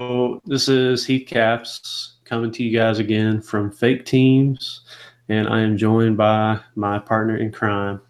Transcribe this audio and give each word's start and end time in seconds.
So 0.00 0.40
this 0.46 0.66
is 0.70 1.04
Heath 1.04 1.26
Caps 1.28 2.14
coming 2.24 2.50
to 2.52 2.62
you 2.64 2.74
guys 2.74 2.98
again 3.00 3.42
from 3.42 3.70
Fake 3.70 4.06
Teams, 4.06 4.80
and 5.28 5.46
I 5.46 5.60
am 5.60 5.76
joined 5.76 6.16
by 6.16 6.58
my 6.74 6.98
partner 6.98 7.36
in 7.36 7.52
crime. 7.52 8.00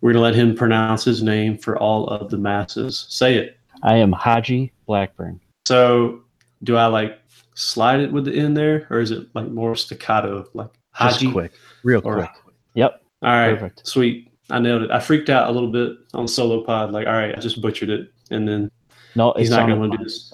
We're 0.00 0.12
gonna 0.12 0.22
let 0.22 0.36
him 0.36 0.54
pronounce 0.54 1.02
his 1.02 1.20
name 1.20 1.58
for 1.58 1.76
all 1.76 2.06
of 2.06 2.30
the 2.30 2.38
masses. 2.38 3.06
Say 3.08 3.34
it. 3.38 3.58
I 3.82 3.96
am 3.96 4.12
Haji 4.12 4.72
Blackburn. 4.86 5.40
So, 5.66 6.20
do 6.62 6.76
I 6.76 6.86
like 6.86 7.18
slide 7.56 7.98
it 7.98 8.12
with 8.12 8.26
the 8.26 8.34
end 8.36 8.56
there, 8.56 8.86
or 8.88 9.00
is 9.00 9.10
it 9.10 9.26
like 9.34 9.48
more 9.48 9.74
staccato, 9.74 10.46
like 10.54 10.70
Haji? 10.92 11.24
Just 11.24 11.32
quick. 11.32 11.52
Real 11.82 12.02
or- 12.04 12.18
quick. 12.18 12.30
Yep. 12.74 13.02
All 13.22 13.30
right, 13.32 13.54
Perfect. 13.58 13.84
sweet. 13.84 14.30
I 14.48 14.60
nailed 14.60 14.82
it. 14.82 14.92
I 14.92 15.00
freaked 15.00 15.28
out 15.28 15.50
a 15.50 15.52
little 15.52 15.72
bit 15.72 15.96
on 16.14 16.28
solo 16.28 16.62
pod. 16.62 16.92
Like, 16.92 17.08
all 17.08 17.14
right, 17.14 17.36
I 17.36 17.40
just 17.40 17.60
butchered 17.60 17.90
it, 17.90 18.12
and 18.30 18.46
then 18.46 18.70
No, 19.16 19.34
he's 19.36 19.50
not 19.50 19.66
going 19.66 19.90
to 19.90 19.96
do 19.98 20.04
this 20.04 20.32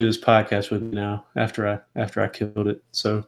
Do 0.00 0.06
this 0.06 0.18
podcast 0.18 0.70
with 0.70 0.82
me 0.82 0.90
now 0.90 1.24
after 1.36 1.68
I 1.68 1.78
after 2.00 2.20
I 2.20 2.28
killed 2.28 2.66
it. 2.66 2.82
So 2.90 3.24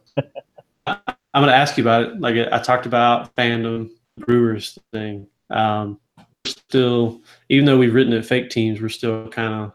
I, 0.85 0.97
I'm 1.33 1.43
going 1.43 1.47
to 1.47 1.55
ask 1.55 1.77
you 1.77 1.83
about 1.83 2.03
it. 2.03 2.19
Like 2.19 2.35
I 2.51 2.59
talked 2.59 2.85
about 2.85 3.33
fandom 3.35 3.89
Brewers 4.17 4.77
thing. 4.91 5.27
Um, 5.49 5.99
still, 6.45 7.21
even 7.49 7.65
though 7.65 7.77
we've 7.77 7.93
written 7.93 8.13
at 8.13 8.25
fake 8.25 8.49
teams, 8.49 8.81
we're 8.81 8.89
still 8.89 9.29
kind 9.29 9.53
of 9.53 9.71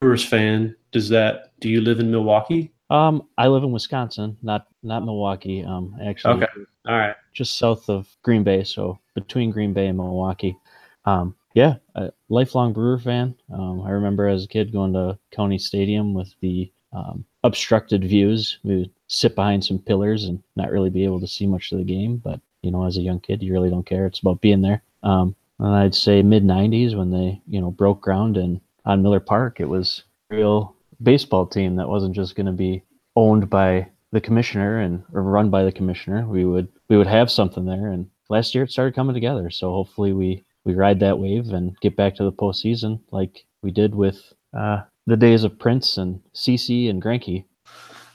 Brewers 0.00 0.24
fan. 0.24 0.76
Does 0.92 1.08
that? 1.08 1.52
Do 1.60 1.68
you 1.68 1.80
live 1.80 1.98
in 1.98 2.10
Milwaukee? 2.10 2.72
Um, 2.90 3.28
I 3.36 3.48
live 3.48 3.64
in 3.64 3.72
Wisconsin, 3.72 4.36
not 4.42 4.66
not 4.82 5.04
Milwaukee. 5.04 5.64
Um, 5.64 5.96
actually, 6.04 6.34
Okay. 6.34 6.46
All 6.86 6.96
right. 6.96 7.16
just 7.34 7.58
south 7.58 7.90
of 7.90 8.08
Green 8.22 8.44
Bay, 8.44 8.64
so 8.64 8.98
between 9.14 9.50
Green 9.50 9.72
Bay 9.72 9.88
and 9.88 9.98
Milwaukee. 9.98 10.56
Um, 11.04 11.34
yeah, 11.54 11.76
a 11.94 12.12
lifelong 12.28 12.72
Brewer 12.72 12.98
fan. 12.98 13.34
Um, 13.52 13.82
I 13.82 13.90
remember 13.90 14.28
as 14.28 14.44
a 14.44 14.48
kid 14.48 14.72
going 14.72 14.92
to 14.92 15.18
County 15.32 15.58
Stadium 15.58 16.14
with 16.14 16.34
the 16.40 16.70
um, 16.92 17.24
obstructed 17.44 18.04
views. 18.04 18.58
We 18.62 18.76
would 18.78 18.90
sit 19.06 19.34
behind 19.34 19.64
some 19.64 19.78
pillars 19.78 20.24
and 20.24 20.42
not 20.56 20.70
really 20.70 20.90
be 20.90 21.04
able 21.04 21.20
to 21.20 21.26
see 21.26 21.46
much 21.46 21.72
of 21.72 21.78
the 21.78 21.84
game. 21.84 22.16
But 22.16 22.40
you 22.62 22.70
know, 22.70 22.84
as 22.84 22.96
a 22.96 23.02
young 23.02 23.20
kid, 23.20 23.42
you 23.42 23.52
really 23.52 23.70
don't 23.70 23.86
care. 23.86 24.06
It's 24.06 24.20
about 24.20 24.40
being 24.40 24.62
there. 24.62 24.82
Um, 25.02 25.34
and 25.58 25.74
I'd 25.74 25.94
say 25.94 26.22
mid 26.22 26.44
'90s 26.44 26.96
when 26.96 27.10
they 27.10 27.40
you 27.46 27.60
know 27.60 27.70
broke 27.70 28.00
ground 28.00 28.36
and 28.36 28.60
on 28.84 29.02
Miller 29.02 29.20
Park, 29.20 29.60
it 29.60 29.68
was 29.68 30.02
a 30.30 30.36
real 30.36 30.74
baseball 31.02 31.46
team 31.46 31.76
that 31.76 31.88
wasn't 31.88 32.14
just 32.14 32.34
going 32.34 32.46
to 32.46 32.52
be 32.52 32.82
owned 33.16 33.50
by 33.50 33.86
the 34.12 34.20
commissioner 34.20 34.80
and 34.80 35.02
or 35.12 35.22
run 35.22 35.50
by 35.50 35.64
the 35.64 35.72
commissioner. 35.72 36.26
We 36.26 36.44
would 36.44 36.68
we 36.88 36.96
would 36.96 37.06
have 37.06 37.30
something 37.30 37.64
there. 37.64 37.88
And 37.88 38.08
last 38.28 38.54
year 38.54 38.64
it 38.64 38.70
started 38.70 38.94
coming 38.94 39.14
together. 39.14 39.50
So 39.50 39.70
hopefully 39.72 40.12
we 40.12 40.44
we 40.68 40.74
ride 40.74 41.00
that 41.00 41.18
wave 41.18 41.48
and 41.48 41.74
get 41.80 41.96
back 41.96 42.14
to 42.14 42.24
the 42.24 42.30
postseason 42.30 43.00
like 43.10 43.46
we 43.62 43.70
did 43.70 43.94
with 43.94 44.20
uh, 44.56 44.82
the 45.06 45.16
days 45.16 45.42
of 45.42 45.58
Prince 45.58 45.96
and 45.96 46.20
CC 46.34 46.90
and 46.90 47.02
Greinke. 47.02 47.44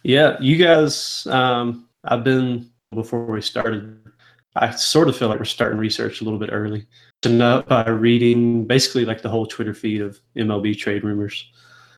Yeah, 0.03 0.38
you 0.40 0.56
guys. 0.56 1.25
Um, 1.28 1.90
I've 2.03 2.24
been 2.24 2.69
before 2.94 3.25
we 3.25 3.41
started. 3.41 3.97
I 4.56 4.69
sort 4.69 5.09
of 5.09 5.18
feel 5.18 5.30
like 5.30 5.40
we're 5.40 5.46
starting 5.46 5.80
research 5.80 6.22
a 6.22 6.24
little 6.24 6.38
bit 6.38 6.52
early. 6.53 6.86
To 7.24 7.30
know 7.30 7.64
by 7.68 7.90
reading 7.90 8.68
basically 8.68 9.03
like 9.03 9.24
the 9.24 9.30
whole 9.30 9.47
Twitter 9.47 9.74
feed 9.74 10.02
of 10.02 10.20
MLB 10.38 10.78
trade 10.78 11.03
rumors, 11.03 11.52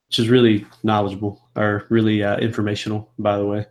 which 0.08 0.20
is 0.20 0.30
really 0.30 0.66
knowledgeable 0.84 1.50
or 1.58 1.86
really 1.90 2.24
uh, 2.24 2.38
informational, 2.38 3.12
by 3.20 3.38
the 3.38 3.46
way. 3.46 3.66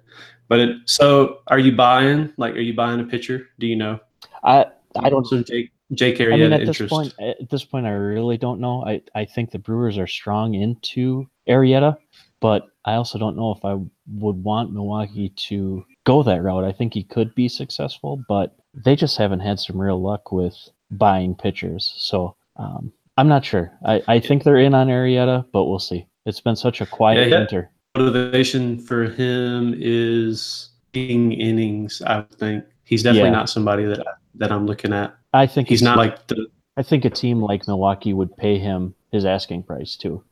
But 0.48 0.60
it, 0.60 0.76
so, 0.84 1.38
are 1.46 1.58
you 1.58 1.74
buying? 1.74 2.30
Like, 2.36 2.54
are 2.56 2.60
you 2.60 2.74
buying 2.74 3.00
a 3.00 3.04
pitcher? 3.04 3.48
Do 3.58 3.66
you 3.66 3.76
know? 3.76 4.00
I 4.42 4.66
I 5.00 5.08
don't 5.08 5.26
So 5.26 5.42
Jake 5.42 5.70
Jake 5.96 6.20
I 6.20 6.26
mean, 6.26 6.52
at 6.52 6.60
interest. 6.60 6.78
this 6.80 6.88
point, 6.90 7.14
at 7.20 7.48
this 7.50 7.64
point, 7.64 7.86
I 7.86 7.90
really 7.90 8.36
don't 8.36 8.60
know. 8.60 8.84
I, 8.84 9.02
I 9.14 9.24
think 9.24 9.50
the 9.50 9.58
Brewers 9.58 9.98
are 9.98 10.06
strong 10.06 10.54
into 10.54 11.26
Arrieta, 11.48 11.96
but 12.40 12.66
I 12.84 12.94
also 12.94 13.18
don't 13.18 13.36
know 13.36 13.52
if 13.52 13.64
I 13.64 13.74
would 14.18 14.42
want 14.44 14.72
Milwaukee 14.72 15.30
to 15.48 15.84
go 16.04 16.22
that 16.22 16.42
route. 16.42 16.64
I 16.64 16.72
think 16.72 16.94
he 16.94 17.02
could 17.02 17.34
be 17.34 17.48
successful, 17.48 18.22
but 18.28 18.56
they 18.74 18.96
just 18.96 19.16
haven't 19.16 19.40
had 19.40 19.58
some 19.58 19.80
real 19.80 20.00
luck 20.02 20.32
with 20.32 20.56
buying 20.90 21.34
pitchers. 21.34 21.94
So 21.96 22.36
um, 22.56 22.92
I'm 23.16 23.28
not 23.28 23.44
sure. 23.44 23.72
I, 23.86 24.02
I 24.08 24.20
think 24.20 24.42
they're 24.44 24.58
in 24.58 24.74
on 24.74 24.88
Arrieta, 24.88 25.46
but 25.52 25.64
we'll 25.64 25.78
see. 25.78 26.06
It's 26.26 26.40
been 26.40 26.56
such 26.56 26.80
a 26.80 26.86
quiet 26.86 27.18
Yeah, 27.20 27.26
yeah. 27.26 27.38
winter. 27.40 27.70
motivation 27.96 28.78
for 28.78 29.04
him 29.04 29.74
is 29.78 30.70
getting 30.92 31.32
innings. 31.32 32.02
I 32.06 32.22
think 32.38 32.64
he's 32.84 33.02
definitely 33.02 33.30
Yeah. 33.30 33.36
not 33.36 33.48
somebody 33.50 33.84
that 33.84 34.04
that 34.36 34.52
I'm 34.52 34.66
looking 34.66 34.92
at. 34.92 35.16
I 35.32 35.46
think 35.46 35.68
He's 35.68 35.82
not 35.82 35.96
like 35.96 36.26
the 36.28 36.46
I 36.76 36.82
think 36.82 37.04
a 37.04 37.10
team 37.10 37.40
like 37.40 37.68
Milwaukee 37.68 38.12
would 38.12 38.36
pay 38.36 38.58
him 38.58 38.94
his 39.12 39.24
asking 39.24 39.62
price 39.62 39.96
too. 39.96 40.22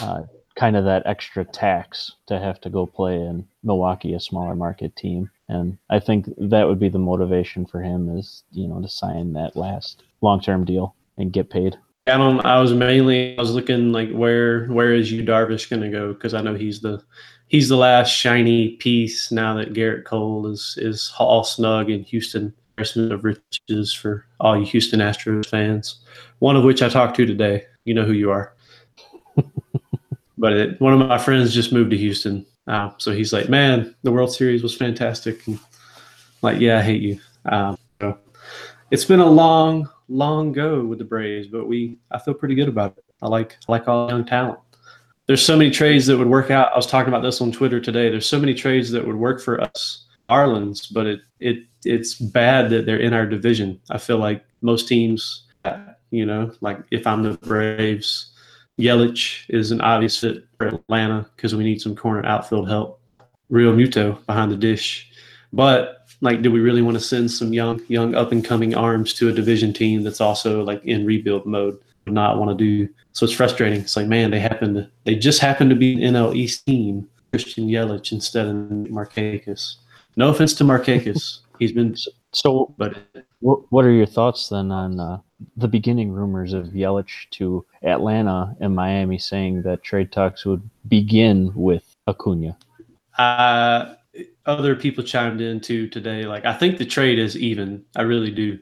Uh, 0.00 0.22
kind 0.54 0.76
of 0.76 0.84
that 0.84 1.02
extra 1.06 1.44
tax 1.44 2.12
to 2.26 2.38
have 2.38 2.60
to 2.60 2.70
go 2.70 2.86
play 2.86 3.14
in 3.14 3.46
Milwaukee, 3.62 4.14
a 4.14 4.20
smaller 4.20 4.54
market 4.54 4.94
team. 4.96 5.30
And 5.48 5.78
I 5.90 6.00
think 6.00 6.28
that 6.38 6.66
would 6.66 6.78
be 6.78 6.88
the 6.88 6.98
motivation 6.98 7.66
for 7.66 7.80
him 7.80 8.16
is, 8.18 8.42
you 8.50 8.66
know, 8.66 8.80
to 8.80 8.88
sign 8.88 9.32
that 9.34 9.56
last 9.56 10.02
long 10.20 10.40
term 10.40 10.64
deal 10.64 10.94
and 11.16 11.32
get 11.32 11.50
paid. 11.50 11.76
I 12.08 12.16
don't. 12.16 12.44
I 12.44 12.60
was 12.60 12.72
mainly 12.72 13.38
I 13.38 13.40
was 13.40 13.54
looking 13.54 13.92
like 13.92 14.10
where 14.10 14.66
where 14.66 14.92
is 14.92 15.12
Yu 15.12 15.22
Darvish 15.22 15.70
going 15.70 15.82
to 15.82 15.88
go 15.88 16.12
because 16.12 16.34
I 16.34 16.40
know 16.40 16.54
he's 16.54 16.80
the 16.80 17.00
he's 17.46 17.68
the 17.68 17.76
last 17.76 18.10
shiny 18.10 18.70
piece 18.70 19.30
now 19.30 19.54
that 19.54 19.72
Gerrit 19.72 20.04
Cole 20.04 20.48
is 20.48 20.76
is 20.78 21.12
all 21.18 21.44
snug 21.44 21.90
in 21.90 22.02
Houston. 22.02 22.52
Embarrassment 22.82 23.12
of 23.12 23.24
riches 23.24 23.92
for 23.92 24.26
all 24.40 24.58
you 24.58 24.66
Houston 24.66 24.98
Astros 24.98 25.46
fans. 25.46 26.00
One 26.40 26.56
of 26.56 26.64
which 26.64 26.82
I 26.82 26.88
talked 26.88 27.14
to 27.16 27.26
today. 27.26 27.64
You 27.84 27.94
know 27.94 28.04
who 28.04 28.12
you 28.12 28.32
are. 28.32 28.54
but 30.38 30.52
it, 30.52 30.80
one 30.80 30.92
of 30.92 31.08
my 31.08 31.18
friends 31.18 31.54
just 31.54 31.72
moved 31.72 31.92
to 31.92 31.96
Houston, 31.96 32.44
uh, 32.66 32.90
so 32.98 33.12
he's 33.12 33.32
like, 33.32 33.48
"Man, 33.48 33.94
the 34.02 34.10
World 34.10 34.34
Series 34.34 34.64
was 34.64 34.74
fantastic." 34.74 35.46
And 35.46 35.60
like, 36.42 36.58
yeah, 36.58 36.78
I 36.78 36.82
hate 36.82 37.02
you. 37.02 37.20
Um, 37.44 37.78
so 38.00 38.18
it's 38.90 39.04
been 39.04 39.20
a 39.20 39.30
long, 39.30 39.88
long 40.08 40.52
go 40.52 40.84
with 40.84 40.98
the 40.98 41.04
Braves, 41.04 41.46
but 41.46 41.68
we 41.68 41.98
I 42.10 42.18
feel 42.18 42.34
pretty 42.34 42.56
good 42.56 42.68
about 42.68 42.98
it. 42.98 43.04
I 43.22 43.28
like 43.28 43.56
I 43.68 43.72
like 43.72 43.86
all 43.86 44.08
young 44.08 44.24
talent. 44.24 44.58
There's 45.26 45.44
so 45.44 45.56
many 45.56 45.70
trades 45.70 46.06
that 46.06 46.18
would 46.18 46.28
work 46.28 46.50
out. 46.50 46.72
I 46.72 46.76
was 46.76 46.88
talking 46.88 47.12
about 47.12 47.22
this 47.22 47.40
on 47.40 47.52
Twitter 47.52 47.78
today. 47.78 48.10
There's 48.10 48.28
so 48.28 48.40
many 48.40 48.54
trades 48.54 48.90
that 48.90 49.06
would 49.06 49.14
work 49.14 49.40
for 49.40 49.60
us 49.60 50.01
Marlins, 50.28 50.92
but 50.92 51.06
it 51.06 51.20
it 51.40 51.64
it's 51.84 52.14
bad 52.14 52.70
that 52.70 52.86
they're 52.86 52.98
in 52.98 53.12
our 53.12 53.26
division. 53.26 53.80
I 53.90 53.98
feel 53.98 54.18
like 54.18 54.44
most 54.60 54.88
teams, 54.88 55.44
you 56.10 56.26
know, 56.26 56.52
like 56.60 56.78
if 56.90 57.06
I'm 57.06 57.22
the 57.22 57.36
Braves, 57.38 58.32
Yelich 58.78 59.44
is 59.48 59.72
an 59.72 59.80
obvious 59.80 60.18
fit 60.18 60.44
for 60.58 60.68
Atlanta 60.68 61.26
because 61.36 61.54
we 61.54 61.64
need 61.64 61.80
some 61.80 61.96
corner 61.96 62.24
outfield 62.26 62.68
help. 62.68 63.00
Realmuto 63.50 64.24
behind 64.24 64.50
the 64.50 64.56
dish, 64.56 65.10
but 65.52 66.02
like, 66.22 66.40
do 66.40 66.50
we 66.50 66.60
really 66.60 66.82
want 66.82 66.96
to 66.96 67.02
send 67.02 67.30
some 67.30 67.52
young, 67.52 67.82
young 67.88 68.14
up 68.14 68.30
and 68.30 68.44
coming 68.44 68.74
arms 68.74 69.12
to 69.14 69.28
a 69.28 69.32
division 69.32 69.72
team 69.72 70.04
that's 70.04 70.20
also 70.20 70.62
like 70.62 70.82
in 70.84 71.04
rebuild 71.04 71.44
mode? 71.44 71.78
Not 72.06 72.38
want 72.38 72.56
to 72.56 72.64
do. 72.64 72.92
So 73.12 73.24
it's 73.24 73.34
frustrating. 73.34 73.80
It's 73.80 73.96
like, 73.96 74.06
man, 74.06 74.30
they 74.30 74.40
happen 74.40 74.74
to, 74.74 74.90
they 75.04 75.16
just 75.16 75.40
happen 75.40 75.68
to 75.68 75.74
be 75.74 75.92
an 76.04 76.14
NL 76.14 76.34
East 76.34 76.64
team, 76.64 77.08
Christian 77.32 77.68
Yelich 77.68 78.12
instead 78.12 78.46
of 78.46 78.54
Markakis. 78.54 79.76
No 80.16 80.28
offense 80.28 80.54
to 80.54 80.64
Markakis, 80.64 81.38
he's 81.58 81.72
been, 81.72 81.96
So, 82.32 82.74
but 82.78 82.98
what, 83.40 83.60
what 83.70 83.84
are 83.84 83.90
your 83.90 84.06
thoughts 84.06 84.48
then 84.48 84.70
on 84.70 85.00
uh, 85.00 85.18
the 85.56 85.68
beginning 85.68 86.12
rumors 86.12 86.52
of 86.52 86.68
Yelich 86.68 87.28
to 87.30 87.64
Atlanta 87.82 88.54
and 88.60 88.74
Miami 88.74 89.18
saying 89.18 89.62
that 89.62 89.82
trade 89.82 90.12
talks 90.12 90.44
would 90.44 90.68
begin 90.88 91.52
with 91.54 91.96
Acuna? 92.08 92.56
uh, 93.18 93.94
other 94.46 94.74
people 94.74 95.04
chimed 95.04 95.40
in 95.40 95.60
too 95.60 95.88
today. 95.88 96.24
Like, 96.24 96.44
I 96.44 96.54
think 96.54 96.78
the 96.78 96.84
trade 96.84 97.18
is 97.18 97.36
even. 97.36 97.84
I 97.96 98.02
really 98.02 98.30
do. 98.30 98.58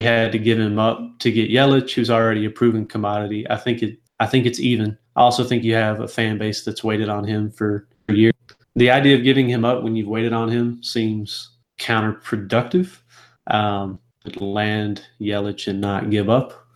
We 0.00 0.06
had 0.06 0.32
to 0.32 0.38
give 0.38 0.58
him 0.58 0.78
up 0.78 1.18
to 1.20 1.32
get 1.32 1.50
Yelich, 1.50 1.92
who's 1.92 2.10
already 2.10 2.44
a 2.44 2.50
proven 2.50 2.86
commodity. 2.86 3.48
I 3.50 3.56
think 3.56 3.82
it. 3.82 3.98
I 4.20 4.26
think 4.26 4.46
it's 4.46 4.60
even. 4.60 4.96
I 5.16 5.22
also 5.22 5.44
think 5.44 5.64
you 5.64 5.74
have 5.74 6.00
a 6.00 6.08
fan 6.08 6.38
base 6.38 6.64
that's 6.64 6.84
waited 6.84 7.08
on 7.08 7.24
him 7.24 7.50
for 7.50 7.88
years. 8.08 8.34
The 8.76 8.90
idea 8.90 9.16
of 9.16 9.24
giving 9.24 9.48
him 9.48 9.64
up 9.64 9.82
when 9.82 9.96
you've 9.96 10.08
waited 10.08 10.32
on 10.32 10.48
him 10.48 10.82
seems 10.82 11.50
counterproductive. 11.78 12.98
Um, 13.46 13.98
land 14.36 15.02
Yelich 15.20 15.68
and 15.68 15.80
not 15.80 16.10
give 16.10 16.28
up 16.28 16.68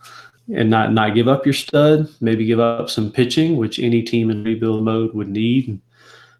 and 0.53 0.69
not 0.69 0.91
not 0.91 1.15
give 1.15 1.27
up 1.27 1.45
your 1.45 1.53
stud. 1.53 2.09
Maybe 2.21 2.45
give 2.45 2.59
up 2.59 2.89
some 2.89 3.11
pitching, 3.11 3.57
which 3.57 3.79
any 3.79 4.01
team 4.01 4.29
in 4.29 4.43
rebuild 4.43 4.83
mode 4.83 5.13
would 5.13 5.29
need. 5.29 5.79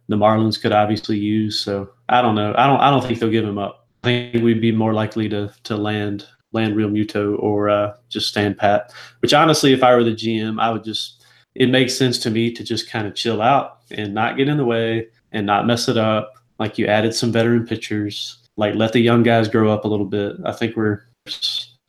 The 0.09 0.15
Marlins 0.15 0.61
could 0.61 0.71
obviously 0.73 1.17
use. 1.17 1.59
So 1.59 1.89
I 2.09 2.21
don't 2.21 2.35
know. 2.35 2.53
I 2.57 2.67
don't. 2.67 2.79
I 2.79 2.89
don't 2.89 3.03
think 3.03 3.19
they'll 3.19 3.29
give 3.29 3.45
him 3.45 3.57
up. 3.57 3.88
I 4.03 4.07
think 4.07 4.44
we'd 4.44 4.61
be 4.61 4.71
more 4.71 4.94
likely 4.94 5.29
to 5.29 5.53
to 5.63 5.77
land 5.77 6.25
land 6.51 6.75
Realmuto 6.75 7.38
or 7.39 7.69
uh, 7.69 7.94
just 8.09 8.27
stand 8.29 8.57
pat. 8.57 8.91
Which 9.19 9.33
honestly, 9.33 9.73
if 9.73 9.83
I 9.83 9.95
were 9.95 10.03
the 10.03 10.11
GM, 10.11 10.59
I 10.59 10.71
would 10.71 10.83
just. 10.83 11.19
It 11.56 11.69
makes 11.69 11.95
sense 11.95 12.17
to 12.19 12.31
me 12.31 12.51
to 12.51 12.63
just 12.63 12.89
kind 12.89 13.06
of 13.06 13.13
chill 13.13 13.39
out 13.39 13.81
and 13.91 14.11
not 14.11 14.38
get 14.38 14.47
in 14.47 14.57
the 14.57 14.65
way 14.65 15.09
and 15.33 15.45
not 15.45 15.68
mess 15.68 15.89
it 15.89 15.97
up. 15.97 16.33
Like 16.59 16.77
you 16.77 16.88
added 16.88 17.13
some 17.13 17.31
veteran 17.31 17.68
pitchers. 17.68 18.38
Like 18.56 18.75
let 18.75 18.94
the 18.94 19.00
young 19.00 19.24
guys 19.24 19.47
grow 19.47 19.71
up 19.71 19.85
a 19.85 19.88
little 19.88 20.06
bit. 20.06 20.38
I 20.45 20.51
think 20.51 20.75
we're. 20.75 21.03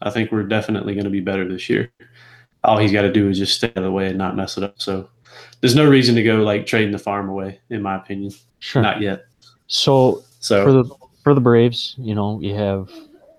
I 0.03 0.11
think 0.11 0.31
we're 0.33 0.43
definitely 0.43 0.95
going 0.95 1.05
to 1.05 1.11
be 1.11 1.21
better 1.21 1.49
this 1.49 1.71
year 1.71 1.91
all 2.65 2.79
he's 2.79 2.93
got 2.93 3.03
to 3.03 3.13
do 3.13 3.29
is 3.29 3.39
just 3.39 3.57
stay 3.57 3.69
out 3.69 3.77
of 3.77 3.85
the 3.85 3.93
way 3.93 4.09
and 4.09 4.19
not 4.19 4.37
mess 4.37 4.57
it 4.57 4.65
up. 4.65 4.81
So 4.81 5.09
there's 5.61 5.77
no 5.77 5.89
reason 5.89 6.15
to 6.15 6.23
go 6.23 6.37
like 6.37 6.67
trading 6.67 6.93
the 6.93 6.99
farm 6.99 7.29
away, 7.29 7.61
in 7.71 7.83
my 7.83 7.97
opinion. 7.97 8.33
Sure. 8.59 8.83
Not 8.83 9.01
yet. 9.01 9.27
So, 9.67 10.25
So 10.41 10.65
for 10.65 10.73
the 10.73 10.85
for 11.23 11.35
the 11.35 11.41
Braves, 11.41 11.95
you 11.99 12.15
know, 12.15 12.41
you 12.41 12.55
have 12.55 12.91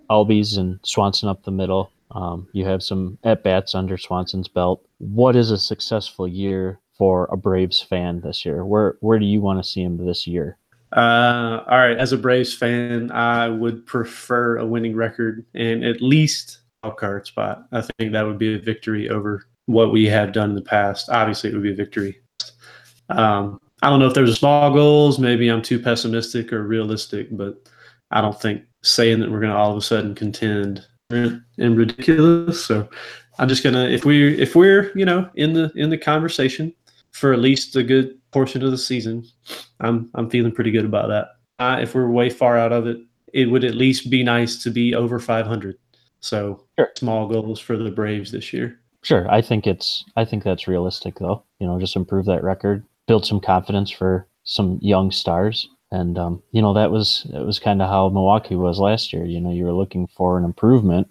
Albies 0.09 0.57
and 0.57 0.79
Swanson 0.83 1.29
up 1.29 1.43
the 1.43 1.51
middle. 1.51 1.91
Um, 2.11 2.47
you 2.53 2.65
have 2.65 2.83
some 2.83 3.17
at 3.23 3.43
bats 3.43 3.75
under 3.75 3.97
Swanson's 3.97 4.47
belt. 4.47 4.85
What 4.99 5.35
is 5.35 5.51
a 5.51 5.57
successful 5.57 6.27
year 6.27 6.79
for 6.97 7.27
a 7.31 7.37
Braves 7.37 7.81
fan 7.81 8.21
this 8.21 8.45
year? 8.45 8.65
Where 8.65 8.97
where 9.01 9.19
do 9.19 9.25
you 9.25 9.41
want 9.41 9.63
to 9.63 9.69
see 9.69 9.81
him 9.81 9.97
this 9.97 10.25
year? 10.27 10.57
Uh, 10.95 11.63
all 11.67 11.77
right. 11.77 11.97
As 11.97 12.13
a 12.13 12.17
Braves 12.17 12.53
fan, 12.53 13.11
I 13.11 13.49
would 13.49 13.85
prefer 13.85 14.57
a 14.57 14.65
winning 14.65 14.95
record 14.95 15.45
and 15.53 15.83
at 15.83 16.01
least 16.01 16.59
a 16.83 16.91
card 16.91 17.27
spot. 17.27 17.65
I 17.71 17.81
think 17.81 18.13
that 18.13 18.25
would 18.25 18.37
be 18.37 18.55
a 18.55 18.59
victory 18.59 19.09
over 19.09 19.47
what 19.65 19.91
we 19.91 20.05
have 20.05 20.31
done 20.31 20.49
in 20.49 20.55
the 20.55 20.61
past. 20.61 21.09
Obviously, 21.09 21.49
it 21.49 21.53
would 21.53 21.63
be 21.63 21.73
a 21.73 21.75
victory. 21.75 22.21
Um, 23.09 23.59
I 23.81 23.89
don't 23.89 23.99
know 23.99 24.07
if 24.07 24.13
there's 24.13 24.29
a 24.29 24.35
small 24.35 24.73
goals. 24.73 25.19
Maybe 25.19 25.49
I'm 25.49 25.61
too 25.61 25.79
pessimistic 25.79 26.53
or 26.53 26.63
realistic, 26.63 27.27
but 27.31 27.57
I 28.11 28.21
don't 28.21 28.39
think 28.39 28.63
saying 28.83 29.19
that 29.19 29.31
we're 29.31 29.39
going 29.39 29.51
to 29.51 29.57
all 29.57 29.71
of 29.71 29.77
a 29.77 29.81
sudden 29.81 30.15
contend 30.15 30.85
and 31.09 31.43
ridiculous. 31.57 32.63
So 32.65 32.89
I'm 33.37 33.47
just 33.47 33.63
gonna 33.63 33.85
if 33.85 34.05
we 34.05 34.39
if 34.39 34.55
we're 34.55 34.91
you 34.95 35.05
know 35.05 35.29
in 35.35 35.53
the 35.53 35.71
in 35.75 35.89
the 35.89 35.97
conversation 35.97 36.73
for 37.15 37.31
at 37.31 37.39
least 37.39 37.77
a 37.77 37.83
good 37.83 38.19
portion 38.31 38.61
of 38.61 38.71
the 38.71 38.77
season, 38.77 39.23
I'm 39.79 40.09
I'm 40.15 40.29
feeling 40.29 40.51
pretty 40.51 40.71
good 40.71 40.83
about 40.83 41.07
that. 41.07 41.27
Uh, 41.59 41.79
if 41.81 41.95
we're 41.95 42.09
way 42.09 42.29
far 42.29 42.57
out 42.57 42.73
of 42.73 42.87
it, 42.87 42.97
it 43.31 43.45
would 43.45 43.63
at 43.63 43.75
least 43.75 44.09
be 44.09 44.21
nice 44.21 44.61
to 44.63 44.69
be 44.69 44.93
over 44.93 45.17
500. 45.17 45.77
So 46.19 46.65
Sure. 46.77 46.91
small 46.97 47.27
goals 47.29 47.59
for 47.61 47.77
the 47.77 47.89
Braves 47.89 48.31
this 48.31 48.51
year. 48.51 48.81
Sure, 49.01 49.31
I 49.31 49.41
think 49.41 49.65
it's 49.65 50.03
I 50.17 50.25
think 50.25 50.43
that's 50.43 50.67
realistic 50.67 51.19
though. 51.19 51.41
You 51.59 51.67
know, 51.67 51.79
just 51.79 51.95
improve 51.95 52.25
that 52.25 52.43
record, 52.43 52.83
build 53.07 53.25
some 53.25 53.39
confidence 53.39 53.89
for 53.89 54.27
some 54.43 54.77
young 54.81 55.09
stars, 55.09 55.69
and 55.91 56.17
um, 56.17 56.43
you 56.51 56.61
know 56.61 56.73
that 56.73 56.91
was 56.91 57.25
that 57.31 57.45
was 57.45 57.59
kind 57.59 57.81
of 57.81 57.87
how 57.87 58.09
Milwaukee 58.09 58.55
was 58.55 58.77
last 58.77 59.13
year. 59.13 59.23
You 59.23 59.39
know, 59.39 59.51
you 59.51 59.63
were 59.63 59.73
looking 59.73 60.07
for 60.07 60.37
an 60.37 60.43
improvement, 60.43 61.09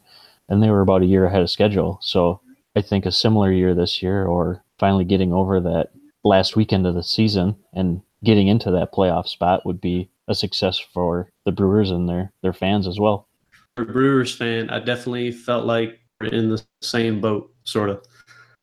and 0.51 0.63
they 0.63 0.69
were 0.69 0.83
about 0.83 1.01
a 1.01 1.07
year 1.07 1.25
ahead 1.25 1.41
of 1.41 1.51
schedule. 1.51 1.99
So 2.03 2.41
I 2.77 2.83
think 2.83 3.07
a 3.07 3.13
similar 3.13 3.51
year 3.51 3.75
this 3.75 4.03
year, 4.03 4.27
or 4.27 4.63
finally 4.79 5.05
getting 5.05 5.33
over 5.33 5.61
that 5.61 5.91
last 6.25 6.57
weekend 6.57 6.87
of 6.87 6.95
the 6.95 7.03
season 7.03 7.55
and 7.73 8.01
getting 8.25 8.49
into 8.49 8.71
that 8.71 8.93
playoff 8.93 9.29
spot 9.29 9.65
would 9.65 9.81
be 9.81 10.09
a 10.27 10.35
success 10.35 10.79
for 10.79 11.31
the 11.45 11.53
Brewers 11.53 11.91
and 11.91 12.09
their 12.09 12.33
their 12.43 12.53
fans 12.53 12.89
as 12.89 12.99
well. 12.99 13.29
For 13.77 13.83
a 13.83 13.87
Brewers 13.87 14.35
fan, 14.35 14.71
I 14.71 14.79
definitely 14.79 15.31
felt 15.31 15.67
like 15.67 16.01
we're 16.21 16.29
in 16.29 16.49
the 16.49 16.63
same 16.81 17.21
boat, 17.21 17.53
sort 17.65 17.91
of 17.91 18.03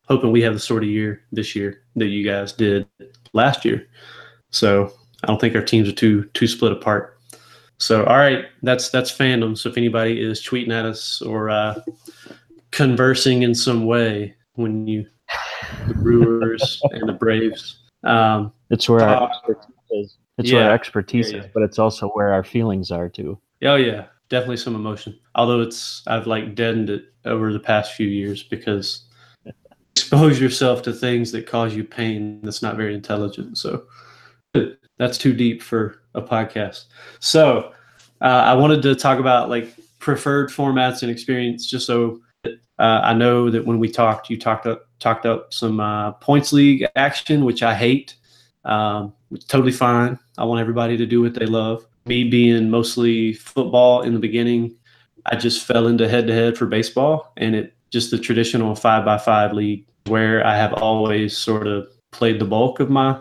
hoping 0.06 0.32
we 0.32 0.42
have 0.42 0.54
the 0.54 0.60
sort 0.60 0.84
of 0.84 0.90
year 0.90 1.22
this 1.32 1.56
year 1.56 1.84
that 1.96 2.08
you 2.08 2.26
guys 2.26 2.52
did 2.52 2.88
last 3.34 3.64
year. 3.64 3.88
So 4.50 4.92
I 5.24 5.28
don't 5.28 5.40
think 5.40 5.56
our 5.56 5.64
teams 5.64 5.88
are 5.88 5.94
too 5.94 6.26
too 6.34 6.48
split 6.48 6.72
apart. 6.72 7.18
So 7.78 8.04
all 8.06 8.18
right, 8.18 8.46
that's 8.64 8.90
that's 8.90 9.16
fandom. 9.16 9.58
So 9.58 9.70
if 9.70 9.78
anybody 9.78 10.20
is 10.22 10.42
tweeting 10.42 10.72
at 10.72 10.86
us 10.86 11.22
or 11.22 11.50
uh, 11.50 11.82
conversing 12.72 13.44
in 13.44 13.54
some 13.54 13.86
way 13.86 14.36
when 14.56 14.88
you 14.88 15.06
the 15.88 15.94
Brewers 15.94 16.82
and 16.92 17.08
the 17.08 17.14
Braves, 17.14 17.80
um, 18.04 18.52
It's 18.70 18.90
where 18.90 19.02
our 19.02 19.24
Uh, 19.24 19.28
expertise 19.28 19.76
is. 19.92 20.18
It's 20.38 20.52
where 20.52 20.66
our 20.70 20.74
expertise 20.74 21.32
Yeah, 21.32 21.38
yeah. 21.38 21.44
is, 21.44 21.50
but 21.54 21.64
it's 21.64 21.80
also 21.80 22.10
where 22.10 22.34
our 22.34 22.44
feelings 22.44 22.92
are 22.92 23.10
too. 23.10 23.38
Oh 23.64 23.76
yeah, 23.76 24.06
definitely 24.30 24.58
some 24.58 24.76
emotion. 24.76 25.18
Although 25.36 25.62
it's 25.62 26.04
I've 26.08 26.28
like 26.28 26.56
deadened 26.56 26.90
it 26.90 27.14
over 27.26 27.54
the 27.54 27.60
past 27.60 27.94
few 27.94 28.08
years 28.08 28.42
because 28.44 29.06
expose 29.96 30.40
yourself 30.42 30.82
to 30.84 30.94
things 30.94 31.32
that 31.32 31.46
cause 31.46 31.76
you 31.76 31.84
pain 31.84 32.42
that's 32.42 32.62
not 32.62 32.76
very 32.78 32.96
intelligent. 32.96 33.58
So 33.58 33.84
that's 34.98 35.18
too 35.18 35.34
deep 35.34 35.62
for 35.62 36.02
a 36.16 36.22
podcast. 36.22 36.86
So 37.20 37.72
uh, 38.22 38.26
I 38.26 38.54
wanted 38.54 38.82
to 38.84 38.96
talk 38.96 39.20
about 39.20 39.50
like 39.50 39.74
preferred 40.00 40.50
formats 40.50 41.04
and 41.04 41.12
experience, 41.12 41.70
just 41.70 41.86
so 41.86 42.20
uh, 42.82 43.02
I 43.04 43.14
know 43.14 43.52
that 43.52 43.66
when 43.66 43.78
we 43.78 43.90
talked, 43.90 44.30
you 44.30 44.40
talked 44.40 44.66
up 44.66 44.88
talked 45.00 45.28
up 45.28 45.54
some 45.54 45.80
uh, 45.80 46.14
points 46.14 46.52
league 46.52 46.86
action, 46.96 47.46
which 47.46 47.62
I 47.62 47.76
hate. 47.76 48.16
Um, 48.66 49.14
totally 49.48 49.72
fine. 49.72 50.18
I 50.40 50.46
want 50.46 50.62
everybody 50.62 50.98
to 50.98 51.06
do 51.06 51.22
what 51.22 51.36
they 51.36 51.46
love. 51.46 51.86
Me 52.08 52.24
being 52.24 52.72
mostly 52.72 53.34
football 53.34 54.02
in 54.02 54.14
the 54.14 54.20
beginning, 54.20 54.76
I 55.28 55.36
just 55.36 55.64
fell 55.64 55.86
into 55.86 56.10
head 56.10 56.26
to 56.26 56.34
head 56.34 56.58
for 56.58 56.66
baseball, 56.66 57.32
and 57.38 57.56
it 57.56 57.76
just 57.92 58.10
the 58.10 58.18
traditional 58.18 58.74
five 58.74 59.06
by 59.06 59.20
five 59.20 59.54
league 59.54 59.86
where 60.08 60.44
I 60.44 60.56
have 60.56 60.74
always 60.74 61.38
sort 61.38 61.68
of 61.68 61.88
played 62.12 62.40
the 62.40 62.46
bulk 62.46 62.80
of 62.80 62.90
my 62.90 63.20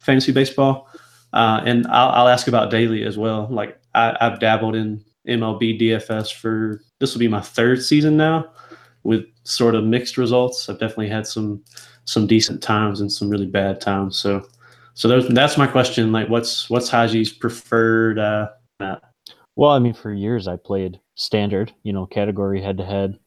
fantasy 0.00 0.32
baseball. 0.32 0.86
Uh, 1.32 1.62
and 1.64 1.86
I'll, 1.86 2.10
I'll 2.10 2.28
ask 2.28 2.46
about 2.46 2.70
daily 2.70 3.04
as 3.04 3.16
well. 3.16 3.48
Like 3.50 3.80
I, 3.94 4.14
I've 4.20 4.38
dabbled 4.38 4.76
in 4.76 5.02
MLB 5.26 5.80
DFS 5.80 6.34
for 6.34 6.82
this 7.00 7.14
will 7.14 7.20
be 7.20 7.28
my 7.28 7.40
third 7.40 7.82
season 7.82 8.18
now, 8.18 8.50
with 9.08 9.24
sort 9.44 9.74
of 9.74 9.84
mixed 9.84 10.18
results. 10.18 10.68
I've 10.68 10.78
definitely 10.78 11.08
had 11.08 11.26
some 11.26 11.62
some 12.04 12.26
decent 12.26 12.62
times 12.62 13.00
and 13.00 13.10
some 13.10 13.28
really 13.28 13.46
bad 13.46 13.80
times. 13.80 14.18
So 14.18 14.46
so 14.94 15.20
that's 15.20 15.56
my 15.56 15.66
question. 15.66 16.12
Like, 16.12 16.28
what's 16.28 16.68
what's 16.70 16.90
Haji's 16.90 17.32
preferred? 17.32 18.18
Uh, 18.18 18.48
map? 18.80 19.02
Well, 19.56 19.70
I 19.70 19.78
mean, 19.78 19.94
for 19.94 20.12
years 20.12 20.46
I 20.46 20.56
played 20.56 21.00
standard, 21.14 21.72
you 21.82 21.92
know, 21.92 22.06
category 22.06 22.62
head 22.62 22.78
to 22.78 22.84
head, 22.84 23.18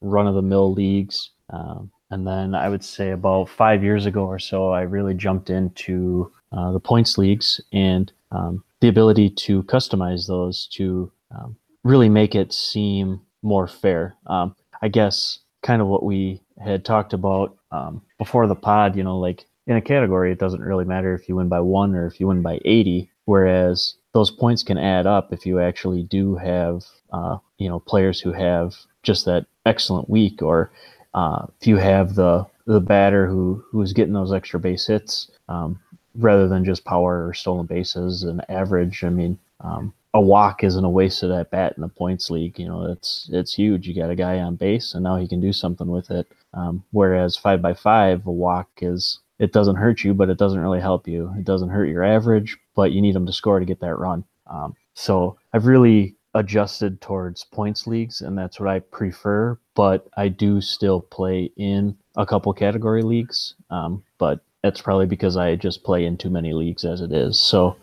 run 0.00 0.26
of 0.26 0.34
the 0.34 0.42
mill 0.42 0.72
leagues. 0.72 1.30
Um, 1.50 1.90
and 2.10 2.26
then 2.26 2.54
I 2.54 2.68
would 2.68 2.84
say 2.84 3.10
about 3.10 3.48
five 3.48 3.82
years 3.82 4.06
ago 4.06 4.24
or 4.24 4.38
so, 4.38 4.70
I 4.70 4.82
really 4.82 5.14
jumped 5.14 5.50
into 5.50 6.32
uh, 6.52 6.72
the 6.72 6.80
points 6.80 7.18
leagues 7.18 7.60
and 7.72 8.12
um, 8.32 8.64
the 8.80 8.88
ability 8.88 9.30
to 9.30 9.62
customize 9.64 10.26
those 10.26 10.66
to 10.74 11.10
um, 11.30 11.56
really 11.84 12.08
make 12.08 12.34
it 12.34 12.52
seem 12.52 13.20
more 13.42 13.68
fair. 13.68 14.16
Um, 14.26 14.54
I 14.82 14.88
guess 14.88 15.38
kind 15.62 15.82
of 15.82 15.88
what 15.88 16.02
we 16.02 16.40
had 16.62 16.84
talked 16.84 17.12
about 17.12 17.56
um, 17.70 18.02
before 18.18 18.46
the 18.46 18.54
pod, 18.54 18.96
you 18.96 19.02
know, 19.02 19.18
like 19.18 19.46
in 19.66 19.76
a 19.76 19.80
category, 19.80 20.32
it 20.32 20.38
doesn't 20.38 20.62
really 20.62 20.84
matter 20.84 21.14
if 21.14 21.28
you 21.28 21.36
win 21.36 21.48
by 21.48 21.60
one 21.60 21.94
or 21.94 22.06
if 22.06 22.18
you 22.18 22.26
win 22.26 22.42
by 22.42 22.60
80, 22.64 23.10
whereas 23.26 23.94
those 24.12 24.30
points 24.30 24.62
can 24.62 24.78
add 24.78 25.06
up 25.06 25.32
if 25.32 25.46
you 25.46 25.60
actually 25.60 26.02
do 26.02 26.34
have, 26.36 26.84
uh, 27.12 27.38
you 27.58 27.68
know, 27.68 27.78
players 27.80 28.20
who 28.20 28.32
have 28.32 28.74
just 29.02 29.24
that 29.26 29.46
excellent 29.66 30.10
week, 30.10 30.42
or 30.42 30.72
uh, 31.14 31.46
if 31.60 31.66
you 31.66 31.76
have 31.76 32.14
the 32.14 32.46
the 32.66 32.80
batter 32.80 33.26
who 33.26 33.64
who's 33.70 33.92
getting 33.92 34.12
those 34.14 34.32
extra 34.32 34.60
base 34.60 34.86
hits 34.86 35.30
um, 35.48 35.78
rather 36.14 36.48
than 36.48 36.64
just 36.64 36.84
power 36.84 37.26
or 37.26 37.34
stolen 37.34 37.66
bases 37.66 38.22
and 38.22 38.44
average. 38.48 39.04
I 39.04 39.10
mean, 39.10 39.38
um, 39.60 39.92
a 40.12 40.20
walk 40.20 40.64
isn't 40.64 40.84
a 40.84 40.90
waste 40.90 41.22
of 41.22 41.30
that 41.30 41.50
bat 41.50 41.74
in 41.76 41.82
the 41.82 41.88
points 41.88 42.30
league. 42.30 42.58
You 42.58 42.66
know, 42.66 42.90
it's 42.90 43.28
it's 43.32 43.54
huge. 43.54 43.86
You 43.86 43.94
got 43.94 44.10
a 44.10 44.16
guy 44.16 44.38
on 44.40 44.56
base, 44.56 44.94
and 44.94 45.04
now 45.04 45.16
he 45.16 45.28
can 45.28 45.40
do 45.40 45.52
something 45.52 45.88
with 45.88 46.10
it. 46.10 46.26
Um, 46.52 46.82
whereas 46.90 47.36
five 47.36 47.62
by 47.62 47.74
five, 47.74 48.26
a 48.26 48.32
walk 48.32 48.68
is 48.80 49.20
it 49.38 49.52
doesn't 49.52 49.76
hurt 49.76 50.02
you, 50.02 50.12
but 50.12 50.28
it 50.28 50.38
doesn't 50.38 50.60
really 50.60 50.80
help 50.80 51.06
you. 51.06 51.32
It 51.38 51.44
doesn't 51.44 51.70
hurt 51.70 51.86
your 51.86 52.04
average, 52.04 52.58
but 52.74 52.92
you 52.92 53.00
need 53.00 53.14
them 53.14 53.26
to 53.26 53.32
score 53.32 53.60
to 53.60 53.64
get 53.64 53.80
that 53.80 53.98
run. 53.98 54.24
Um, 54.48 54.74
so 54.94 55.38
I've 55.52 55.66
really 55.66 56.16
adjusted 56.34 57.00
towards 57.00 57.44
points 57.44 57.86
leagues, 57.86 58.20
and 58.20 58.36
that's 58.36 58.58
what 58.58 58.68
I 58.68 58.80
prefer. 58.80 59.58
But 59.74 60.08
I 60.16 60.28
do 60.28 60.60
still 60.60 61.00
play 61.00 61.50
in 61.56 61.96
a 62.16 62.26
couple 62.26 62.52
category 62.52 63.02
leagues, 63.02 63.54
um, 63.70 64.02
but 64.18 64.40
that's 64.62 64.80
probably 64.80 65.06
because 65.06 65.36
I 65.36 65.54
just 65.56 65.84
play 65.84 66.04
in 66.04 66.16
too 66.16 66.30
many 66.30 66.52
leagues 66.52 66.84
as 66.84 67.00
it 67.00 67.12
is. 67.12 67.40
So 67.40 67.76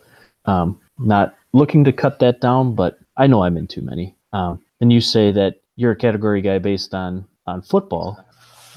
um, 0.44 0.80
not 0.98 1.37
looking 1.52 1.84
to 1.84 1.92
cut 1.92 2.18
that 2.20 2.40
down, 2.40 2.74
but 2.74 2.98
I 3.16 3.26
know 3.26 3.42
I'm 3.42 3.56
in 3.56 3.66
too 3.66 3.82
many. 3.82 4.14
Um, 4.32 4.60
and 4.80 4.92
you 4.92 5.00
say 5.00 5.32
that 5.32 5.60
you're 5.76 5.92
a 5.92 5.96
category 5.96 6.40
guy 6.40 6.58
based 6.58 6.94
on 6.94 7.26
on 7.46 7.62
football. 7.62 8.22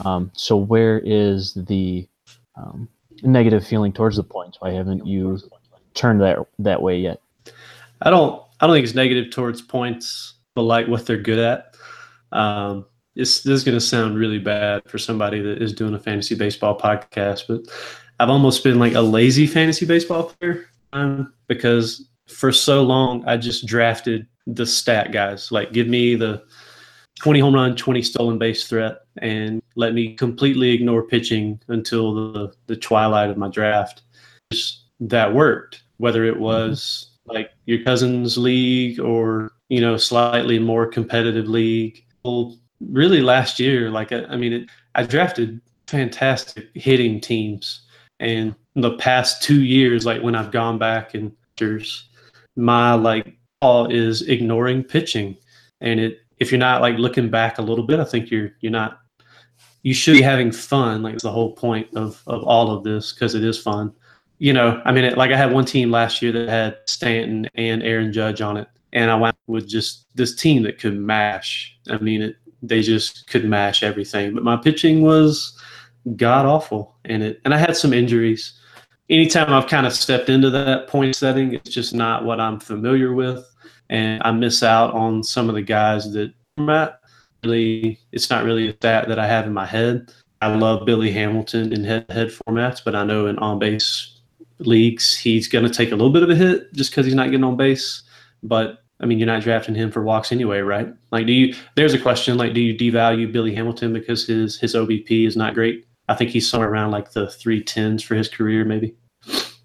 Um, 0.05 0.31
so 0.33 0.55
where 0.55 0.99
is 0.99 1.53
the 1.53 2.07
um, 2.55 2.87
negative 3.23 3.65
feeling 3.65 3.91
towards 3.91 4.15
the 4.15 4.23
points? 4.23 4.57
Why 4.61 4.71
haven't 4.71 5.05
you 5.05 5.39
turned 5.93 6.21
that 6.21 6.37
that 6.59 6.81
way 6.81 6.97
yet? 6.97 7.21
I 8.01 8.09
don't 8.09 8.41
I 8.59 8.67
don't 8.67 8.75
think 8.75 8.85
it's 8.85 8.95
negative 8.95 9.31
towards 9.31 9.61
points. 9.61 10.35
but 10.55 10.63
like 10.63 10.87
what 10.87 11.05
they're 11.05 11.17
good 11.17 11.39
at. 11.39 11.75
Um, 12.31 12.85
this 13.15 13.45
is 13.45 13.63
going 13.63 13.77
to 13.77 13.81
sound 13.81 14.17
really 14.17 14.39
bad 14.39 14.83
for 14.89 14.97
somebody 14.97 15.41
that 15.41 15.61
is 15.61 15.73
doing 15.73 15.93
a 15.93 15.99
fantasy 15.99 16.35
baseball 16.35 16.77
podcast, 16.77 17.43
but 17.47 17.61
I've 18.19 18.29
almost 18.29 18.63
been 18.63 18.79
like 18.79 18.93
a 18.93 19.01
lazy 19.01 19.47
fantasy 19.47 19.85
baseball 19.85 20.33
player 20.39 20.67
um, 20.93 21.33
because 21.47 22.07
for 22.27 22.51
so 22.51 22.83
long 22.83 23.25
I 23.27 23.37
just 23.37 23.65
drafted 23.65 24.27
the 24.47 24.65
stat 24.65 25.11
guys. 25.11 25.51
Like, 25.51 25.71
give 25.73 25.87
me 25.87 26.15
the 26.15 26.43
20 27.19 27.39
home 27.39 27.53
run, 27.53 27.75
20 27.75 28.01
stolen 28.01 28.37
base 28.37 28.67
threat, 28.67 28.99
and 29.17 29.61
let 29.75 29.93
me 29.93 30.15
completely 30.15 30.71
ignore 30.71 31.03
pitching 31.03 31.59
until 31.67 32.13
the, 32.33 32.53
the 32.67 32.75
twilight 32.75 33.29
of 33.29 33.37
my 33.37 33.49
draft. 33.49 34.03
Just, 34.51 34.85
that 34.99 35.33
worked, 35.33 35.83
whether 35.97 36.25
it 36.25 36.35
mm-hmm. 36.35 36.43
was 36.43 37.17
like 37.25 37.51
your 37.65 37.83
cousin's 37.83 38.37
league 38.37 38.99
or, 38.99 39.51
you 39.69 39.81
know, 39.81 39.97
slightly 39.97 40.59
more 40.59 40.85
competitive 40.85 41.47
league. 41.47 42.03
Well, 42.23 42.57
really 42.79 43.21
last 43.21 43.59
year, 43.59 43.89
like, 43.89 44.11
I, 44.11 44.25
I 44.25 44.37
mean, 44.37 44.53
it, 44.53 44.69
I 44.95 45.03
drafted 45.03 45.61
fantastic 45.87 46.69
hitting 46.73 47.19
teams. 47.19 47.81
And 48.19 48.55
the 48.75 48.97
past 48.97 49.43
two 49.43 49.63
years, 49.63 50.05
like 50.05 50.21
when 50.21 50.35
I've 50.35 50.51
gone 50.51 50.77
back 50.77 51.13
and 51.13 51.31
there's 51.57 52.09
my 52.61 52.93
like 52.93 53.37
all 53.61 53.91
is 53.91 54.21
ignoring 54.23 54.83
pitching. 54.83 55.35
And 55.81 55.99
it 55.99 56.19
if 56.37 56.51
you're 56.51 56.59
not 56.59 56.81
like 56.81 56.97
looking 56.97 57.29
back 57.29 57.57
a 57.57 57.61
little 57.61 57.85
bit, 57.85 57.99
I 57.99 58.03
think 58.03 58.31
you're 58.31 58.51
you're 58.61 58.71
not 58.71 58.99
you 59.83 59.93
should 59.93 60.13
be 60.13 60.21
having 60.21 60.51
fun. 60.51 61.01
Like 61.01 61.15
it's 61.15 61.23
the 61.23 61.31
whole 61.31 61.53
point 61.53 61.87
of 61.95 62.21
of 62.27 62.43
all 62.43 62.71
of 62.71 62.83
this 62.83 63.13
because 63.13 63.35
it 63.35 63.43
is 63.43 63.61
fun. 63.61 63.93
You 64.37 64.53
know, 64.53 64.81
I 64.85 64.91
mean, 64.91 65.03
it, 65.03 65.17
like 65.17 65.31
I 65.31 65.37
had 65.37 65.53
one 65.53 65.65
team 65.65 65.91
last 65.91 66.21
year 66.21 66.31
that 66.31 66.49
had 66.49 66.77
Stanton 66.87 67.47
and 67.55 67.83
Aaron 67.83 68.11
Judge 68.11 68.41
on 68.41 68.57
it, 68.57 68.67
and 68.93 69.11
I 69.11 69.15
went 69.15 69.35
with 69.45 69.67
just 69.67 70.07
this 70.15 70.35
team 70.35 70.63
that 70.63 70.79
could 70.79 70.97
mash. 70.97 71.77
I 71.89 71.97
mean, 71.97 72.21
it 72.21 72.35
they 72.63 72.81
just 72.81 73.27
could 73.27 73.45
mash 73.45 73.83
everything. 73.83 74.33
But 74.33 74.43
my 74.43 74.57
pitching 74.57 75.01
was 75.01 75.59
god 76.15 76.45
awful, 76.45 76.95
and 77.05 77.21
it 77.21 77.41
and 77.45 77.53
I 77.53 77.57
had 77.57 77.77
some 77.77 77.93
injuries. 77.93 78.59
Anytime 79.11 79.53
I've 79.53 79.67
kind 79.67 79.85
of 79.85 79.93
stepped 79.93 80.29
into 80.29 80.49
that 80.49 80.87
point 80.87 81.15
setting, 81.15 81.53
it's 81.53 81.69
just 81.69 81.93
not 81.93 82.25
what 82.25 82.39
I'm 82.39 82.59
familiar 82.59 83.13
with 83.13 83.45
and 83.91 84.21
I 84.23 84.31
miss 84.31 84.63
out 84.63 84.93
on 84.93 85.21
some 85.21 85.49
of 85.49 85.55
the 85.55 85.61
guys 85.61 86.11
that 86.13 86.33
format. 86.57 86.99
Really, 87.43 87.99
it's 88.11 88.29
not 88.29 88.45
really 88.45 88.69
a 88.69 88.73
stat 88.73 89.07
that 89.09 89.19
I 89.19 89.27
have 89.27 89.45
in 89.45 89.53
my 89.53 89.65
head. 89.65 90.11
I 90.41 90.55
love 90.55 90.85
Billy 90.85 91.11
Hamilton 91.11 91.73
in 91.73 91.83
head-to-head 91.83 92.29
formats, 92.29 92.81
but 92.83 92.95
I 92.95 93.03
know 93.03 93.27
in 93.27 93.37
on-base 93.39 94.21
leagues 94.59 95.15
he's 95.17 95.47
going 95.47 95.65
to 95.65 95.73
take 95.73 95.91
a 95.91 95.95
little 95.95 96.13
bit 96.13 96.23
of 96.23 96.29
a 96.29 96.35
hit 96.35 96.73
just 96.73 96.91
because 96.91 97.05
he's 97.05 97.15
not 97.15 97.25
getting 97.25 97.43
on 97.43 97.57
base. 97.57 98.03
But 98.43 98.83
I 99.01 99.05
mean, 99.05 99.19
you're 99.19 99.27
not 99.27 99.41
drafting 99.41 99.75
him 99.75 99.91
for 99.91 100.03
walks 100.03 100.31
anyway, 100.31 100.59
right? 100.59 100.87
Like, 101.11 101.27
do 101.27 101.33
you? 101.33 101.55
There's 101.75 101.93
a 101.93 101.99
question 101.99 102.37
like, 102.37 102.53
do 102.53 102.61
you 102.61 102.75
devalue 102.75 103.31
Billy 103.31 103.53
Hamilton 103.53 103.91
because 103.91 104.25
his 104.25 104.57
his 104.57 104.73
OBP 104.73 105.27
is 105.27 105.35
not 105.35 105.53
great? 105.53 105.85
I 106.07 106.15
think 106.15 106.31
he's 106.31 106.49
somewhere 106.49 106.69
around 106.69 106.91
like 106.91 107.11
the 107.11 107.29
three 107.29 107.63
tens 107.63 108.03
for 108.03 108.15
his 108.15 108.29
career, 108.29 108.63
maybe. 108.63 108.95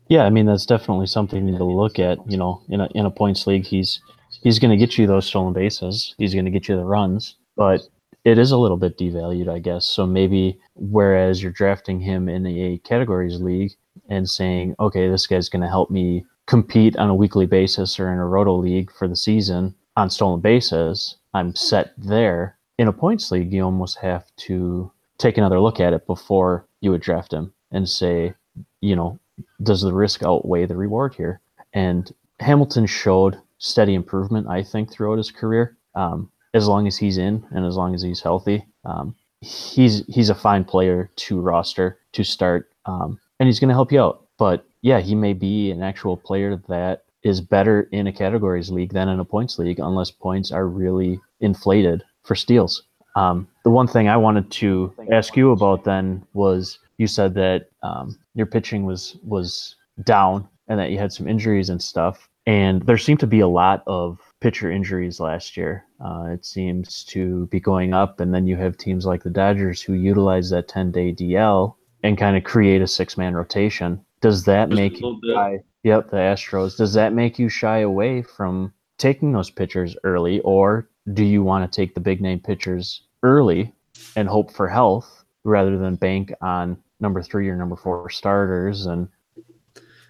Yeah, 0.08 0.24
I 0.24 0.30
mean 0.30 0.46
that's 0.46 0.66
definitely 0.66 1.06
something 1.06 1.46
to 1.56 1.64
look 1.64 1.98
at. 1.98 2.18
You 2.30 2.36
know, 2.36 2.62
in 2.68 2.80
a 2.80 2.88
in 2.94 3.06
a 3.06 3.10
points 3.10 3.46
league, 3.46 3.64
he's 3.64 4.00
he's 4.42 4.58
going 4.58 4.70
to 4.70 4.76
get 4.76 4.98
you 4.98 5.06
those 5.06 5.26
stolen 5.26 5.52
bases. 5.52 6.14
He's 6.18 6.34
going 6.34 6.44
to 6.44 6.50
get 6.50 6.68
you 6.68 6.76
the 6.76 6.84
runs, 6.84 7.36
but 7.56 7.82
it 8.24 8.38
is 8.38 8.50
a 8.50 8.58
little 8.58 8.76
bit 8.76 8.98
devalued, 8.98 9.48
I 9.48 9.58
guess. 9.58 9.86
So 9.86 10.06
maybe 10.06 10.58
whereas 10.74 11.42
you're 11.42 11.52
drafting 11.52 12.00
him 12.00 12.28
in 12.28 12.46
a 12.46 12.78
categories 12.78 13.40
league 13.40 13.72
and 14.08 14.28
saying, 14.28 14.74
okay, 14.80 15.08
this 15.08 15.26
guy's 15.26 15.48
going 15.48 15.62
to 15.62 15.68
help 15.68 15.90
me 15.90 16.24
compete 16.46 16.96
on 16.96 17.08
a 17.08 17.14
weekly 17.14 17.46
basis 17.46 17.98
or 17.98 18.12
in 18.12 18.18
a 18.18 18.26
roto 18.26 18.56
league 18.56 18.90
for 18.92 19.08
the 19.08 19.16
season 19.16 19.74
on 19.96 20.10
stolen 20.10 20.40
bases, 20.40 21.16
I'm 21.34 21.54
set 21.54 21.92
there. 21.96 22.58
In 22.78 22.88
a 22.88 22.92
points 22.92 23.30
league, 23.30 23.52
you 23.52 23.64
almost 23.64 23.98
have 23.98 24.24
to 24.38 24.92
take 25.18 25.38
another 25.38 25.60
look 25.60 25.80
at 25.80 25.94
it 25.94 26.06
before 26.06 26.66
you 26.80 26.90
would 26.90 27.00
draft 27.00 27.32
him 27.32 27.52
and 27.72 27.88
say, 27.88 28.34
you 28.80 28.94
know, 28.94 29.18
does 29.62 29.82
the 29.82 29.92
risk 29.92 30.22
outweigh 30.22 30.66
the 30.66 30.76
reward 30.76 31.14
here? 31.14 31.40
And 31.72 32.12
Hamilton 32.40 32.86
showed 32.86 33.38
steady 33.58 33.94
improvement, 33.94 34.46
I 34.48 34.62
think, 34.62 34.90
throughout 34.90 35.18
his 35.18 35.30
career. 35.30 35.76
Um, 35.94 36.30
as 36.54 36.68
long 36.68 36.86
as 36.86 36.96
he's 36.96 37.18
in 37.18 37.44
and 37.50 37.66
as 37.66 37.76
long 37.76 37.94
as 37.94 38.02
he's 38.02 38.20
healthy, 38.20 38.64
um, 38.84 39.14
he's 39.40 40.04
he's 40.06 40.30
a 40.30 40.34
fine 40.34 40.64
player 40.64 41.10
to 41.16 41.40
roster 41.40 41.98
to 42.12 42.24
start, 42.24 42.70
um, 42.86 43.18
and 43.38 43.46
he's 43.46 43.60
going 43.60 43.68
to 43.68 43.74
help 43.74 43.92
you 43.92 44.00
out. 44.00 44.26
But 44.38 44.64
yeah, 44.82 45.00
he 45.00 45.14
may 45.14 45.32
be 45.32 45.70
an 45.70 45.82
actual 45.82 46.16
player 46.16 46.60
that 46.68 47.04
is 47.22 47.40
better 47.40 47.88
in 47.92 48.06
a 48.06 48.12
categories 48.12 48.70
league 48.70 48.92
than 48.92 49.08
in 49.08 49.20
a 49.20 49.24
points 49.24 49.58
league, 49.58 49.80
unless 49.80 50.10
points 50.10 50.52
are 50.52 50.66
really 50.66 51.20
inflated 51.40 52.04
for 52.22 52.34
steals. 52.34 52.82
Um, 53.16 53.48
the 53.64 53.70
one 53.70 53.88
thing 53.88 54.08
I 54.08 54.16
wanted 54.16 54.50
to 54.52 54.94
ask 55.10 55.36
you 55.36 55.50
about 55.50 55.84
then 55.84 56.24
was 56.34 56.78
you 56.98 57.06
said 57.06 57.34
that 57.34 57.68
um, 57.82 58.18
your 58.34 58.46
pitching 58.46 58.84
was 58.84 59.16
was 59.22 59.76
down 60.04 60.48
and 60.68 60.78
that 60.78 60.90
you 60.90 60.98
had 60.98 61.12
some 61.12 61.28
injuries 61.28 61.68
and 61.68 61.82
stuff. 61.82 62.28
And 62.46 62.82
there 62.82 62.98
seemed 62.98 63.20
to 63.20 63.26
be 63.26 63.40
a 63.40 63.48
lot 63.48 63.82
of 63.86 64.18
pitcher 64.40 64.70
injuries 64.70 65.18
last 65.18 65.56
year. 65.56 65.84
Uh, 66.04 66.28
it 66.30 66.44
seems 66.44 67.02
to 67.04 67.46
be 67.46 67.58
going 67.58 67.92
up. 67.92 68.20
And 68.20 68.32
then 68.32 68.46
you 68.46 68.56
have 68.56 68.76
teams 68.76 69.04
like 69.04 69.22
the 69.22 69.30
Dodgers 69.30 69.82
who 69.82 69.94
utilize 69.94 70.50
that 70.50 70.68
10 70.68 70.92
day 70.92 71.12
DL 71.12 71.74
and 72.02 72.18
kind 72.18 72.36
of 72.36 72.44
create 72.44 72.82
a 72.82 72.86
six 72.86 73.16
man 73.16 73.34
rotation. 73.34 74.00
Does 74.20 74.44
that 74.44 74.68
Just 74.68 74.76
make 74.76 75.00
you 75.00 75.20
shy? 75.32 75.58
Yep, 75.82 76.10
the 76.10 76.16
Astros. 76.16 76.76
Does 76.76 76.94
that 76.94 77.12
make 77.12 77.38
you 77.38 77.48
shy 77.48 77.78
away 77.78 78.22
from 78.22 78.72
taking 78.98 79.32
those 79.32 79.50
pitchers 79.50 79.96
early, 80.04 80.40
or 80.40 80.88
do 81.12 81.22
you 81.22 81.42
want 81.42 81.70
to 81.70 81.76
take 81.76 81.94
the 81.94 82.00
big 82.00 82.20
name 82.20 82.40
pitchers 82.40 83.02
early 83.22 83.72
and 84.16 84.28
hope 84.28 84.50
for 84.50 84.68
health 84.68 85.24
rather 85.44 85.78
than 85.78 85.94
bank 85.94 86.32
on 86.40 86.76
number 87.00 87.22
three 87.22 87.48
or 87.48 87.56
number 87.56 87.76
four 87.76 88.08
starters 88.10 88.86
and 88.86 89.08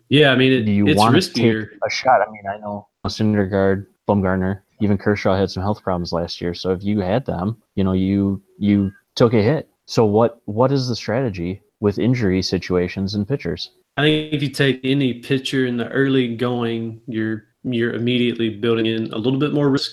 yeah, 0.08 0.30
I 0.30 0.36
mean, 0.36 0.52
it, 0.52 0.62
do 0.62 0.72
you 0.72 0.86
it's 0.86 0.96
want 0.96 1.16
riskier. 1.16 1.64
to 1.64 1.70
take 1.70 1.78
a 1.84 1.90
shot? 1.90 2.20
I 2.20 2.30
mean, 2.30 2.42
I 2.48 2.58
know 2.58 2.86
a 3.04 3.08
Syndergaard, 3.08 3.86
Bumgarner, 4.08 4.60
even 4.80 4.98
Kershaw 4.98 5.36
had 5.36 5.50
some 5.50 5.62
health 5.62 5.82
problems 5.82 6.12
last 6.12 6.40
year. 6.40 6.54
So 6.54 6.70
if 6.70 6.82
you 6.84 7.00
had 7.00 7.26
them, 7.26 7.60
you 7.74 7.84
know, 7.84 7.92
you 7.92 8.42
you 8.58 8.92
took 9.14 9.34
a 9.34 9.42
hit. 9.42 9.68
So 9.86 10.04
what 10.04 10.40
what 10.44 10.72
is 10.72 10.88
the 10.88 10.96
strategy 10.96 11.62
with 11.80 11.98
injury 11.98 12.42
situations 12.42 13.14
and 13.14 13.26
pitchers? 13.26 13.70
I 13.96 14.02
think 14.02 14.32
if 14.32 14.42
you 14.42 14.50
take 14.50 14.80
any 14.84 15.14
pitcher 15.14 15.66
in 15.66 15.76
the 15.76 15.88
early 15.88 16.36
going, 16.36 17.00
you're 17.06 17.44
you're 17.64 17.94
immediately 17.94 18.50
building 18.50 18.86
in 18.86 19.12
a 19.12 19.18
little 19.18 19.40
bit 19.40 19.52
more 19.52 19.70
risk 19.70 19.90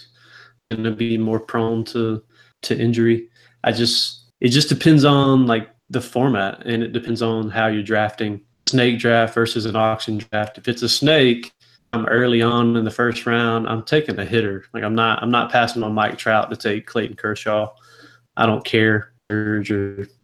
and 0.70 0.84
to 0.84 0.92
be 0.92 1.18
more 1.18 1.40
prone 1.40 1.84
to 1.86 2.24
to 2.64 2.78
injury. 2.78 3.30
I 3.64 3.72
just 3.72 4.32
it 4.42 4.50
just 4.50 4.70
depends 4.70 5.06
on 5.06 5.48
like 5.48 5.73
the 5.90 6.02
format 6.02 6.66
and 6.66 6.82
it 6.82 6.94
depends 6.94 7.22
on 7.22 7.50
how 7.50 7.68
you're 7.68 7.84
drafting 7.84 8.42
snake 8.68 9.00
draft 9.00 9.34
versus 9.34 9.66
an 9.66 9.76
auction 9.76 10.18
draft. 10.18 10.58
If 10.58 10.68
it's 10.68 10.82
a 10.82 10.90
snake, 10.90 11.52
I'm 11.94 12.08
early 12.08 12.42
on 12.42 12.76
in 12.76 12.86
the 12.86 12.92
first 12.92 13.26
round. 13.26 13.68
I'm 13.68 13.84
taking 13.84 14.18
a 14.18 14.26
hitter. 14.26 14.66
Like 14.74 14.84
I'm 14.84 14.96
not. 14.96 15.22
I'm 15.22 15.32
not 15.32 15.52
passing 15.52 15.84
on 15.84 15.94
Mike 15.94 16.18
Trout 16.18 16.50
to 16.50 16.56
take 16.56 16.88
Clayton 16.88 17.16
Kershaw. 17.16 17.72
I 18.36 18.46
don't 18.48 18.66
care 18.66 19.14
or 19.30 19.64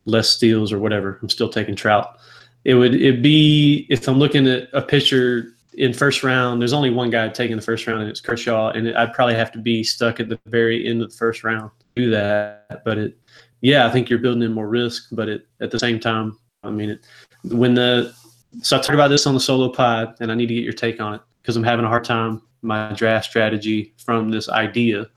less 0.06 0.30
steals 0.30 0.74
or 0.74 0.80
whatever. 0.80 1.20
I'm 1.22 1.30
still 1.30 1.50
taking 1.50 1.76
Trout. 1.76 2.18
It 2.66 2.74
would 2.74 2.96
it 2.96 3.22
be 3.22 3.86
if 3.90 4.08
I'm 4.08 4.18
looking 4.18 4.48
at 4.48 4.68
a 4.74 4.82
pitcher 4.82 5.54
in 5.76 5.94
first 5.94 6.24
round. 6.24 6.60
There's 6.60 6.74
only 6.74 6.90
one 6.90 7.12
guy 7.12 7.30
taking 7.30 7.56
the 7.56 7.62
first 7.62 7.86
round, 7.86 8.02
and 8.02 8.10
it's 8.10 8.20
Kershaw. 8.20 8.72
And 8.72 8.96
I'd 8.98 9.14
probably 9.14 9.36
have 9.36 9.52
to 9.54 9.60
be 9.60 9.84
stuck 9.84 10.20
at 10.20 10.28
the 10.28 10.40
very 10.48 10.88
end 10.88 11.02
of 11.02 11.12
the 11.12 11.18
first 11.18 11.44
round 11.44 11.70
to 11.80 11.86
do 11.96 12.10
that. 12.12 12.82
But 12.84 12.98
it, 12.98 13.18
yeah, 13.62 13.86
I 13.86 13.92
think 13.92 14.10
you're 14.10 14.20
building 14.20 14.44
in 14.44 14.54
more 14.54 14.70
risk. 14.70 15.08
But 15.12 15.30
it 15.30 15.48
at 15.62 15.72
the 15.72 15.80
same 15.80 16.00
time, 16.00 16.38
I 16.64 16.70
mean, 16.70 16.92
it, 16.92 17.06
when 17.44 17.74
the 17.74 18.14
so 18.62 18.78
I 18.78 18.80
talked 18.80 18.94
about 18.94 19.10
this 19.10 19.28
on 19.28 19.34
the 19.34 19.40
solo 19.40 19.70
pod, 19.70 20.16
and 20.20 20.32
I 20.32 20.36
need 20.36 20.48
to 20.48 20.54
get 20.54 20.64
your 20.64 20.74
take 20.74 21.00
on 21.00 21.16
it 21.16 21.22
because 21.42 21.56
I'm 21.56 21.64
having 21.64 21.86
a 21.86 21.90
hard 21.90 22.04
time 22.04 22.42
my 22.62 22.92
draft 22.94 23.26
strategy 23.30 23.94
from 23.98 24.30
this 24.30 24.50
idea, 24.50 25.08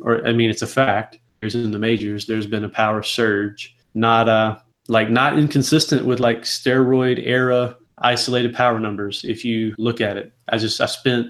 or 0.00 0.26
I 0.26 0.32
mean, 0.32 0.50
it's 0.50 0.62
a 0.62 0.66
fact. 0.66 1.18
There's 1.40 1.54
in 1.54 1.70
the 1.70 1.78
majors, 1.78 2.26
there's 2.26 2.46
been 2.46 2.64
a 2.64 2.68
power 2.68 3.02
surge, 3.02 3.76
not 3.94 4.28
uh 4.28 4.58
like 4.88 5.10
not 5.10 5.38
inconsistent 5.38 6.04
with 6.04 6.20
like 6.20 6.42
steroid 6.42 7.24
era 7.24 7.76
isolated 7.98 8.54
power 8.54 8.78
numbers. 8.80 9.24
If 9.24 9.44
you 9.44 9.74
look 9.78 10.00
at 10.00 10.16
it, 10.16 10.32
I 10.48 10.58
just 10.58 10.80
I 10.80 10.86
spent 10.86 11.28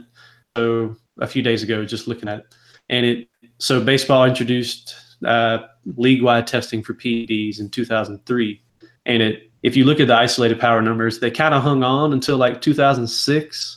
so 0.57 0.97
a 1.21 1.27
few 1.27 1.43
days 1.43 1.63
ago 1.63 1.85
just 1.85 2.09
looking 2.09 2.29
at 2.29 2.41
it, 2.41 2.55
and 2.89 3.05
it 3.05 3.29
so 3.59 3.83
baseball 3.83 4.25
introduced 4.25 4.95
uh, 5.27 5.59
league 5.97 6.23
wide 6.23 6.47
testing 6.47 6.83
for 6.83 6.95
PEDs 6.95 7.61
in 7.61 7.71
2003, 7.71 8.63
and 9.07 9.23
it 9.23 9.49
if 9.63 9.77
you 9.77 9.85
look 9.85 10.01
at 10.01 10.07
the 10.07 10.15
isolated 10.15 10.61
power 10.61 10.81
numbers, 10.81 11.19
they 11.19 11.31
kind 11.31 11.55
of 11.55 11.63
hung 11.63 11.83
on 11.83 12.13
until 12.13 12.37
like 12.37 12.61
2006. 12.61 13.75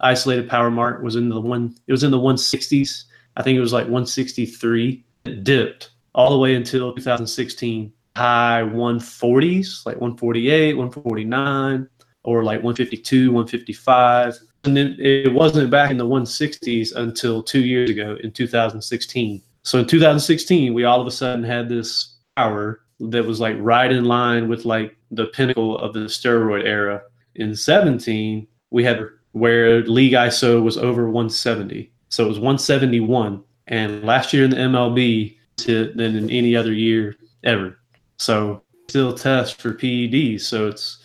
Isolated 0.00 0.48
power 0.48 0.70
mark 0.70 1.02
was 1.02 1.16
in 1.16 1.28
the 1.28 1.40
one. 1.40 1.74
It 1.88 1.92
was 1.92 2.04
in 2.04 2.12
the 2.12 2.18
160s. 2.18 3.04
I 3.36 3.42
think 3.42 3.56
it 3.56 3.60
was 3.60 3.72
like 3.72 3.84
163. 3.84 5.04
It 5.24 5.44
dipped 5.44 5.90
all 6.14 6.30
the 6.30 6.38
way 6.38 6.54
until 6.54 6.94
2016. 6.94 7.92
High 8.16 8.62
140s, 8.64 9.86
like 9.86 10.00
148, 10.00 10.74
149, 10.74 11.88
or 12.24 12.42
like 12.42 12.58
152, 12.58 13.32
155. 13.32 14.38
And 14.64 14.76
then 14.76 14.96
it 14.98 15.32
wasn't 15.32 15.70
back 15.70 15.90
in 15.90 15.98
the 15.98 16.04
160s 16.04 16.94
until 16.96 17.42
two 17.42 17.64
years 17.64 17.90
ago 17.90 18.16
in 18.22 18.32
2016. 18.32 19.42
So 19.68 19.78
in 19.78 19.84
2016, 19.84 20.72
we 20.72 20.84
all 20.84 20.98
of 20.98 21.06
a 21.06 21.10
sudden 21.10 21.44
had 21.44 21.68
this 21.68 22.16
power 22.38 22.80
that 23.00 23.26
was 23.26 23.38
like 23.38 23.54
right 23.58 23.92
in 23.92 24.06
line 24.06 24.48
with 24.48 24.64
like 24.64 24.96
the 25.10 25.26
pinnacle 25.26 25.76
of 25.76 25.92
the 25.92 26.06
steroid 26.06 26.64
era. 26.64 27.02
In 27.34 27.54
17, 27.54 28.46
we 28.70 28.82
had 28.82 29.04
where 29.32 29.82
league 29.82 30.14
ISO 30.14 30.62
was 30.62 30.78
over 30.78 31.10
170. 31.10 31.92
So 32.08 32.24
it 32.24 32.28
was 32.28 32.38
171. 32.38 33.44
And 33.66 34.04
last 34.04 34.32
year 34.32 34.44
in 34.44 34.50
the 34.50 34.56
MLB, 34.56 35.36
to 35.58 35.92
than 35.94 36.16
in 36.16 36.30
any 36.30 36.56
other 36.56 36.72
year 36.72 37.16
ever. 37.44 37.78
So 38.16 38.62
still 38.88 39.12
test 39.12 39.60
for 39.60 39.74
PEDs. 39.74 40.40
So 40.40 40.68
it's 40.68 40.96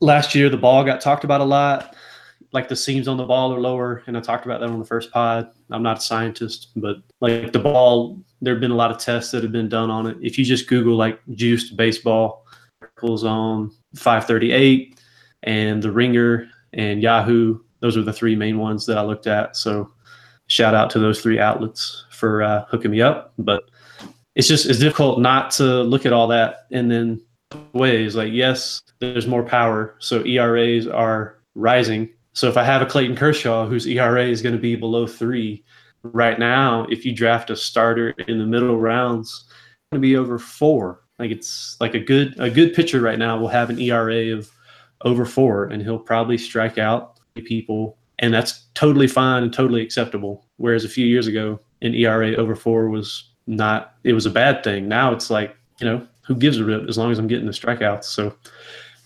last 0.00 0.34
year 0.34 0.50
the 0.50 0.58
ball 0.58 0.84
got 0.84 1.00
talked 1.00 1.24
about 1.24 1.40
a 1.40 1.44
lot. 1.44 1.95
Like 2.52 2.68
the 2.68 2.76
seams 2.76 3.08
on 3.08 3.16
the 3.16 3.24
ball 3.24 3.52
are 3.52 3.60
lower, 3.60 4.02
and 4.06 4.16
I 4.16 4.20
talked 4.20 4.46
about 4.46 4.60
that 4.60 4.68
on 4.68 4.78
the 4.78 4.84
first 4.84 5.10
pod. 5.10 5.50
I'm 5.70 5.82
not 5.82 5.98
a 5.98 6.00
scientist, 6.00 6.70
but 6.76 6.96
like 7.20 7.52
the 7.52 7.58
ball, 7.58 8.20
there 8.40 8.54
have 8.54 8.60
been 8.60 8.70
a 8.70 8.76
lot 8.76 8.90
of 8.90 8.98
tests 8.98 9.30
that 9.32 9.42
have 9.42 9.52
been 9.52 9.68
done 9.68 9.90
on 9.90 10.06
it. 10.06 10.16
If 10.20 10.38
you 10.38 10.44
just 10.44 10.68
Google 10.68 10.96
like 10.96 11.20
juiced 11.34 11.76
baseball, 11.76 12.46
articles 12.80 13.24
on 13.24 13.70
538 13.96 14.98
and 15.42 15.82
the 15.82 15.90
Ringer 15.90 16.48
and 16.72 17.02
Yahoo, 17.02 17.58
those 17.80 17.96
are 17.96 18.02
the 18.02 18.12
three 18.12 18.36
main 18.36 18.58
ones 18.58 18.86
that 18.86 18.98
I 18.98 19.02
looked 19.02 19.26
at. 19.26 19.56
So 19.56 19.92
shout 20.46 20.74
out 20.74 20.90
to 20.90 20.98
those 20.98 21.20
three 21.20 21.38
outlets 21.38 22.04
for 22.10 22.42
uh, 22.42 22.64
hooking 22.68 22.90
me 22.90 23.00
up. 23.00 23.32
But 23.38 23.64
it's 24.34 24.48
just 24.48 24.66
it's 24.66 24.78
difficult 24.78 25.20
not 25.20 25.50
to 25.52 25.82
look 25.82 26.06
at 26.06 26.12
all 26.12 26.28
that 26.28 26.66
and 26.70 26.90
then 26.90 27.20
ways 27.72 28.16
like 28.16 28.32
yes, 28.32 28.80
there's 29.00 29.26
more 29.26 29.42
power, 29.42 29.96
so 29.98 30.24
ERAs 30.24 30.86
are 30.86 31.38
rising. 31.54 32.10
So 32.36 32.48
if 32.48 32.58
I 32.58 32.64
have 32.64 32.82
a 32.82 32.86
Clayton 32.86 33.16
Kershaw 33.16 33.66
whose 33.66 33.86
ERA 33.86 34.22
is 34.22 34.42
going 34.42 34.54
to 34.54 34.60
be 34.60 34.76
below 34.76 35.06
three 35.06 35.64
right 36.02 36.38
now, 36.38 36.86
if 36.90 37.06
you 37.06 37.14
draft 37.14 37.48
a 37.48 37.56
starter 37.56 38.10
in 38.28 38.38
the 38.38 38.44
middle 38.44 38.78
rounds, 38.78 39.46
it's 39.48 39.90
going 39.90 40.02
to 40.02 40.06
be 40.06 40.18
over 40.18 40.38
four. 40.38 41.00
Like 41.18 41.30
it's 41.30 41.78
like 41.80 41.94
a 41.94 41.98
good 41.98 42.38
a 42.38 42.50
good 42.50 42.74
pitcher 42.74 43.00
right 43.00 43.18
now 43.18 43.38
will 43.38 43.48
have 43.48 43.70
an 43.70 43.80
ERA 43.80 44.36
of 44.36 44.50
over 45.00 45.24
four, 45.24 45.64
and 45.64 45.80
he'll 45.80 45.98
probably 45.98 46.36
strike 46.36 46.76
out 46.76 47.18
people, 47.36 47.96
and 48.18 48.34
that's 48.34 48.66
totally 48.74 49.06
fine 49.06 49.42
and 49.42 49.50
totally 49.50 49.80
acceptable. 49.80 50.44
Whereas 50.58 50.84
a 50.84 50.90
few 50.90 51.06
years 51.06 51.26
ago, 51.26 51.58
an 51.80 51.94
ERA 51.94 52.34
over 52.34 52.54
four 52.54 52.90
was 52.90 53.30
not 53.46 53.94
it 54.04 54.12
was 54.12 54.26
a 54.26 54.30
bad 54.30 54.62
thing. 54.62 54.88
Now 54.88 55.10
it's 55.10 55.30
like 55.30 55.56
you 55.80 55.86
know 55.86 56.06
who 56.26 56.34
gives 56.34 56.58
a 56.58 56.64
rip 56.66 56.86
as 56.86 56.98
long 56.98 57.10
as 57.10 57.18
I'm 57.18 57.28
getting 57.28 57.46
the 57.46 57.52
strikeouts. 57.52 58.04
So 58.04 58.36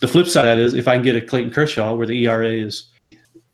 the 0.01 0.09
flip 0.09 0.27
side 0.27 0.59
is 0.59 0.75
if 0.75 0.89
I 0.89 0.97
can 0.97 1.05
get 1.05 1.15
a 1.15 1.21
Clayton 1.21 1.53
Kershaw 1.53 1.95
where 1.95 2.09
the 2.09 2.27
ERA 2.27 2.51
is 2.51 2.91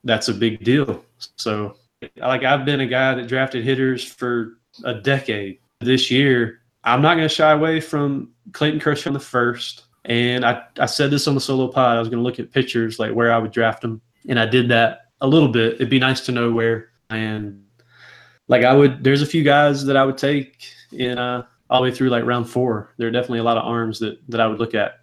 that's 0.06 0.28
a 0.28 0.34
big 0.34 0.64
deal. 0.64 1.04
So 1.36 1.76
like 2.16 2.44
I've 2.44 2.64
been 2.64 2.80
a 2.80 2.86
guy 2.86 3.14
that 3.14 3.26
drafted 3.28 3.64
hitters 3.64 4.04
for 4.04 4.58
a 4.84 4.94
decade. 4.94 5.58
This 5.80 6.10
year, 6.10 6.60
I'm 6.84 7.02
not 7.02 7.16
going 7.16 7.28
to 7.28 7.34
shy 7.34 7.50
away 7.52 7.80
from 7.80 8.30
Clayton 8.52 8.80
Kershaw 8.80 9.10
in 9.10 9.14
the 9.14 9.20
first. 9.20 9.84
And 10.04 10.44
I, 10.44 10.62
I 10.78 10.86
said 10.86 11.10
this 11.10 11.26
on 11.26 11.34
the 11.34 11.40
solo 11.40 11.68
pod. 11.68 11.96
I 11.96 11.98
was 11.98 12.08
going 12.08 12.18
to 12.18 12.24
look 12.24 12.38
at 12.38 12.52
pictures 12.52 12.98
like 12.98 13.12
where 13.12 13.32
I 13.32 13.38
would 13.38 13.50
draft 13.50 13.82
them, 13.82 14.00
and 14.28 14.38
I 14.38 14.46
did 14.46 14.68
that 14.68 15.06
a 15.20 15.26
little 15.26 15.48
bit. 15.48 15.74
It'd 15.74 15.90
be 15.90 15.98
nice 15.98 16.20
to 16.26 16.32
know 16.32 16.52
where. 16.52 16.90
And 17.10 17.64
like 18.46 18.64
I 18.64 18.72
would, 18.72 19.02
there's 19.02 19.22
a 19.22 19.26
few 19.26 19.42
guys 19.42 19.84
that 19.84 19.96
I 19.96 20.04
would 20.04 20.16
take 20.16 20.64
in 20.92 21.18
uh, 21.18 21.44
all 21.68 21.80
the 21.80 21.90
way 21.90 21.94
through 21.94 22.10
like 22.10 22.24
round 22.24 22.48
four. 22.48 22.94
There 22.98 23.08
are 23.08 23.10
definitely 23.10 23.40
a 23.40 23.44
lot 23.44 23.56
of 23.56 23.64
arms 23.64 23.98
that 23.98 24.18
that 24.28 24.40
I 24.40 24.46
would 24.46 24.60
look 24.60 24.74
at. 24.74 25.00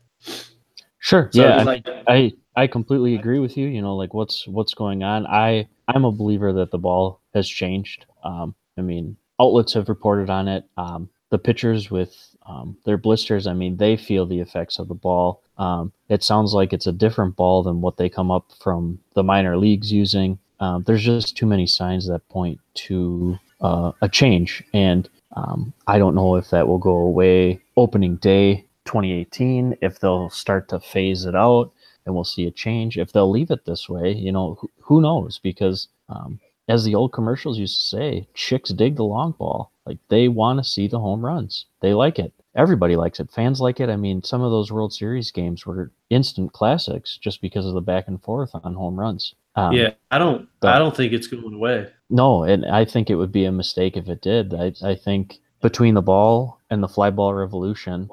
Sure. 0.99 1.29
So 1.33 1.43
yeah, 1.43 1.63
like- 1.63 1.85
I 2.07 2.31
I 2.55 2.67
completely 2.67 3.15
agree 3.15 3.39
with 3.39 3.57
you. 3.57 3.67
You 3.67 3.81
know, 3.81 3.95
like 3.95 4.13
what's 4.13 4.47
what's 4.47 4.73
going 4.73 5.03
on. 5.03 5.25
I 5.27 5.67
I'm 5.87 6.05
a 6.05 6.11
believer 6.11 6.53
that 6.53 6.71
the 6.71 6.77
ball 6.77 7.19
has 7.33 7.47
changed. 7.47 8.05
Um, 8.23 8.55
I 8.77 8.81
mean, 8.81 9.17
outlets 9.39 9.73
have 9.73 9.89
reported 9.89 10.29
on 10.29 10.47
it. 10.47 10.65
Um, 10.77 11.09
the 11.29 11.37
pitchers 11.37 11.89
with 11.89 12.15
um, 12.45 12.77
their 12.85 12.97
blisters, 12.97 13.47
I 13.47 13.53
mean, 13.53 13.77
they 13.77 13.97
feel 13.97 14.25
the 14.25 14.39
effects 14.39 14.77
of 14.77 14.87
the 14.87 14.93
ball. 14.93 15.41
Um, 15.57 15.91
it 16.09 16.23
sounds 16.23 16.53
like 16.53 16.73
it's 16.73 16.87
a 16.87 16.91
different 16.91 17.35
ball 17.35 17.63
than 17.63 17.81
what 17.81 17.97
they 17.97 18.09
come 18.09 18.29
up 18.29 18.51
from 18.61 18.99
the 19.13 19.23
minor 19.23 19.57
leagues 19.57 19.91
using. 19.91 20.37
Um, 20.59 20.83
there's 20.83 21.03
just 21.03 21.35
too 21.35 21.45
many 21.45 21.65
signs 21.65 22.07
that 22.07 22.27
point 22.29 22.59
to 22.75 23.37
uh, 23.61 23.91
a 24.01 24.09
change, 24.09 24.63
and 24.73 25.09
um, 25.35 25.73
I 25.87 25.97
don't 25.97 26.15
know 26.15 26.35
if 26.35 26.49
that 26.51 26.67
will 26.67 26.77
go 26.77 26.95
away 26.97 27.61
opening 27.75 28.17
day 28.17 28.65
2018, 28.85 29.77
if 29.81 29.99
they'll 29.99 30.29
start 30.29 30.69
to 30.69 30.79
phase 30.79 31.25
it 31.25 31.35
out 31.35 31.71
and 32.05 32.13
we'll 32.15 32.23
see 32.23 32.45
a 32.45 32.51
change. 32.51 32.97
If 32.97 33.11
they'll 33.11 33.29
leave 33.29 33.51
it 33.51 33.65
this 33.65 33.87
way, 33.89 34.11
you 34.13 34.31
know, 34.31 34.57
who, 34.59 34.69
who 34.81 35.01
knows? 35.01 35.39
Because 35.39 35.87
um, 36.09 36.39
as 36.67 36.83
the 36.83 36.95
old 36.95 37.13
commercials 37.13 37.57
used 37.59 37.75
to 37.75 37.97
say, 37.97 38.27
chicks 38.33 38.69
dig 38.71 38.95
the 38.95 39.03
long 39.03 39.31
ball. 39.37 39.71
Like 39.85 39.97
they 40.09 40.27
want 40.27 40.59
to 40.59 40.63
see 40.63 40.87
the 40.87 40.99
home 40.99 41.25
runs. 41.25 41.65
They 41.81 41.93
like 41.93 42.19
it. 42.19 42.31
Everybody 42.55 42.95
likes 42.95 43.19
it. 43.19 43.31
Fans 43.31 43.59
like 43.59 43.79
it. 43.79 43.89
I 43.89 43.95
mean, 43.95 44.21
some 44.21 44.41
of 44.41 44.51
those 44.51 44.71
World 44.71 44.93
Series 44.93 45.31
games 45.31 45.65
were 45.65 45.91
instant 46.09 46.53
classics 46.53 47.17
just 47.17 47.41
because 47.41 47.65
of 47.65 47.73
the 47.73 47.81
back 47.81 48.07
and 48.07 48.21
forth 48.21 48.51
on 48.53 48.75
home 48.75 48.99
runs. 48.99 49.33
Um, 49.55 49.73
yeah, 49.73 49.91
I 50.11 50.17
don't 50.17 50.47
but- 50.61 50.73
I 50.73 50.79
don't 50.79 50.95
think 50.95 51.13
it's 51.13 51.27
going 51.27 51.53
away. 51.53 51.89
no, 52.09 52.43
and 52.43 52.65
I 52.65 52.85
think 52.85 53.09
it 53.09 53.15
would 53.15 53.31
be 53.31 53.45
a 53.45 53.51
mistake 53.51 53.97
if 53.97 54.07
it 54.07 54.21
did. 54.21 54.53
I, 54.53 54.73
I 54.83 54.95
think 54.95 55.39
between 55.61 55.93
the 55.95 56.01
ball 56.01 56.59
and 56.69 56.81
the 56.81 56.87
fly 56.87 57.09
ball 57.09 57.33
revolution, 57.33 58.09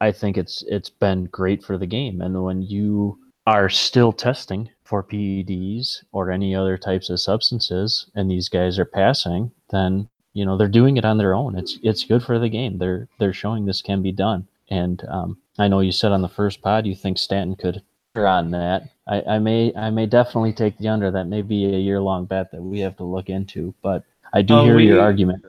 I 0.00 0.12
think 0.12 0.36
it's 0.36 0.62
it's 0.68 0.90
been 0.90 1.24
great 1.26 1.62
for 1.62 1.78
the 1.78 1.86
game. 1.86 2.20
And 2.20 2.42
when 2.44 2.62
you 2.62 3.18
are 3.46 3.68
still 3.68 4.12
testing 4.12 4.70
for 4.84 5.02
PEDs 5.02 6.02
or 6.12 6.30
any 6.30 6.54
other 6.54 6.76
types 6.78 7.10
of 7.10 7.20
substances, 7.20 8.06
and 8.14 8.30
these 8.30 8.48
guys 8.48 8.78
are 8.78 8.84
passing, 8.84 9.50
then 9.70 10.08
you 10.32 10.44
know 10.44 10.56
they're 10.56 10.68
doing 10.68 10.96
it 10.96 11.04
on 11.04 11.18
their 11.18 11.34
own. 11.34 11.56
It's 11.56 11.78
it's 11.82 12.04
good 12.04 12.22
for 12.22 12.38
the 12.38 12.48
game. 12.48 12.78
They're 12.78 13.08
they're 13.18 13.32
showing 13.32 13.64
this 13.66 13.82
can 13.82 14.02
be 14.02 14.12
done. 14.12 14.46
And 14.70 15.02
um, 15.08 15.38
I 15.58 15.68
know 15.68 15.80
you 15.80 15.92
said 15.92 16.12
on 16.12 16.22
the 16.22 16.28
first 16.28 16.62
pod 16.62 16.86
you 16.86 16.94
think 16.94 17.18
Stanton 17.18 17.54
could 17.56 17.82
on 18.16 18.50
that. 18.52 18.88
I, 19.06 19.22
I 19.22 19.38
may 19.38 19.72
I 19.74 19.90
may 19.90 20.06
definitely 20.06 20.52
take 20.52 20.78
the 20.78 20.88
under. 20.88 21.10
That 21.10 21.26
may 21.26 21.42
be 21.42 21.64
a 21.66 21.78
year 21.78 22.00
long 22.00 22.24
bet 22.26 22.50
that 22.52 22.62
we 22.62 22.80
have 22.80 22.96
to 22.98 23.04
look 23.04 23.28
into. 23.28 23.74
But 23.82 24.04
I 24.32 24.42
do 24.42 24.54
Oh, 24.54 24.64
hear 24.64 24.76
we- 24.76 24.86
your 24.86 25.00
argument. 25.00 25.44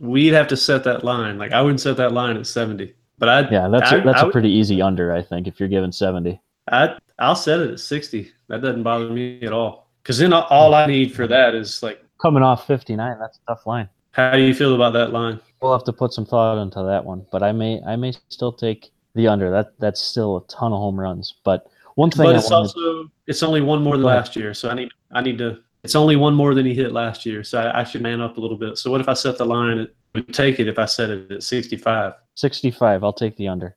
We'd 0.00 0.32
have 0.32 0.46
to 0.48 0.56
set 0.56 0.84
that 0.84 1.02
line. 1.02 1.38
Like 1.38 1.52
I 1.52 1.60
wouldn't 1.60 1.80
set 1.80 1.96
that 1.96 2.12
line 2.12 2.36
at 2.36 2.46
70. 2.46 2.94
But 3.18 3.28
I 3.28 3.50
Yeah, 3.50 3.68
that's 3.68 3.92
I, 3.92 3.96
a, 3.96 4.04
that's 4.04 4.22
I 4.22 4.28
a 4.28 4.30
pretty 4.30 4.50
easy 4.50 4.80
under. 4.82 5.12
I 5.12 5.22
think 5.22 5.46
if 5.46 5.58
you're 5.60 5.68
given 5.68 5.92
seventy. 5.92 6.40
I 6.70 6.96
I'll 7.18 7.34
set 7.34 7.60
it 7.60 7.70
at 7.70 7.80
60. 7.80 8.30
That 8.48 8.60
doesn't 8.62 8.82
bother 8.82 9.08
me 9.10 9.40
at 9.42 9.52
all. 9.52 9.88
Cuz 10.04 10.18
then 10.18 10.32
all 10.32 10.74
I 10.74 10.86
need 10.86 11.12
for 11.14 11.26
that 11.26 11.54
is 11.54 11.82
like 11.82 12.02
Coming 12.22 12.42
off 12.42 12.66
fifty 12.66 12.96
nine, 12.96 13.16
that's 13.20 13.38
a 13.38 13.52
tough 13.54 13.66
line. 13.66 13.88
how 14.12 14.32
do 14.32 14.40
you 14.42 14.54
feel 14.54 14.74
about 14.74 14.92
that 14.94 15.12
line? 15.12 15.40
We'll 15.60 15.72
have 15.72 15.84
to 15.84 15.92
put 15.92 16.12
some 16.12 16.24
thought 16.26 16.60
into 16.60 16.82
that 16.82 17.04
one. 17.04 17.26
But 17.32 17.42
I 17.42 17.52
may 17.52 17.80
I 17.86 17.96
may 17.96 18.12
still 18.28 18.52
take 18.52 18.90
the 19.14 19.26
under. 19.28 19.50
That 19.50 19.72
that's 19.78 20.00
still 20.00 20.36
a 20.38 20.46
ton 20.46 20.72
of 20.72 20.78
home 20.78 20.98
runs. 20.98 21.34
But 21.44 21.66
one 21.96 22.10
thing 22.10 22.26
But 22.26 22.34
I 22.36 22.38
it's 22.38 22.50
wanted- 22.50 22.68
also 22.76 23.10
it's 23.26 23.42
only 23.42 23.60
one 23.60 23.82
more 23.82 23.96
than 23.96 24.04
last 24.06 24.36
year. 24.36 24.54
So 24.54 24.68
I 24.70 24.74
need 24.74 24.90
I 25.12 25.20
need 25.22 25.38
to 25.38 25.58
it's 25.84 25.94
only 25.94 26.16
one 26.16 26.34
more 26.34 26.54
than 26.54 26.66
he 26.66 26.74
hit 26.74 26.92
last 26.92 27.24
year. 27.24 27.42
So 27.44 27.60
I, 27.60 27.80
I 27.80 27.84
should 27.84 28.02
man 28.02 28.20
up 28.20 28.36
a 28.36 28.40
little 28.40 28.56
bit. 28.58 28.78
So 28.78 28.90
what 28.90 29.00
if 29.00 29.08
I 29.08 29.14
set 29.14 29.38
the 29.38 29.44
line 29.46 29.78
at 29.78 29.90
would 30.14 30.32
take 30.34 30.58
it 30.58 30.66
if 30.68 30.78
I 30.78 30.86
set 30.86 31.10
it 31.10 31.30
at 31.30 31.42
65? 31.42 32.14
65, 32.38 33.02
I'll 33.02 33.12
take 33.12 33.36
the 33.36 33.48
under. 33.48 33.76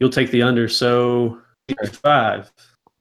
You'll 0.00 0.08
take 0.08 0.30
the 0.30 0.42
under. 0.42 0.66
So 0.66 1.42
65, 1.68 2.50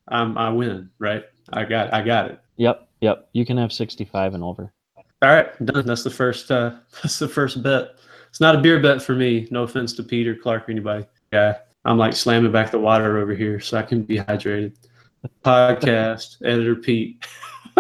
I'm, 0.10 0.38
I 0.38 0.50
win, 0.50 0.90
right? 1.00 1.24
I 1.54 1.64
got 1.64 1.94
I 1.94 2.02
got 2.02 2.32
it. 2.32 2.42
Yep, 2.58 2.90
yep. 3.00 3.30
You 3.32 3.46
can 3.46 3.56
have 3.56 3.72
65 3.72 4.34
and 4.34 4.44
over. 4.44 4.74
All 5.22 5.30
right, 5.30 5.66
done. 5.66 5.86
That's 5.86 6.04
the 6.04 6.10
first. 6.10 6.52
Uh, 6.52 6.76
that's 7.02 7.20
the 7.20 7.28
first 7.28 7.64
bet. 7.64 7.92
It's 8.30 8.42
not 8.42 8.56
a 8.56 8.58
beer 8.58 8.82
bet 8.82 9.02
for 9.02 9.16
me. 9.16 9.48
No 9.50 9.64
offense 9.64 9.94
to 9.94 10.04
Peter, 10.04 10.36
Clark, 10.36 10.68
or 10.68 10.72
anybody. 10.72 11.06
Yeah, 11.32 11.60
I'm 11.86 11.98
like 11.98 12.14
slamming 12.14 12.52
back 12.52 12.72
the 12.72 12.80
water 12.80 13.18
over 13.18 13.34
here 13.34 13.62
so 13.62 13.78
I 13.78 13.84
can 13.84 14.04
be 14.04 14.18
hydrated. 14.18 14.76
Podcast 15.46 16.36
editor 16.46 16.76
Pete. 16.76 17.26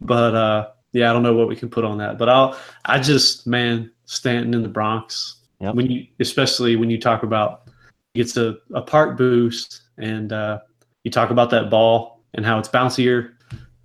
but 0.00 0.34
uh, 0.34 0.70
yeah, 0.92 1.10
I 1.10 1.12
don't 1.12 1.22
know 1.22 1.34
what 1.34 1.48
we 1.48 1.56
can 1.56 1.68
put 1.68 1.84
on 1.84 1.98
that. 1.98 2.16
But 2.16 2.30
I'll. 2.30 2.58
I 2.86 2.98
just 2.98 3.46
man, 3.46 3.92
Stanton 4.06 4.54
in 4.54 4.62
the 4.62 4.70
Bronx. 4.70 5.42
Yep. 5.60 5.74
When 5.74 5.90
you, 5.90 6.06
especially 6.20 6.76
when 6.76 6.90
you 6.90 7.00
talk 7.00 7.22
about, 7.22 7.68
gets 8.14 8.36
a, 8.36 8.56
a 8.74 8.82
park 8.82 9.16
boost, 9.16 9.82
and 9.98 10.32
uh, 10.32 10.60
you 11.04 11.10
talk 11.10 11.30
about 11.30 11.50
that 11.50 11.70
ball 11.70 12.24
and 12.34 12.44
how 12.44 12.58
it's 12.58 12.68
bouncier. 12.68 13.32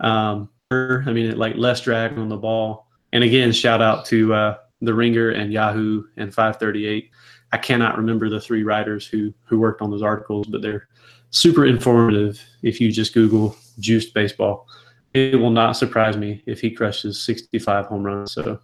Um, 0.00 0.50
I 0.70 1.12
mean, 1.12 1.26
it, 1.30 1.38
like 1.38 1.56
less 1.56 1.80
drag 1.80 2.18
on 2.18 2.28
the 2.28 2.36
ball. 2.36 2.88
And 3.12 3.22
again, 3.24 3.52
shout 3.52 3.82
out 3.82 4.04
to 4.06 4.32
uh, 4.34 4.56
the 4.80 4.94
Ringer 4.94 5.30
and 5.30 5.52
Yahoo 5.52 6.04
and 6.16 6.34
538. 6.34 7.10
I 7.52 7.58
cannot 7.58 7.98
remember 7.98 8.30
the 8.30 8.40
three 8.40 8.64
writers 8.64 9.06
who 9.06 9.32
who 9.44 9.58
worked 9.58 9.82
on 9.82 9.90
those 9.90 10.02
articles, 10.02 10.46
but 10.46 10.62
they're 10.62 10.88
super 11.30 11.66
informative. 11.66 12.42
If 12.62 12.80
you 12.80 12.90
just 12.90 13.12
Google 13.12 13.56
juiced 13.78 14.14
baseball, 14.14 14.66
it 15.14 15.38
will 15.38 15.50
not 15.50 15.72
surprise 15.76 16.16
me 16.16 16.42
if 16.46 16.60
he 16.60 16.70
crushes 16.70 17.20
65 17.20 17.86
home 17.86 18.02
runs. 18.02 18.32
So 18.32 18.58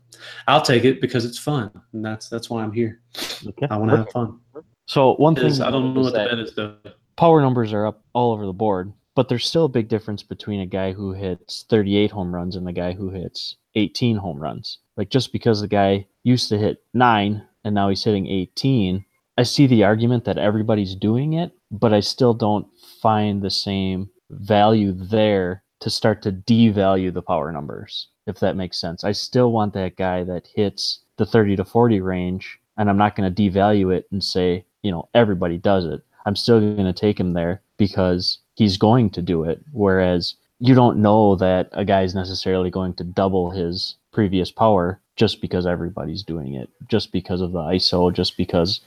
I'll 0.46 0.62
take 0.62 0.84
it 0.84 1.00
because 1.00 1.24
it's 1.24 1.38
fun, 1.38 1.70
and 1.92 2.04
that's 2.04 2.28
that's 2.28 2.48
why 2.48 2.62
I'm 2.62 2.72
here. 2.72 3.00
Okay. 3.46 3.66
I 3.70 3.76
want 3.76 3.90
to 3.90 3.96
have 3.98 4.10
fun. 4.10 4.40
So 4.86 5.14
one 5.16 5.34
thing 5.34 5.46
Is- 5.46 5.60
I 5.60 5.70
don't 5.70 5.94
know 5.94 6.00
what 6.00 6.12
the 6.12 6.18
bet 6.18 6.38
is 6.38 6.54
though. 6.54 6.76
power 7.16 7.40
numbers 7.40 7.72
are 7.72 7.86
up 7.86 8.02
all 8.14 8.32
over 8.32 8.46
the 8.46 8.52
board, 8.52 8.92
but 9.14 9.28
there's 9.28 9.46
still 9.46 9.66
a 9.66 9.68
big 9.68 9.88
difference 9.88 10.22
between 10.22 10.60
a 10.60 10.66
guy 10.66 10.92
who 10.92 11.12
hits 11.12 11.66
38 11.68 12.10
home 12.10 12.34
runs 12.34 12.56
and 12.56 12.66
the 12.66 12.72
guy 12.72 12.92
who 12.92 13.10
hits 13.10 13.56
18 13.74 14.16
home 14.16 14.38
runs. 14.38 14.78
Like 14.96 15.10
just 15.10 15.32
because 15.32 15.60
the 15.60 15.68
guy 15.68 16.06
used 16.24 16.48
to 16.48 16.58
hit 16.58 16.82
nine 16.94 17.46
and 17.64 17.74
now 17.74 17.90
he's 17.90 18.04
hitting 18.04 18.26
18, 18.26 19.04
I 19.36 19.42
see 19.42 19.66
the 19.66 19.84
argument 19.84 20.24
that 20.24 20.38
everybody's 20.38 20.94
doing 20.96 21.34
it, 21.34 21.52
but 21.70 21.92
I 21.92 22.00
still 22.00 22.32
don't 22.32 22.66
find 23.02 23.42
the 23.42 23.50
same 23.50 24.08
value 24.30 24.92
there 24.92 25.62
to 25.80 25.90
start 25.90 26.22
to 26.22 26.32
devalue 26.32 27.12
the 27.12 27.22
power 27.22 27.52
numbers, 27.52 28.08
if 28.26 28.40
that 28.40 28.56
makes 28.56 28.80
sense. 28.80 29.04
I 29.04 29.12
still 29.12 29.52
want 29.52 29.74
that 29.74 29.96
guy 29.96 30.24
that 30.24 30.48
hits 30.54 31.00
the 31.16 31.26
30 31.26 31.56
to 31.56 31.64
40 31.64 32.00
range, 32.00 32.58
and 32.76 32.88
I'm 32.88 32.98
not 32.98 33.16
going 33.16 33.32
to 33.32 33.42
devalue 33.50 33.94
it 33.94 34.06
and 34.10 34.22
say, 34.22 34.64
you 34.82 34.90
know, 34.90 35.08
everybody 35.14 35.58
does 35.58 35.84
it. 35.84 36.02
I'm 36.26 36.36
still 36.36 36.60
going 36.60 36.84
to 36.84 36.92
take 36.92 37.18
him 37.18 37.32
there 37.32 37.62
because 37.76 38.38
he's 38.54 38.76
going 38.76 39.10
to 39.10 39.22
do 39.22 39.44
it. 39.44 39.60
Whereas 39.72 40.34
you 40.60 40.74
don't 40.74 41.00
know 41.00 41.36
that 41.36 41.68
a 41.72 41.84
guy 41.84 42.02
is 42.02 42.14
necessarily 42.14 42.70
going 42.70 42.94
to 42.94 43.04
double 43.04 43.50
his 43.50 43.96
previous 44.12 44.50
power 44.50 45.00
just 45.16 45.40
because 45.40 45.66
everybody's 45.66 46.22
doing 46.22 46.54
it, 46.54 46.68
just 46.88 47.12
because 47.12 47.40
of 47.40 47.52
the 47.52 47.58
ISO, 47.60 48.12
just 48.12 48.36
because 48.36 48.80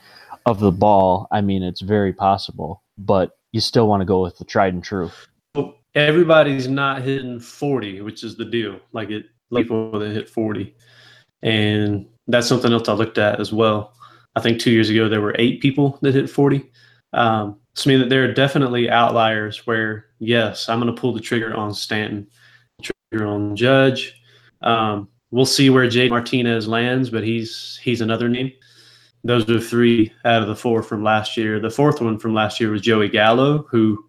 of 0.46 0.60
the 0.60 0.72
ball. 0.72 1.28
I 1.32 1.42
mean, 1.42 1.64
it's 1.64 1.82
very 1.82 2.14
possible, 2.14 2.82
but 2.98 3.38
you 3.52 3.62
still 3.62 3.88
want 3.88 4.02
to 4.02 4.06
go 4.06 4.22
with 4.22 4.38
the 4.38 4.46
tried 4.46 4.74
and 4.74 4.84
true. 4.84 5.12
Everybody's 5.96 6.68
not 6.68 7.02
hitting 7.02 7.40
40, 7.40 8.02
which 8.02 8.24
is 8.24 8.38
the 8.38 8.46
deal. 8.46 8.80
Like 8.94 9.10
it, 9.10 9.26
people 9.54 9.98
that 10.00 10.12
hit 10.12 10.30
40. 10.30 10.76
And 11.44 12.06
that's 12.28 12.48
something 12.48 12.72
else 12.72 12.88
I 12.88 12.94
looked 12.94 13.18
at 13.18 13.40
as 13.40 13.52
well. 13.52 13.94
I 14.36 14.42
think 14.42 14.60
two 14.60 14.72
years 14.72 14.90
ago, 14.90 15.10
there 15.10 15.22
were 15.22 15.36
eight 15.38 15.62
people 15.62 16.00
that 16.02 16.16
hit 16.16 16.30
40. 16.30 16.70
Um, 17.14 17.60
so 17.74 17.90
I 17.90 17.94
mean 17.94 18.00
that 18.00 18.10
there 18.10 18.24
are 18.24 18.34
definitely 18.34 18.90
outliers 18.90 19.66
where, 19.68 20.06
yes, 20.20 20.70
I'm 20.70 20.80
going 20.80 20.94
to 20.94 21.00
pull 21.00 21.14
the 21.14 21.20
trigger 21.20 21.56
on 21.56 21.74
Stanton, 21.74 22.28
trigger 22.82 23.26
on 23.26 23.56
Judge. 23.56 24.22
Um, 24.62 25.10
we'll 25.32 25.46
see 25.46 25.70
where 25.70 25.90
Jay 25.90 26.10
Martinez 26.10 26.68
lands, 26.68 27.10
but 27.10 27.24
he's 27.24 27.80
he's 27.82 28.02
another 28.02 28.30
name. 28.30 28.52
Those 29.24 29.50
are 29.50 29.60
three 29.60 30.12
out 30.26 30.42
of 30.42 30.48
the 30.48 30.56
four 30.56 30.82
from 30.84 31.04
last 31.04 31.38
year. 31.38 31.60
The 31.60 31.70
fourth 31.70 32.02
one 32.02 32.18
from 32.18 32.34
last 32.34 32.60
year 32.60 32.72
was 32.72 32.82
Joey 32.82 33.08
Gallo, 33.08 33.66
who, 33.70 34.04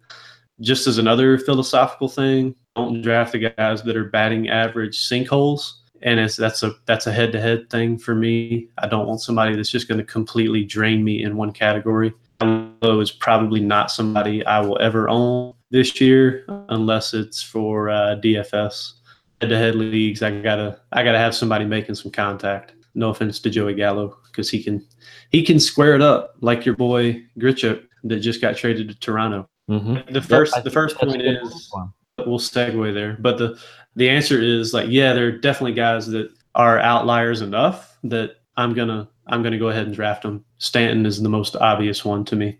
just 0.61 0.87
as 0.87 0.97
another 0.97 1.37
philosophical 1.37 2.07
thing, 2.07 2.55
don't 2.75 3.01
draft 3.01 3.33
the 3.33 3.53
guys 3.55 3.83
that 3.83 3.95
are 3.95 4.05
batting 4.05 4.49
average 4.49 4.97
sinkholes. 5.07 5.71
And 6.01 6.19
it's 6.19 6.35
that's 6.35 6.63
a 6.63 6.73
that's 6.85 7.07
a 7.07 7.13
head 7.13 7.31
to 7.31 7.39
head 7.39 7.69
thing 7.69 7.97
for 7.97 8.13
me. 8.13 8.67
I 8.77 8.87
don't 8.87 9.07
want 9.07 9.21
somebody 9.21 9.55
that's 9.55 9.69
just 9.69 9.87
going 9.87 9.99
to 9.99 10.03
completely 10.03 10.65
drain 10.65 11.03
me 11.03 11.23
in 11.23 11.37
one 11.37 11.53
category. 11.53 12.13
Gallo 12.39 12.99
is 12.99 13.11
probably 13.11 13.61
not 13.61 13.91
somebody 13.91 14.45
I 14.45 14.59
will 14.59 14.77
ever 14.81 15.07
own 15.07 15.53
this 15.71 15.99
year 16.01 16.45
unless 16.69 17.13
it's 17.13 17.41
for 17.41 17.89
uh, 17.89 18.17
DFS 18.21 18.93
head 19.41 19.49
to 19.49 19.57
head 19.57 19.75
leagues. 19.75 20.21
I 20.21 20.41
gotta 20.41 20.79
I 20.91 21.03
gotta 21.03 21.17
have 21.17 21.35
somebody 21.35 21.65
making 21.65 21.95
some 21.95 22.11
contact. 22.11 22.73
No 22.95 23.09
offense 23.09 23.39
to 23.39 23.49
Joey 23.49 23.73
Gallo 23.73 24.17
because 24.25 24.49
he 24.49 24.63
can 24.63 24.85
he 25.29 25.43
can 25.43 25.59
square 25.59 25.95
it 25.95 26.01
up 26.01 26.35
like 26.41 26.65
your 26.65 26.75
boy 26.75 27.23
Grichuk 27.39 27.85
that 28.03 28.19
just 28.19 28.41
got 28.41 28.57
traded 28.57 28.89
to 28.89 28.95
Toronto. 28.95 29.47
Mm-hmm. 29.69 30.13
The 30.13 30.21
first 30.21 30.63
the 30.63 30.69
first 30.69 30.97
point 30.97 31.21
is 31.21 31.69
one. 31.71 31.93
we'll 32.25 32.39
segue 32.39 32.93
there, 32.93 33.17
but 33.19 33.37
the 33.37 33.59
the 33.95 34.09
answer 34.09 34.41
is 34.41 34.73
like 34.73 34.89
yeah, 34.89 35.13
there 35.13 35.27
are 35.27 35.31
definitely 35.31 35.73
guys 35.73 36.07
that 36.07 36.29
are 36.55 36.79
outliers 36.79 37.41
enough 37.41 37.97
that 38.03 38.37
I'm 38.57 38.73
gonna 38.73 39.09
I'm 39.27 39.41
gonna 39.41 39.59
go 39.59 39.69
ahead 39.69 39.85
and 39.85 39.95
draft 39.95 40.23
them. 40.23 40.43
Stanton 40.57 41.05
is 41.05 41.21
the 41.21 41.29
most 41.29 41.55
obvious 41.55 42.03
one 42.03 42.25
to 42.25 42.35
me. 42.35 42.59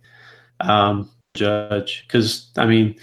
Um, 0.59 1.09
judge 1.33 2.05
because 2.07 2.51
I 2.57 2.65
mean 2.65 2.95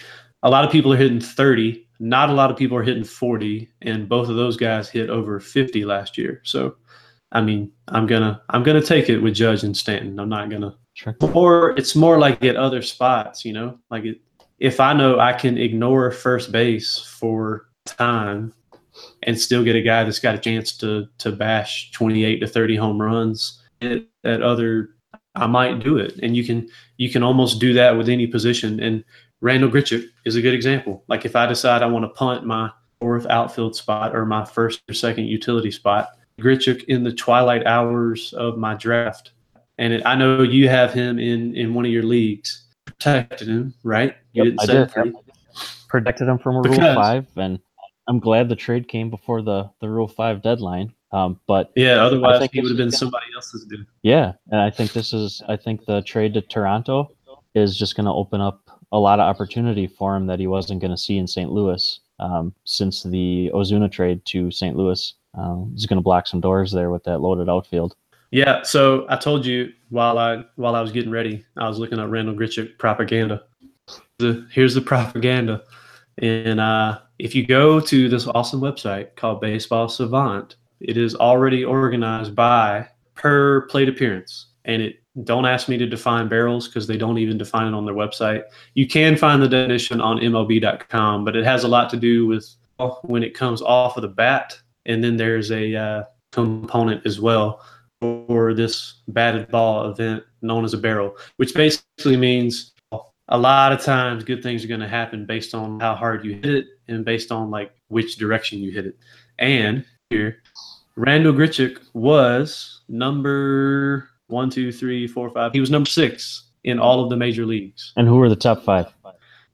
a 0.42 0.50
lot 0.50 0.64
of 0.64 0.70
people 0.70 0.92
are 0.92 0.96
hitting 0.96 1.20
30 1.20 1.86
not 1.98 2.30
a 2.30 2.32
lot 2.32 2.50
of 2.50 2.56
people 2.56 2.76
are 2.76 2.82
hitting 2.82 3.04
40 3.04 3.70
and 3.82 4.08
both 4.08 4.28
of 4.28 4.36
those 4.36 4.56
guys 4.56 4.88
hit 4.88 5.10
over 5.10 5.38
50 5.38 5.84
last 5.84 6.16
year 6.16 6.40
so 6.44 6.76
i 7.32 7.40
mean 7.40 7.70
i'm 7.88 8.06
gonna 8.06 8.40
i'm 8.50 8.62
gonna 8.62 8.82
take 8.82 9.08
it 9.08 9.18
with 9.18 9.34
judge 9.34 9.64
and 9.64 9.76
stanton 9.76 10.18
i'm 10.18 10.28
not 10.28 10.48
gonna 10.48 10.76
Or 11.34 11.70
it's 11.78 11.94
more 11.94 12.18
like 12.18 12.44
at 12.44 12.56
other 12.56 12.82
spots 12.82 13.44
you 13.44 13.52
know? 13.52 13.78
Like 13.90 14.04
it, 14.04 14.20
if 14.58 14.78
i 14.78 14.92
know 14.92 15.18
i 15.18 15.32
can 15.32 15.56
ignore 15.56 16.10
first 16.10 16.52
base 16.52 16.98
for 16.98 17.68
time 17.86 18.52
and 19.22 19.40
still 19.40 19.64
get 19.64 19.74
a 19.74 19.80
guy 19.80 20.04
that's 20.04 20.18
got 20.18 20.34
a 20.34 20.38
chance 20.38 20.76
to 20.76 21.06
to 21.18 21.32
bash 21.32 21.90
28 21.92 22.40
to 22.40 22.46
30 22.46 22.76
home 22.76 23.00
runs 23.00 23.62
at, 23.80 24.02
at 24.24 24.42
other 24.42 24.90
i 25.34 25.46
might 25.46 25.82
do 25.82 25.96
it. 25.96 26.18
And 26.22 26.36
you 26.36 26.44
can 26.44 26.68
you 26.96 27.10
can 27.10 27.22
almost 27.22 27.60
do 27.60 27.72
that 27.74 27.96
with 27.96 28.08
any 28.08 28.26
position. 28.26 28.80
And 28.80 29.04
Randal 29.40 29.70
Grichuk 29.70 30.04
is 30.24 30.36
a 30.36 30.42
good 30.42 30.54
example. 30.54 31.04
Like 31.08 31.24
if 31.24 31.36
I 31.36 31.46
decide 31.46 31.82
I 31.82 31.86
want 31.86 32.04
to 32.04 32.10
punt 32.10 32.44
my 32.44 32.70
fourth 33.00 33.26
outfield 33.26 33.74
spot 33.74 34.14
or 34.14 34.26
my 34.26 34.44
first 34.44 34.82
or 34.88 34.94
second 34.94 35.24
utility 35.24 35.70
spot, 35.70 36.08
Grichuk 36.40 36.84
in 36.84 37.04
the 37.04 37.12
twilight 37.12 37.66
hours 37.66 38.32
of 38.34 38.58
my 38.58 38.74
draft, 38.74 39.32
and 39.80 39.92
it, 39.94 40.02
I 40.06 40.14
know 40.14 40.42
you 40.42 40.68
have 40.68 40.92
him 40.92 41.18
in 41.18 41.56
in 41.56 41.74
one 41.74 41.84
of 41.84 41.90
your 41.90 42.04
leagues. 42.04 42.66
Protected 42.84 43.48
him, 43.48 43.74
right? 43.82 44.14
You 44.32 44.44
Yep, 44.44 44.44
didn't 44.44 44.60
I 44.60 44.64
say 44.66 44.72
did. 44.74 44.90
free. 44.92 45.12
Protected 45.88 46.28
him 46.28 46.38
from 46.38 46.56
a 46.56 46.62
Because- 46.62 46.78
Rule 46.78 46.94
Five, 46.94 47.26
and 47.36 47.58
I'm 48.06 48.20
glad 48.20 48.48
the 48.48 48.56
trade 48.56 48.86
came 48.88 49.10
before 49.10 49.42
the 49.42 49.68
the 49.80 49.88
Rule 49.88 50.06
Five 50.08 50.42
deadline. 50.42 50.92
Um, 51.12 51.40
but 51.48 51.72
Yeah, 51.74 52.04
otherwise 52.04 52.48
he 52.52 52.60
would 52.60 52.70
have 52.70 52.76
been 52.78 52.92
somebody 52.92 53.26
else's 53.34 53.64
dude. 53.66 53.84
Yeah, 54.02 54.32
and 54.52 54.60
I 54.60 54.70
think 54.70 54.92
this 54.92 55.12
is 55.12 55.42
I 55.48 55.56
think 55.56 55.84
the 55.86 56.02
trade 56.02 56.34
to 56.34 56.40
Toronto 56.40 57.10
is 57.54 57.76
just 57.76 57.96
going 57.96 58.06
to 58.06 58.12
open 58.12 58.40
up 58.40 58.60
a 58.92 58.98
lot 58.98 59.18
of 59.18 59.24
opportunity 59.28 59.88
for 59.88 60.14
him 60.14 60.26
that 60.26 60.38
he 60.38 60.46
wasn't 60.46 60.80
going 60.80 60.92
to 60.92 60.96
see 60.96 61.16
in 61.18 61.26
St. 61.26 61.50
Louis 61.50 61.98
um, 62.20 62.54
since 62.64 63.02
the 63.02 63.50
Ozuna 63.54 63.90
trade 63.90 64.24
to 64.26 64.50
St. 64.52 64.76
Louis. 64.76 65.14
Um, 65.34 65.70
he's 65.74 65.86
going 65.86 65.96
to 65.96 66.02
block 66.02 66.26
some 66.28 66.40
doors 66.40 66.70
there 66.70 66.90
with 66.90 67.02
that 67.04 67.20
loaded 67.20 67.48
outfield. 67.48 67.96
Yeah, 68.30 68.62
so 68.62 69.06
I 69.08 69.16
told 69.16 69.44
you 69.44 69.72
while 69.88 70.18
I 70.18 70.44
while 70.56 70.76
I 70.76 70.80
was 70.80 70.92
getting 70.92 71.10
ready, 71.10 71.44
I 71.56 71.68
was 71.68 71.78
looking 71.78 71.98
at 71.98 72.08
Randal 72.08 72.34
Grichuk 72.34 72.78
propaganda. 72.78 73.42
The 74.18 74.46
here's 74.52 74.74
the 74.74 74.80
propaganda, 74.80 75.64
and 76.18 76.60
uh, 76.60 77.00
if 77.18 77.34
you 77.34 77.44
go 77.44 77.80
to 77.80 78.08
this 78.08 78.28
awesome 78.28 78.60
website 78.60 79.16
called 79.16 79.40
Baseball 79.40 79.88
Savant, 79.88 80.56
it 80.80 80.96
is 80.96 81.16
already 81.16 81.64
organized 81.64 82.36
by 82.36 82.86
per 83.16 83.62
plate 83.62 83.88
appearance, 83.88 84.46
and 84.64 84.80
it 84.80 84.96
don't 85.24 85.44
ask 85.44 85.68
me 85.68 85.76
to 85.76 85.86
define 85.86 86.28
barrels 86.28 86.68
because 86.68 86.86
they 86.86 86.96
don't 86.96 87.18
even 87.18 87.36
define 87.36 87.66
it 87.66 87.76
on 87.76 87.84
their 87.84 87.96
website. 87.96 88.44
You 88.74 88.86
can 88.86 89.16
find 89.16 89.42
the 89.42 89.48
definition 89.48 90.00
on 90.00 90.18
MLB.com, 90.18 91.24
but 91.24 91.34
it 91.34 91.44
has 91.44 91.64
a 91.64 91.68
lot 91.68 91.90
to 91.90 91.96
do 91.96 92.28
with 92.28 92.48
when 93.02 93.24
it 93.24 93.34
comes 93.34 93.60
off 93.60 93.96
of 93.96 94.02
the 94.02 94.08
bat, 94.08 94.56
and 94.86 95.02
then 95.02 95.16
there's 95.16 95.50
a 95.50 95.74
uh, 95.74 96.04
component 96.30 97.04
as 97.04 97.20
well 97.20 97.60
for 98.00 98.54
this 98.54 99.02
batted 99.08 99.50
ball 99.50 99.90
event 99.90 100.22
known 100.42 100.64
as 100.64 100.74
a 100.74 100.78
barrel, 100.78 101.16
which 101.36 101.54
basically 101.54 102.16
means 102.16 102.72
a 103.28 103.38
lot 103.38 103.72
of 103.72 103.80
times 103.80 104.24
good 104.24 104.42
things 104.42 104.64
are 104.64 104.68
going 104.68 104.80
to 104.80 104.88
happen 104.88 105.24
based 105.24 105.54
on 105.54 105.78
how 105.80 105.94
hard 105.94 106.24
you 106.24 106.34
hit 106.34 106.46
it 106.46 106.66
and 106.88 107.04
based 107.04 107.30
on 107.30 107.50
like 107.50 107.72
which 107.88 108.16
direction 108.16 108.58
you 108.58 108.72
hit 108.72 108.86
it. 108.86 108.96
And 109.38 109.84
here, 110.10 110.42
Randal 110.96 111.32
Grichuk 111.32 111.78
was 111.94 112.80
number 112.88 114.08
one, 114.26 114.50
two, 114.50 114.72
three, 114.72 115.06
four, 115.06 115.30
five. 115.30 115.52
He 115.52 115.60
was 115.60 115.70
number 115.70 115.88
six 115.88 116.50
in 116.64 116.78
all 116.78 117.02
of 117.02 117.10
the 117.10 117.16
major 117.16 117.46
leagues. 117.46 117.92
And 117.96 118.08
who 118.08 118.20
are 118.20 118.28
the 118.28 118.36
top 118.36 118.64
five? 118.64 118.92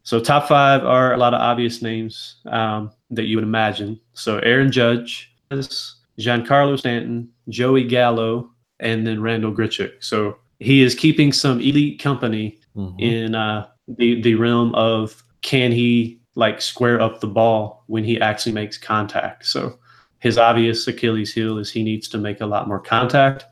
So 0.02 0.20
top 0.20 0.48
five 0.48 0.84
are 0.84 1.14
a 1.14 1.16
lot 1.16 1.34
of 1.34 1.40
obvious 1.40 1.82
names 1.82 2.36
um, 2.46 2.92
that 3.10 3.24
you 3.24 3.36
would 3.36 3.44
imagine. 3.44 4.00
So 4.12 4.38
Aaron 4.38 4.70
Judge, 4.70 5.34
Giancarlo 6.18 6.78
Stanton, 6.78 7.28
Joey 7.48 7.84
Gallo, 7.84 8.50
and 8.80 9.06
then 9.06 9.20
Randal 9.22 9.52
Grichuk. 9.52 9.92
So 10.00 10.36
he 10.60 10.82
is 10.82 10.94
keeping 10.94 11.32
some 11.32 11.60
elite 11.60 11.98
company 12.00 12.58
Mhm. 12.76 13.00
in 13.00 13.34
uh, 13.34 13.66
the 13.88 14.20
the 14.22 14.34
realm 14.34 14.74
of 14.74 15.22
can 15.42 15.72
he 15.72 16.20
like 16.34 16.60
square 16.60 17.00
up 17.00 17.20
the 17.20 17.26
ball 17.26 17.84
when 17.86 18.04
he 18.04 18.20
actually 18.20 18.52
makes 18.52 18.76
contact. 18.76 19.46
So 19.46 19.78
his 20.18 20.36
obvious 20.38 20.86
Achilles 20.86 21.32
heel 21.32 21.58
is 21.58 21.70
he 21.70 21.82
needs 21.82 22.08
to 22.08 22.18
make 22.18 22.40
a 22.42 22.46
lot 22.46 22.68
more 22.68 22.80
contact. 22.80 23.44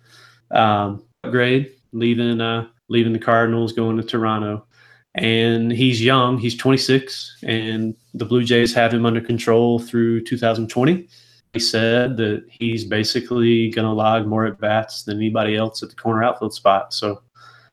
Um, 0.50 1.03
grade 1.31 1.70
leaving 1.92 2.40
uh, 2.40 2.66
leaving 2.88 3.12
the 3.14 3.18
Cardinals, 3.18 3.72
going 3.72 3.96
to 3.96 4.03
Toronto, 4.03 4.66
and 5.14 5.72
he's 5.72 6.03
young. 6.03 6.37
He's 6.38 6.57
26, 6.57 7.38
and 7.44 7.94
the 8.12 8.24
Blue 8.27 8.44
Jays 8.44 8.74
have 8.74 8.92
him 8.92 9.07
under 9.07 9.20
control 9.22 9.79
through 9.79 10.22
2020. 10.24 11.09
He 11.54 11.60
said 11.60 12.16
that 12.18 12.44
he's 12.50 12.84
basically 12.84 13.70
going 13.70 13.86
to 13.86 13.92
log 13.92 14.26
more 14.26 14.44
at 14.44 14.60
bats 14.60 15.04
than 15.04 15.16
anybody 15.18 15.56
else 15.56 15.82
at 15.82 15.88
the 15.88 15.94
corner 15.94 16.22
outfield 16.24 16.52
spot. 16.52 16.92
So, 16.92 17.22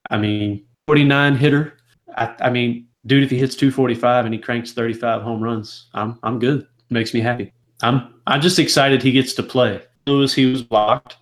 I 0.09 0.17
mean, 0.17 0.63
49 0.87 1.35
hitter. 1.35 1.77
I, 2.15 2.33
I 2.41 2.49
mean, 2.51 2.87
dude, 3.07 3.23
if 3.23 3.31
he 3.31 3.37
hits 3.37 3.55
245 3.55 4.25
and 4.25 4.33
he 4.33 4.39
cranks 4.39 4.71
35 4.71 5.21
home 5.23 5.41
runs, 5.41 5.87
I'm 5.93 6.19
I'm 6.23 6.37
good. 6.39 6.67
Makes 6.89 7.13
me 7.13 7.21
happy. 7.21 7.51
I'm 7.81 8.13
I'm 8.27 8.39
just 8.41 8.59
excited 8.59 9.01
he 9.01 9.11
gets 9.11 9.33
to 9.33 9.43
play. 9.43 9.81
Lewis, 10.07 10.33
he 10.33 10.45
was 10.45 10.61
blocked, 10.61 11.17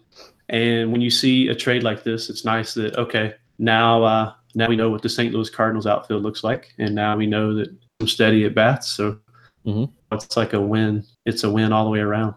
and 0.49 0.91
when 0.91 0.99
you 1.01 1.09
see 1.09 1.47
a 1.49 1.55
trade 1.55 1.83
like 1.83 2.03
this, 2.03 2.29
it's 2.29 2.43
nice 2.43 2.73
that 2.73 2.97
okay, 2.97 3.35
now 3.59 4.03
uh, 4.03 4.33
now 4.55 4.67
we 4.67 4.75
know 4.75 4.89
what 4.89 5.01
the 5.01 5.09
St. 5.09 5.33
Louis 5.33 5.49
Cardinals 5.49 5.85
outfield 5.87 6.23
looks 6.23 6.43
like, 6.43 6.73
and 6.79 6.93
now 6.95 7.15
we 7.15 7.27
know 7.27 7.53
that 7.55 7.69
I'm 8.01 8.07
steady 8.07 8.45
at 8.45 8.55
bats. 8.55 8.89
So 8.89 9.19
Mhm. 9.67 9.91
it's 10.11 10.35
like 10.37 10.53
a 10.53 10.59
win. 10.61 11.03
It's 11.25 11.43
a 11.43 11.49
win 11.51 11.71
all 11.71 11.83
the 11.85 11.91
way 11.91 11.99
around. 11.99 12.33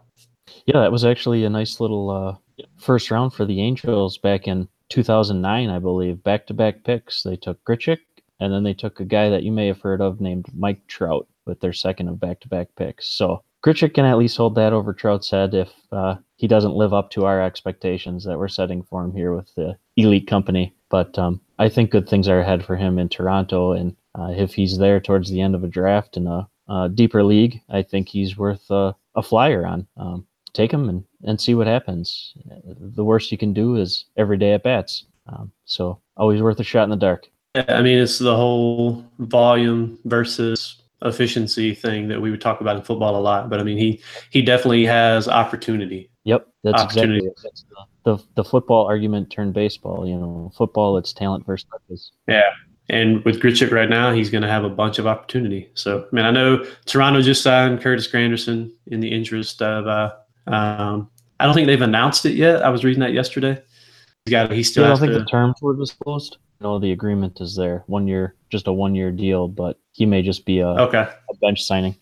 Yeah, 0.67 0.81
that 0.81 0.93
was 0.93 1.05
actually 1.05 1.45
a 1.45 1.51
nice 1.51 1.81
little 1.81 2.11
uh, 2.11 2.65
first 2.79 3.11
round 3.11 3.33
for 3.33 3.45
the 3.45 3.61
Angels 3.61 4.19
back 4.19 4.47
in 4.47 4.69
2009, 4.91 5.69
I 5.69 5.79
believe. 5.79 6.23
Back 6.23 6.47
to 6.47 6.55
back 6.55 6.85
picks. 6.85 7.23
They 7.23 7.37
took 7.37 7.63
Grichuk, 7.65 7.99
and 8.41 8.53
then 8.53 8.63
they 8.63 8.75
took 8.75 9.01
a 9.01 9.05
guy 9.05 9.29
that 9.31 9.43
you 9.43 9.53
may 9.53 9.67
have 9.67 9.81
heard 9.81 10.01
of 10.01 10.21
named 10.21 10.47
Mike 10.55 10.87
Trout 10.87 11.27
with 11.47 11.61
their 11.61 11.73
second 11.73 12.09
of 12.09 12.21
back 12.21 12.41
to 12.41 12.49
back 12.49 12.69
picks. 12.77 13.09
So 13.09 13.43
Grichuk 13.65 13.95
can 13.95 14.05
at 14.05 14.19
least 14.19 14.37
hold 14.37 14.55
that 14.57 14.73
over 14.73 14.93
Trout's 14.93 15.31
head 15.31 15.55
if 15.55 15.73
uh, 15.93 16.17
he 16.37 16.47
doesn't 16.47 16.75
live 16.75 16.93
up 16.93 17.11
to 17.13 17.25
our 17.25 17.41
expectations 17.41 18.25
that 18.25 18.39
we're 18.39 18.49
setting 18.49 18.83
for 18.83 19.05
him 19.05 19.15
here 19.15 19.35
with 19.35 19.55
the 19.55 19.77
elite 19.97 20.27
company. 20.27 20.75
But 20.91 21.17
um, 21.19 21.41
I 21.59 21.69
think 21.69 21.91
good 21.91 22.09
things 22.09 22.29
are 22.29 22.41
ahead 22.41 22.65
for 22.65 22.77
him 22.77 22.99
in 22.99 23.09
Toronto, 23.09 23.73
and 23.73 23.97
uh, 24.19 24.33
if 24.37 24.55
he's 24.55 24.79
there 24.79 25.01
towards 25.01 25.31
the 25.31 25.41
end 25.41 25.55
of 25.55 25.65
a 25.65 25.69
draft 25.69 26.17
in 26.17 26.27
a, 26.27 26.49
a 26.69 26.89
deeper 26.89 27.25
league, 27.25 27.61
I 27.71 27.83
think 27.83 28.09
he's 28.09 28.37
worth 28.37 28.71
uh, 28.71 28.93
a 29.15 29.23
flyer 29.23 29.65
on. 29.65 29.87
Um, 29.97 30.27
take 30.53 30.73
him 30.73 30.89
and, 30.89 31.05
and 31.25 31.41
see 31.41 31.55
what 31.55 31.67
happens. 31.67 32.35
The 32.65 33.05
worst 33.05 33.33
you 33.33 33.39
can 33.39 33.53
do 33.53 33.77
is 33.77 34.07
every 34.17 34.37
day 34.37 34.53
at 34.53 34.63
bats. 34.63 35.05
Um, 35.27 35.53
so 35.65 36.01
always 36.17 36.43
worth 36.43 36.61
a 36.61 36.65
shot 36.65 36.85
in 36.85 36.91
the 36.91 36.97
dark. 36.97 37.29
Yeah, 37.55 37.65
I 37.69 37.83
mean, 37.83 37.99
it's 37.99 38.19
the 38.19 38.35
whole 38.35 39.05
volume 39.19 39.99
versus 40.05 40.83
efficiency 41.03 41.75
thing 41.75 42.09
that 42.09 42.21
we 42.21 42.31
would 42.31 42.41
talk 42.41 42.61
about 42.61 42.77
in 42.77 42.83
football 42.83 43.17
a 43.17 43.21
lot. 43.21 43.51
But 43.51 43.61
I 43.61 43.63
mean, 43.63 43.79
he 43.79 44.01
he 44.31 44.43
definitely 44.43 44.87
has 44.87 45.29
opportunity. 45.29 46.11
Yep, 46.25 46.47
that's 46.65 46.83
Opportunity. 46.83 47.27
exactly. 47.27 47.43
That's 47.45 47.65
the, 48.05 48.17
the 48.17 48.25
the 48.37 48.45
football 48.45 48.87
argument 48.87 49.31
turned 49.31 49.55
baseball. 49.55 50.07
You 50.07 50.17
know, 50.17 50.53
football 50.57 50.97
it's 50.97 51.13
talent 51.13 51.45
versus. 51.47 52.13
Yeah. 52.27 52.43
And 52.89 53.25
with 53.25 53.41
Grichuk 53.41 53.71
right 53.71 53.89
now, 53.89 54.13
he's 54.13 54.29
going 54.29 54.43
to 54.43 54.49
have 54.49 54.65
a 54.65 54.69
bunch 54.69 54.99
of 54.99 55.07
opportunity. 55.07 55.71
So, 55.75 56.01
I 56.01 56.15
mean, 56.15 56.25
I 56.25 56.31
know 56.31 56.67
Toronto 56.85 57.23
just 57.23 57.43
signed 57.43 57.81
Curtis 57.81 58.11
Granderson 58.11 58.73
in 58.87 59.01
the 59.01 59.11
interest 59.11 59.63
of. 59.63 59.87
Uh, 59.87 60.13
um, 60.47 61.11
I 61.41 61.47
don't 61.47 61.55
think 61.55 61.67
they've 61.67 61.81
announced 61.81 62.27
it 62.27 62.35
yet. 62.35 62.63
I 62.63 62.69
was 62.69 62.85
reading 62.85 63.01
that 63.01 63.13
yesterday. 63.13 63.61
He's 64.25 64.33
got. 64.33 64.53
He 64.53 64.63
still 64.63 64.85
Yeah, 64.85 64.89
I 64.89 64.91
don't 64.93 65.01
think 65.01 65.13
to. 65.13 65.19
the 65.21 65.25
terms 65.25 65.57
were 65.61 65.77
disclosed. 65.77 66.39
No, 66.61 66.79
the 66.79 66.93
agreement 66.93 67.41
is 67.41 67.57
there. 67.57 67.83
One 67.87 68.07
year, 68.07 68.37
just 68.51 68.69
a 68.69 68.73
one 68.73 68.95
year 68.95 69.11
deal, 69.11 69.49
but 69.49 69.79
he 69.93 70.07
may 70.07 70.23
just 70.23 70.47
be 70.47 70.61
a, 70.61 70.69
okay. 70.69 71.09
a 71.31 71.35
bench 71.41 71.65
signing. 71.65 71.97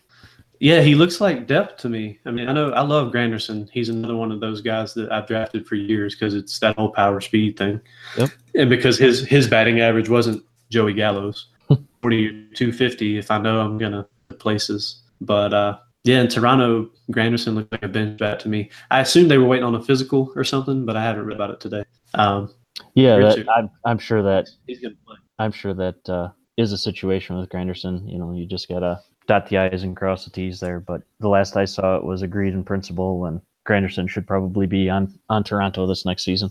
Yeah, 0.59 0.81
he 0.81 0.93
looks 0.93 1.19
like 1.19 1.47
depth 1.47 1.77
to 1.77 1.89
me. 1.89 2.19
I 2.27 2.29
mean, 2.29 2.47
I 2.47 2.53
know 2.53 2.69
I 2.73 2.81
love 2.81 3.11
Granderson. 3.11 3.67
He's 3.71 3.89
another 3.89 4.15
one 4.15 4.31
of 4.31 4.39
those 4.39 4.61
guys 4.61 4.93
that 4.93 5.11
I've 5.11 5.25
drafted 5.25 5.65
for 5.65 5.73
years 5.73 6.13
because 6.13 6.35
it's 6.35 6.59
that 6.59 6.75
whole 6.75 6.91
power 6.91 7.19
speed 7.19 7.57
thing. 7.57 7.81
Yep. 8.15 8.29
And 8.53 8.69
because 8.69 8.99
his 8.99 9.25
his 9.25 9.47
batting 9.47 9.79
average 9.79 10.07
wasn't 10.07 10.45
Joey 10.69 10.93
Gallo's, 10.93 11.47
forty 12.03 12.27
or 12.27 12.53
two 12.53 12.71
fifty. 12.71 13.17
If 13.17 13.31
I 13.31 13.39
know 13.39 13.59
I'm 13.59 13.79
gonna 13.79 14.07
places, 14.37 15.01
but 15.19 15.51
uh, 15.51 15.79
yeah, 16.03 16.21
and 16.21 16.31
Toronto, 16.31 16.89
Granderson 17.11 17.53
looked 17.55 17.71
like 17.71 17.83
a 17.83 17.87
bench 17.87 18.17
bat 18.17 18.39
to 18.41 18.49
me. 18.49 18.69
I 18.89 19.01
assumed 19.01 19.29
they 19.29 19.37
were 19.37 19.47
waiting 19.47 19.65
on 19.65 19.75
a 19.75 19.81
physical 19.81 20.31
or 20.35 20.43
something, 20.43 20.85
but 20.85 20.95
I 20.97 21.03
haven't 21.03 21.25
read 21.25 21.35
about 21.35 21.51
it 21.51 21.59
today. 21.59 21.83
Um, 22.15 22.53
Yeah, 22.95 23.19
that, 23.19 23.47
I'm 23.49 23.69
I'm 23.85 23.99
sure 23.99 24.23
that 24.23 24.49
he's 24.67 24.79
gonna 24.79 24.95
play. 25.05 25.17
I'm 25.39 25.51
sure 25.51 25.73
that 25.73 26.09
uh, 26.09 26.29
is 26.57 26.71
a 26.71 26.77
situation 26.77 27.37
with 27.37 27.49
Granderson. 27.49 28.09
You 28.11 28.17
know, 28.17 28.31
you 28.33 28.45
just 28.45 28.67
gotta 28.67 28.99
dot 29.27 29.47
the 29.47 29.57
i's 29.57 29.83
and 29.83 29.95
cross 29.95 30.25
the 30.25 30.31
t's 30.31 30.59
there. 30.59 30.79
But 30.79 31.01
the 31.19 31.29
last 31.29 31.55
I 31.55 31.65
saw, 31.65 31.97
it 31.97 32.03
was 32.03 32.21
agreed 32.21 32.53
in 32.53 32.63
principle, 32.63 33.25
and 33.25 33.41
Granderson 33.67 34.09
should 34.09 34.25
probably 34.25 34.65
be 34.65 34.89
on 34.89 35.13
on 35.29 35.43
Toronto 35.43 35.85
this 35.85 36.05
next 36.05 36.23
season. 36.23 36.49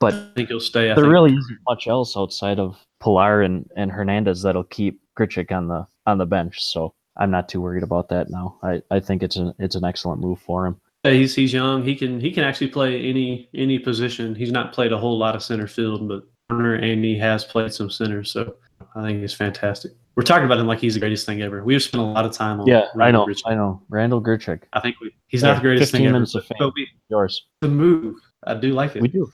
But 0.00 0.14
I 0.14 0.28
think 0.34 0.48
he'll 0.48 0.60
stay. 0.60 0.90
I 0.90 0.94
there 0.94 1.04
think. 1.04 1.12
really 1.12 1.32
isn't 1.32 1.58
much 1.68 1.86
else 1.86 2.16
outside 2.16 2.58
of 2.58 2.76
Pilar 3.00 3.42
and, 3.42 3.68
and 3.76 3.90
Hernandez 3.90 4.42
that'll 4.42 4.64
keep 4.64 5.00
Grichuk 5.18 5.52
on 5.52 5.68
the 5.68 5.86
on 6.06 6.18
the 6.18 6.26
bench. 6.26 6.60
So 6.62 6.94
I'm 7.16 7.30
not 7.30 7.48
too 7.48 7.60
worried 7.60 7.82
about 7.82 8.08
that 8.10 8.30
now. 8.30 8.58
I, 8.62 8.82
I 8.90 9.00
think 9.00 9.22
it's 9.22 9.36
an 9.36 9.52
it's 9.58 9.74
an 9.74 9.84
excellent 9.84 10.20
move 10.20 10.40
for 10.40 10.66
him. 10.66 10.80
Yeah, 11.04 11.12
he's 11.12 11.34
he's 11.34 11.52
young. 11.52 11.82
He 11.82 11.94
can 11.94 12.20
he 12.20 12.30
can 12.32 12.44
actually 12.44 12.68
play 12.68 13.02
any 13.02 13.48
any 13.54 13.78
position. 13.78 14.34
He's 14.34 14.52
not 14.52 14.72
played 14.72 14.92
a 14.92 14.98
whole 14.98 15.18
lot 15.18 15.34
of 15.36 15.42
center 15.42 15.66
field, 15.66 16.08
but 16.08 16.24
corner 16.48 16.74
and 16.74 17.04
he 17.04 17.18
has 17.18 17.44
played 17.44 17.72
some 17.72 17.90
center. 17.90 18.24
So 18.24 18.54
I 18.94 19.02
think 19.02 19.20
he's 19.20 19.34
fantastic. 19.34 19.92
We're 20.16 20.22
talking 20.24 20.44
about 20.44 20.58
him 20.58 20.66
like 20.66 20.78
he's 20.78 20.94
the 20.94 21.00
greatest 21.00 21.24
thing 21.24 21.40
ever. 21.40 21.64
We've 21.64 21.82
spent 21.82 22.02
a 22.02 22.06
lot 22.06 22.26
of 22.26 22.32
time 22.32 22.60
on. 22.60 22.66
Yeah, 22.66 22.84
I 23.00 23.10
know. 23.10 23.26
I 23.46 23.54
know. 23.54 23.82
Randal 23.88 24.20
Grichuk, 24.22 24.62
I 24.74 24.80
think 24.80 25.00
we, 25.00 25.10
he's 25.28 25.40
Yeah, 25.42 25.48
not 25.52 25.54
the 25.56 25.62
greatest 25.62 25.90
thing 25.90 26.00
15 26.00 26.06
ever. 26.08 26.12
minutes 26.12 26.34
of 26.34 26.42
But, 26.48 26.58
fame. 26.58 26.66
but 26.68 26.74
we, 26.76 26.88
yours. 27.08 27.46
the 27.62 27.68
move, 27.68 28.16
I 28.46 28.52
do 28.54 28.74
like 28.74 28.94
it. 28.94 29.00
We 29.00 29.08
do. 29.08 29.32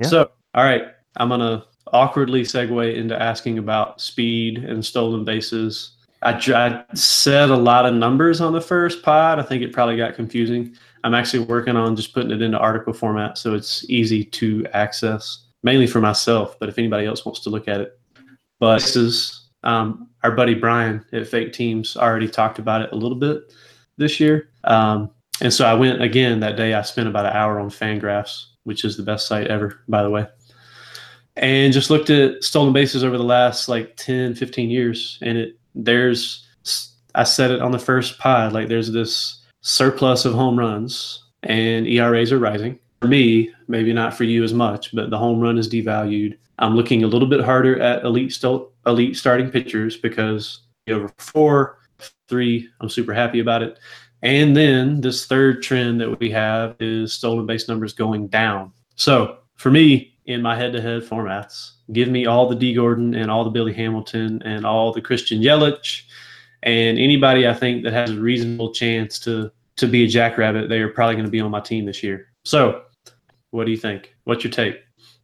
Yeah. 0.00 0.06
So, 0.06 0.30
all 0.54 0.62
right, 0.62 0.84
I'm 1.16 1.28
gonna 1.28 1.64
awkwardly 1.92 2.42
segue 2.42 2.94
into 2.96 3.20
asking 3.20 3.58
about 3.58 4.00
speed 4.00 4.58
and 4.58 4.84
stolen 4.84 5.24
bases. 5.24 5.96
I, 6.22 6.32
I 6.32 6.84
said 6.94 7.50
a 7.50 7.56
lot 7.56 7.86
of 7.86 7.94
numbers 7.94 8.40
on 8.40 8.52
the 8.52 8.60
first 8.60 9.02
pod. 9.02 9.38
I 9.38 9.42
think 9.42 9.62
it 9.62 9.72
probably 9.72 9.96
got 9.96 10.14
confusing. 10.14 10.76
I'm 11.04 11.14
actually 11.14 11.44
working 11.44 11.76
on 11.76 11.96
just 11.96 12.14
putting 12.14 12.30
it 12.30 12.42
into 12.42 12.58
article 12.58 12.92
format 12.92 13.36
so 13.36 13.54
it's 13.54 13.84
easy 13.90 14.24
to 14.24 14.64
access, 14.72 15.46
mainly 15.62 15.86
for 15.86 16.00
myself. 16.00 16.56
But 16.60 16.68
if 16.68 16.78
anybody 16.78 17.06
else 17.06 17.24
wants 17.24 17.40
to 17.40 17.50
look 17.50 17.66
at 17.66 17.80
it, 17.80 17.98
but 18.60 18.80
this 18.80 18.94
is 18.94 19.48
um, 19.64 20.08
our 20.22 20.30
buddy 20.30 20.54
Brian 20.54 21.04
at 21.12 21.26
Fake 21.26 21.52
Teams 21.52 21.96
already 21.96 22.28
talked 22.28 22.58
about 22.58 22.82
it 22.82 22.92
a 22.92 22.96
little 22.96 23.18
bit 23.18 23.52
this 23.96 24.20
year. 24.20 24.50
Um, 24.64 25.10
and 25.40 25.52
so 25.52 25.66
I 25.66 25.74
went 25.74 26.00
again 26.00 26.38
that 26.40 26.56
day. 26.56 26.74
I 26.74 26.82
spent 26.82 27.08
about 27.08 27.26
an 27.26 27.32
hour 27.32 27.58
on 27.58 27.68
Fangraphs, 27.68 28.46
which 28.62 28.84
is 28.84 28.96
the 28.96 29.02
best 29.02 29.26
site 29.26 29.48
ever, 29.48 29.80
by 29.88 30.04
the 30.04 30.10
way, 30.10 30.28
and 31.36 31.72
just 31.72 31.90
looked 31.90 32.10
at 32.10 32.44
stolen 32.44 32.72
bases 32.72 33.02
over 33.02 33.18
the 33.18 33.24
last 33.24 33.68
like 33.68 33.96
10, 33.96 34.36
15 34.36 34.70
years. 34.70 35.18
And 35.22 35.36
it 35.36 35.58
there's 35.74 36.46
I 37.14 37.24
said 37.24 37.50
it 37.50 37.60
on 37.60 37.72
the 37.72 37.78
first 37.78 38.18
pod, 38.18 38.52
like 38.52 38.68
there's 38.68 38.90
this 38.90 39.42
surplus 39.60 40.24
of 40.24 40.34
home 40.34 40.58
runs 40.58 41.24
and 41.42 41.86
ERAs 41.86 42.32
are 42.32 42.38
rising. 42.38 42.78
For 43.00 43.08
me, 43.08 43.50
maybe 43.68 43.92
not 43.92 44.14
for 44.14 44.24
you 44.24 44.44
as 44.44 44.54
much, 44.54 44.94
but 44.94 45.10
the 45.10 45.18
home 45.18 45.40
run 45.40 45.58
is 45.58 45.68
devalued. 45.68 46.38
I'm 46.58 46.76
looking 46.76 47.04
a 47.04 47.08
little 47.08 47.28
bit 47.28 47.40
harder 47.40 47.80
at 47.80 48.04
elite 48.04 48.32
sto- 48.32 48.70
elite 48.86 49.16
starting 49.16 49.50
pitchers 49.50 49.96
because 49.96 50.60
over 50.88 51.12
four, 51.18 51.78
three, 52.28 52.68
I'm 52.80 52.88
super 52.88 53.12
happy 53.12 53.40
about 53.40 53.62
it. 53.62 53.78
And 54.22 54.56
then 54.56 55.00
this 55.00 55.26
third 55.26 55.62
trend 55.62 56.00
that 56.00 56.20
we 56.20 56.30
have 56.30 56.76
is 56.78 57.12
stolen 57.12 57.44
base 57.44 57.68
numbers 57.68 57.92
going 57.92 58.28
down. 58.28 58.72
So 58.94 59.38
for 59.56 59.70
me, 59.70 60.11
in 60.26 60.40
my 60.40 60.56
head-to-head 60.56 61.02
formats, 61.02 61.72
give 61.92 62.08
me 62.08 62.26
all 62.26 62.48
the 62.48 62.54
Dee 62.54 62.74
Gordon 62.74 63.14
and 63.14 63.30
all 63.30 63.44
the 63.44 63.50
Billy 63.50 63.72
Hamilton 63.72 64.40
and 64.44 64.64
all 64.64 64.92
the 64.92 65.00
Christian 65.00 65.40
Yelich 65.40 66.02
and 66.62 66.98
anybody 66.98 67.48
I 67.48 67.54
think 67.54 67.82
that 67.84 67.92
has 67.92 68.10
a 68.10 68.20
reasonable 68.20 68.72
chance 68.72 69.18
to 69.20 69.50
to 69.76 69.86
be 69.86 70.04
a 70.04 70.08
jackrabbit. 70.08 70.68
They 70.68 70.80
are 70.80 70.88
probably 70.88 71.14
going 71.16 71.24
to 71.24 71.30
be 71.30 71.40
on 71.40 71.50
my 71.50 71.60
team 71.60 71.86
this 71.86 72.02
year. 72.02 72.28
So, 72.44 72.82
what 73.50 73.64
do 73.64 73.70
you 73.70 73.76
think? 73.76 74.14
What's 74.24 74.44
your 74.44 74.52
take 74.52 74.80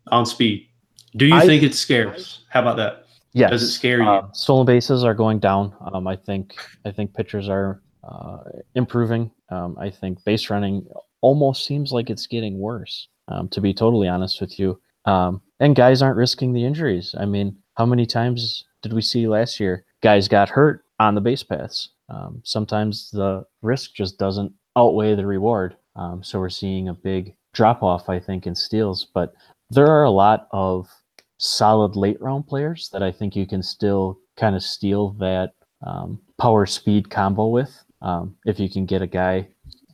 on 0.09 0.27
speed? 0.27 0.69
Do 1.17 1.27
you 1.27 1.35
I- 1.35 1.47
think 1.47 1.63
it's 1.63 1.79
scarce? 1.79 2.45
How 2.49 2.61
about 2.63 2.77
that? 2.79 3.05
Yes. 3.35 3.51
Does 3.51 3.63
it 3.63 3.73
scare 3.73 4.01
you? 4.01 4.09
Um, 4.09 4.31
stolen 4.33 4.67
bases 4.67 5.05
are 5.05 5.15
going 5.15 5.39
down. 5.39 5.75
Um, 5.93 6.07
I 6.07 6.17
think 6.17 6.55
I 6.85 6.91
think 6.91 7.15
pitchers 7.15 7.49
are 7.49 7.83
uh, 8.03 8.39
improving. 8.75 9.31
Um, 9.51 9.77
I 9.79 9.91
think 9.91 10.25
base 10.25 10.51
running 10.51 10.87
almost 11.21 11.67
seems 11.67 11.93
like 11.93 12.11
it's 12.11 12.27
getting 12.27 12.59
worse. 12.59 13.09
Um, 13.29 13.49
to 13.51 13.61
be 13.61 13.75
totally 13.75 14.09
honest 14.09 14.41
with 14.41 14.59
you, 14.59 14.81
um, 15.09 15.41
and 15.61 15.75
guys 15.75 16.03
aren't 16.03 16.19
risking 16.19 16.53
the 16.53 16.65
injuries. 16.65 17.15
I 17.19 17.25
mean, 17.25 17.57
how 17.77 17.87
many 17.87 18.05
times 18.05 18.65
did 18.83 18.93
we 18.93 19.01
see 19.01 19.27
last 19.27 19.59
year 19.59 19.85
guys 20.03 20.29
got 20.29 20.51
hurt 20.51 20.85
on 21.01 21.15
the 21.15 21.21
base 21.21 21.43
paths? 21.43 21.91
Um, 22.11 22.43
sometimes 22.45 23.11
the 23.11 23.45
risk 23.63 23.95
just 23.95 24.19
doesn't 24.19 24.53
outweigh 24.77 25.15
the 25.15 25.27
reward. 25.27 25.77
Um, 25.97 26.23
so 26.23 26.39
we're 26.39 26.51
seeing 26.51 26.89
a 26.89 26.95
big 26.95 27.35
drop 27.55 27.83
off, 27.83 28.09
I 28.09 28.21
think, 28.21 28.47
in 28.47 28.55
steals. 28.55 29.07
But 29.15 29.33
there 29.71 29.87
are 29.87 30.05
a 30.05 30.11
lot 30.11 30.49
of 30.53 30.89
solid 31.39 31.97
late 31.97 32.21
round 32.21 32.47
players 32.47 32.91
that 32.93 33.03
I 33.03 33.11
think 33.11 33.35
you 33.35 33.47
can 33.47 33.63
still 33.63 34.19
kind 34.37 34.57
of 34.57 34.63
steal 34.63 35.11
that 35.21 35.55
um, 35.87 36.21
power 36.39 36.67
speed 36.67 37.09
combo 37.09 37.49
with. 37.49 37.83
Um, 38.03 38.37
if 38.45 38.61
you 38.61 38.69
can 38.69 38.85
get 38.85 39.03
a 39.03 39.07
guy, 39.07 39.49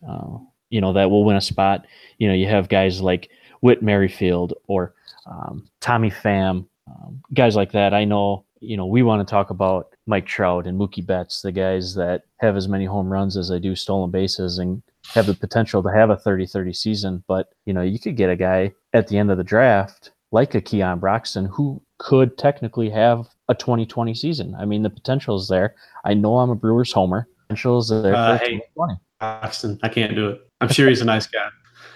uh, 0.08 0.38
you 0.70 0.80
know, 0.80 0.92
that 0.92 1.10
will 1.10 1.24
win 1.24 1.36
a 1.36 1.40
spot. 1.40 1.86
You 2.18 2.28
know, 2.28 2.34
you 2.34 2.48
have 2.48 2.68
guys 2.68 3.00
like 3.00 3.30
Whit 3.60 3.82
Merrifield 3.82 4.54
or 4.66 4.93
um, 5.26 5.68
Tommy 5.80 6.10
Pham, 6.10 6.66
um, 6.86 7.22
guys 7.32 7.56
like 7.56 7.72
that. 7.72 7.94
I 7.94 8.04
know, 8.04 8.44
you 8.60 8.76
know, 8.76 8.86
we 8.86 9.02
want 9.02 9.26
to 9.26 9.30
talk 9.30 9.50
about 9.50 9.94
Mike 10.06 10.26
Trout 10.26 10.66
and 10.66 10.78
Mookie 10.78 11.04
Betts, 11.04 11.42
the 11.42 11.52
guys 11.52 11.94
that 11.94 12.22
have 12.38 12.56
as 12.56 12.68
many 12.68 12.84
home 12.84 13.10
runs 13.12 13.36
as 13.36 13.48
they 13.48 13.58
do 13.58 13.74
stolen 13.74 14.10
bases 14.10 14.58
and 14.58 14.82
have 15.14 15.26
the 15.26 15.34
potential 15.34 15.82
to 15.82 15.88
have 15.90 16.10
a 16.10 16.16
30-30 16.16 16.76
season. 16.76 17.24
But, 17.26 17.48
you 17.66 17.72
know, 17.72 17.82
you 17.82 17.98
could 17.98 18.16
get 18.16 18.30
a 18.30 18.36
guy 18.36 18.72
at 18.92 19.08
the 19.08 19.18
end 19.18 19.30
of 19.30 19.38
the 19.38 19.44
draft 19.44 20.10
like 20.32 20.54
a 20.54 20.60
Keon 20.60 20.98
Broxton 20.98 21.46
who 21.46 21.80
could 21.98 22.36
technically 22.36 22.90
have 22.90 23.28
a 23.48 23.54
2020 23.54 24.14
season. 24.14 24.54
I 24.58 24.64
mean, 24.64 24.82
the 24.82 24.90
potential 24.90 25.36
is 25.36 25.48
there. 25.48 25.74
I 26.04 26.14
know 26.14 26.38
I'm 26.38 26.50
a 26.50 26.56
Brewers 26.56 26.92
homer. 26.92 27.28
Potential 27.48 27.78
is 27.78 27.88
there 27.88 28.14
Uh, 28.14 28.38
hey. 28.38 28.58
2020. 28.76 28.94
Austin, 29.20 29.78
I 29.82 29.88
can't 29.88 30.14
do 30.14 30.28
it. 30.30 30.40
I'm 30.60 30.68
sure 30.68 30.88
he's 30.88 31.00
a 31.00 31.04
nice 31.04 31.26
guy. 31.26 31.48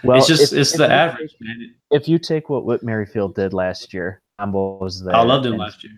Well, 0.04 0.18
it's 0.18 0.26
just 0.26 0.52
if- 0.52 0.58
it's 0.58 0.72
if 0.72 0.78
the 0.78 0.90
average, 0.90 1.32
take- 1.32 1.40
man. 1.40 1.74
If 1.90 2.08
you 2.08 2.18
take 2.18 2.48
what 2.50 2.64
Whit 2.64 2.82
Merrifield 2.82 3.34
did 3.34 3.52
last 3.52 3.92
year 3.94 4.22
combos 4.38 5.00
oh, 5.02 5.04
there. 5.06 5.16
I 5.16 5.22
loved 5.22 5.46
him 5.46 5.56
last 5.56 5.82
year. 5.84 5.94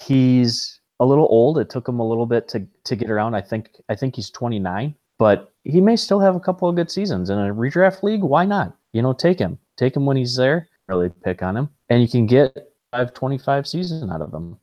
He's 0.00 0.80
a 1.00 1.04
little 1.06 1.26
old. 1.28 1.58
It 1.58 1.68
took 1.68 1.88
him 1.88 1.98
a 1.98 2.08
little 2.08 2.26
bit 2.26 2.48
to 2.48 2.66
to 2.84 2.96
get 2.96 3.10
around. 3.10 3.34
I 3.34 3.40
think 3.40 3.68
I 3.88 3.94
think 3.94 4.16
he's 4.16 4.30
29, 4.30 4.94
but 5.18 5.52
he 5.64 5.80
may 5.80 5.96
still 5.96 6.20
have 6.20 6.36
a 6.36 6.40
couple 6.40 6.68
of 6.68 6.76
good 6.76 6.90
seasons 6.90 7.30
in 7.30 7.38
a 7.38 7.52
redraft 7.52 8.02
league. 8.02 8.22
Why 8.22 8.44
not? 8.44 8.76
You 8.92 9.02
know, 9.02 9.12
take 9.12 9.38
him. 9.38 9.58
Take 9.76 9.96
him 9.96 10.06
when 10.06 10.16
he's 10.16 10.36
there. 10.36 10.68
Really 10.88 11.10
pick 11.24 11.42
on 11.42 11.56
him, 11.56 11.70
and 11.88 12.02
you 12.02 12.08
can 12.08 12.26
get 12.26 12.54
five 12.92 13.14
25 13.14 13.66
season 13.66 14.10
out 14.10 14.20
of 14.20 14.32
him. 14.32 14.58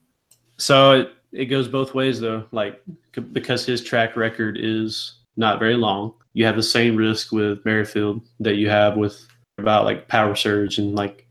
So 0.57 0.91
it, 0.91 1.13
it 1.31 1.45
goes 1.45 1.67
both 1.67 1.93
ways 1.93 2.19
though. 2.19 2.45
Like 2.51 2.81
c- 3.15 3.21
because 3.21 3.65
his 3.65 3.83
track 3.83 4.15
record 4.15 4.57
is 4.59 5.20
not 5.37 5.59
very 5.59 5.75
long, 5.75 6.13
you 6.33 6.45
have 6.45 6.55
the 6.55 6.63
same 6.63 6.95
risk 6.95 7.31
with 7.31 7.63
Merrifield 7.65 8.21
that 8.39 8.55
you 8.55 8.69
have 8.69 8.97
with 8.97 9.27
about 9.57 9.85
like 9.85 10.07
Power 10.07 10.35
Surge 10.35 10.77
and 10.77 10.95
like 10.95 11.27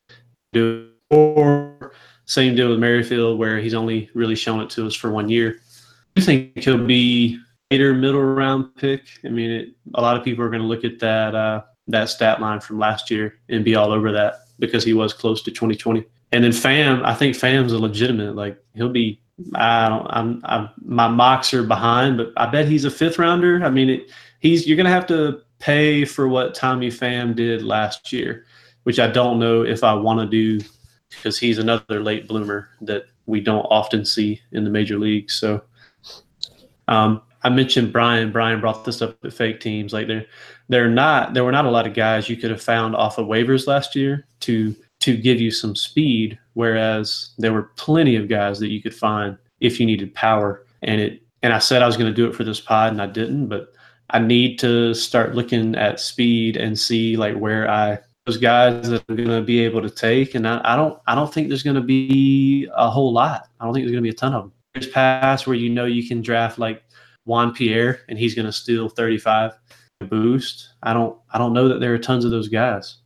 do 0.52 0.88
or 1.10 1.92
same 2.26 2.54
deal 2.54 2.70
with 2.70 2.78
Merrifield 2.78 3.38
where 3.38 3.58
he's 3.58 3.74
only 3.74 4.08
really 4.14 4.36
shown 4.36 4.60
it 4.60 4.70
to 4.70 4.86
us 4.86 4.94
for 4.94 5.10
one 5.10 5.28
year. 5.28 5.58
I 6.16 6.20
think 6.20 6.58
he'll 6.58 6.86
be 6.86 7.38
later 7.70 7.94
middle 7.94 8.22
round 8.22 8.74
pick. 8.76 9.02
I 9.24 9.28
mean, 9.28 9.50
it, 9.50 9.68
a 9.94 10.00
lot 10.00 10.16
of 10.16 10.24
people 10.24 10.44
are 10.44 10.50
going 10.50 10.62
to 10.62 10.68
look 10.68 10.84
at 10.84 10.98
that 11.00 11.34
uh, 11.34 11.62
that 11.88 12.08
stat 12.08 12.40
line 12.40 12.60
from 12.60 12.78
last 12.78 13.10
year 13.10 13.34
and 13.48 13.64
be 13.64 13.74
all 13.74 13.92
over 13.92 14.12
that 14.12 14.34
because 14.58 14.84
he 14.84 14.92
was 14.92 15.12
close 15.12 15.42
to 15.42 15.50
2020. 15.50 16.04
And 16.32 16.44
then 16.44 16.52
Pham, 16.52 17.04
I 17.04 17.14
think 17.14 17.34
Pham's 17.34 17.72
a 17.72 17.78
legitimate. 17.78 18.36
Like 18.36 18.58
he'll 18.74 18.90
be. 18.90 19.20
I 19.55 19.88
don't. 19.88 20.07
I'm. 20.11 20.40
I'm. 20.44 20.68
My 20.85 21.09
mocks 21.09 21.53
are 21.55 21.62
behind, 21.62 22.16
but 22.16 22.33
I 22.37 22.46
bet 22.46 22.68
he's 22.68 22.85
a 22.85 22.90
fifth 22.90 23.18
rounder. 23.18 23.62
I 23.64 23.70
mean, 23.70 23.90
it, 23.90 24.11
he's. 24.40 24.66
You're 24.66 24.76
gonna 24.76 24.90
have 24.90 25.07
to 25.09 25.42
pay 25.59 26.05
for 26.05 26.29
what 26.29 26.55
Tommy 26.55 26.88
Pham 26.88 27.35
did 27.35 27.62
last 27.62 28.12
year, 28.12 28.46
which 28.85 28.98
I 28.98 29.07
don't 29.09 29.38
know 29.38 29.62
if 29.62 29.85
I 29.85 29.94
want 29.94 30.20
to 30.20 30.26
do 30.26 30.64
because 31.11 31.38
he's 31.38 31.59
another 31.59 32.00
late 32.00 32.29
bloomer 32.29 32.68
that 32.83 33.05
we 33.26 33.40
don't 33.40 33.66
often 33.66 34.05
see 34.05 34.40
in 34.53 34.64
the 34.64 34.70
major 34.70 34.98
leagues. 34.98 35.35
So, 35.35 35.62
um, 36.88 37.22
I 37.42 37.48
mentioned 37.48 37.92
Brian. 37.92 38.33
Brian 38.33 38.61
brought 38.61 38.85
this 38.85 39.03
up 39.03 39.24
at 39.24 39.33
fake 39.33 39.61
teams. 39.61 39.92
Like 39.92 40.07
they're 40.07 40.26
they're 40.68 40.90
not 40.90 41.35
there 41.35 41.44
were 41.44 41.53
not 41.53 41.66
a 41.66 41.70
lot 41.70 41.87
of 41.87 41.94
guys 41.94 42.29
you 42.29 42.37
could 42.37 42.50
have 42.50 42.62
found 42.62 42.94
off 42.94 43.18
of 43.18 43.26
waivers 43.26 43.66
last 43.66 43.96
year 43.96 44.26
to 44.40 44.74
to 45.00 45.16
give 45.16 45.40
you 45.40 45.50
some 45.50 45.74
speed, 45.74 46.38
whereas 46.54 47.30
there 47.38 47.52
were 47.52 47.70
plenty 47.76 48.16
of 48.16 48.28
guys 48.28 48.58
that 48.60 48.70
you 48.70 48.82
could 48.82 48.94
find 48.94 49.36
if 49.60 49.80
you 49.80 49.86
needed 49.86 50.14
power. 50.14 50.66
And 50.82 51.00
it 51.00 51.22
and 51.42 51.52
I 51.52 51.58
said 51.58 51.82
I 51.82 51.86
was 51.86 51.96
going 51.96 52.10
to 52.10 52.14
do 52.14 52.28
it 52.28 52.34
for 52.34 52.44
this 52.44 52.60
pod, 52.60 52.92
and 52.92 53.00
I 53.00 53.06
didn't, 53.06 53.48
but 53.48 53.72
I 54.10 54.18
need 54.18 54.58
to 54.58 54.92
start 54.92 55.34
looking 55.34 55.74
at 55.74 56.00
speed 56.00 56.56
and 56.56 56.78
see 56.78 57.16
like 57.16 57.36
where 57.36 57.70
I 57.70 57.98
those 58.26 58.36
guys 58.36 58.90
that 58.90 59.02
I'm 59.08 59.16
going 59.16 59.28
to 59.28 59.42
be 59.42 59.60
able 59.60 59.82
to 59.82 59.90
take. 59.90 60.34
And 60.34 60.46
I, 60.46 60.60
I 60.64 60.76
don't 60.76 61.00
I 61.06 61.14
don't 61.14 61.32
think 61.32 61.48
there's 61.48 61.62
going 61.62 61.76
to 61.76 61.82
be 61.82 62.68
a 62.74 62.90
whole 62.90 63.12
lot. 63.12 63.48
I 63.58 63.64
don't 63.64 63.74
think 63.74 63.84
there's 63.84 63.92
going 63.92 64.04
to 64.04 64.08
be 64.08 64.14
a 64.14 64.18
ton 64.18 64.34
of 64.34 64.44
them. 64.44 64.52
There's 64.74 64.88
pass 64.88 65.46
where 65.46 65.56
you 65.56 65.70
know 65.70 65.86
you 65.86 66.06
can 66.06 66.22
draft 66.22 66.58
like 66.58 66.82
Juan 67.24 67.52
Pierre 67.54 68.00
and 68.08 68.18
he's 68.18 68.34
going 68.34 68.46
to 68.46 68.52
steal 68.52 68.88
35 68.88 69.52
boost. 70.08 70.70
I 70.82 70.92
don't 70.92 71.18
I 71.32 71.38
don't 71.38 71.52
know 71.52 71.68
that 71.68 71.80
there 71.80 71.94
are 71.94 71.98
tons 71.98 72.24
of 72.24 72.30
those 72.30 72.48
guys. 72.48 72.98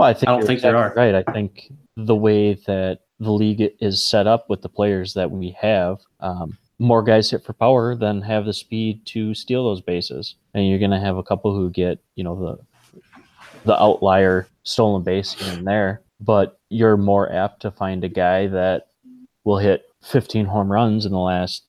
Well, 0.00 0.08
I 0.08 0.14
think 0.14 0.30
I 0.30 0.32
don't 0.32 0.46
think 0.46 0.62
there 0.62 0.78
are. 0.78 0.94
Right. 0.96 1.14
I 1.14 1.22
think 1.30 1.70
the 1.94 2.16
way 2.16 2.54
that 2.66 3.00
the 3.18 3.32
league 3.32 3.70
is 3.80 4.02
set 4.02 4.26
up 4.26 4.48
with 4.48 4.62
the 4.62 4.68
players 4.70 5.12
that 5.12 5.30
we 5.30 5.54
have, 5.60 6.00
um, 6.20 6.56
more 6.78 7.02
guys 7.02 7.30
hit 7.30 7.44
for 7.44 7.52
power 7.52 7.94
than 7.94 8.22
have 8.22 8.46
the 8.46 8.54
speed 8.54 9.04
to 9.08 9.34
steal 9.34 9.62
those 9.62 9.82
bases, 9.82 10.36
and 10.54 10.66
you're 10.66 10.78
going 10.78 10.90
to 10.90 10.98
have 10.98 11.18
a 11.18 11.22
couple 11.22 11.54
who 11.54 11.68
get 11.68 11.98
you 12.14 12.24
know 12.24 12.34
the 12.34 12.88
the 13.66 13.78
outlier 13.78 14.48
stolen 14.62 15.02
base 15.02 15.34
here 15.34 15.52
and 15.52 15.66
there, 15.66 16.00
but 16.18 16.58
you're 16.70 16.96
more 16.96 17.30
apt 17.30 17.60
to 17.60 17.70
find 17.70 18.02
a 18.02 18.08
guy 18.08 18.46
that 18.46 18.86
will 19.44 19.58
hit 19.58 19.82
15 20.02 20.46
home 20.46 20.72
runs 20.72 21.04
in 21.04 21.12
the 21.12 21.18
last. 21.18 21.64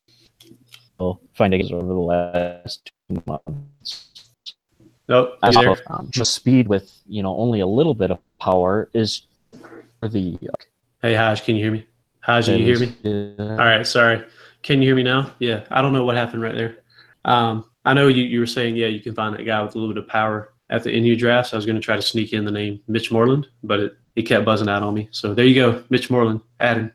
Well, 0.98 1.20
find 1.34 1.54
a 1.54 1.58
over 1.74 1.86
the 1.86 1.94
last 1.96 2.94
two 3.10 3.22
months. 3.28 4.11
Nope. 5.12 5.38
There? 5.42 5.52
thought, 5.52 5.82
um, 5.88 6.08
just 6.10 6.34
speed 6.34 6.70
with 6.70 6.90
you 7.06 7.22
know 7.22 7.36
only 7.36 7.60
a 7.60 7.68
little 7.68 7.94
bit 7.94 8.12
of 8.12 8.20
power 8.40 8.90
is 8.94 9.28
for 10.00 10.08
the. 10.08 10.38
Hey 11.02 11.14
Haj, 11.14 11.44
can 11.44 11.56
you 11.56 11.64
hear 11.64 11.74
me? 11.74 11.86
Haj, 12.22 12.46
can 12.46 12.60
you 12.60 12.66
hear 12.66 12.80
me? 12.80 13.36
Uh, 13.38 13.52
All 13.52 13.58
right, 13.58 13.86
sorry. 13.86 14.24
Can 14.62 14.82
you 14.82 14.88
hear 14.88 14.96
me 14.96 15.04
now? 15.04 15.34
Yeah, 15.40 15.66
I 15.70 15.82
don't 15.82 15.92
know 15.92 16.06
what 16.06 16.16
happened 16.16 16.42
right 16.42 16.56
there. 16.56 16.78
Um, 17.26 17.66
I 17.84 17.94
know 17.94 18.08
you, 18.08 18.24
you 18.24 18.40
were 18.40 18.46
saying, 18.46 18.76
yeah, 18.76 18.88
you 18.88 19.02
can 19.02 19.14
find 19.16 19.36
that 19.36 19.44
guy 19.44 19.62
with 19.62 19.76
a 19.76 19.78
little 19.80 19.94
bit 19.94 20.02
of 20.02 20.08
power 20.08 20.54
at 20.70 20.84
the 20.84 20.92
end 20.92 21.04
NU 21.04 21.16
drafts. 21.16 21.52
I 21.52 21.56
was 21.56 21.66
going 21.66 21.76
to 21.76 21.82
try 21.82 21.96
to 21.96 22.02
sneak 22.02 22.32
in 22.32 22.46
the 22.46 22.52
name 22.52 22.80
Mitch 22.88 23.12
Moreland, 23.12 23.48
but 23.64 23.80
it, 23.80 23.98
it 24.16 24.22
kept 24.24 24.46
buzzing 24.46 24.70
out 24.70 24.84
on 24.84 24.94
me. 24.94 25.10
So 25.12 25.34
there 25.34 25.46
you 25.46 25.56
go, 25.56 25.84
Mitch 25.90 26.12
Moreland. 26.12 26.42
Adam, 26.60 26.92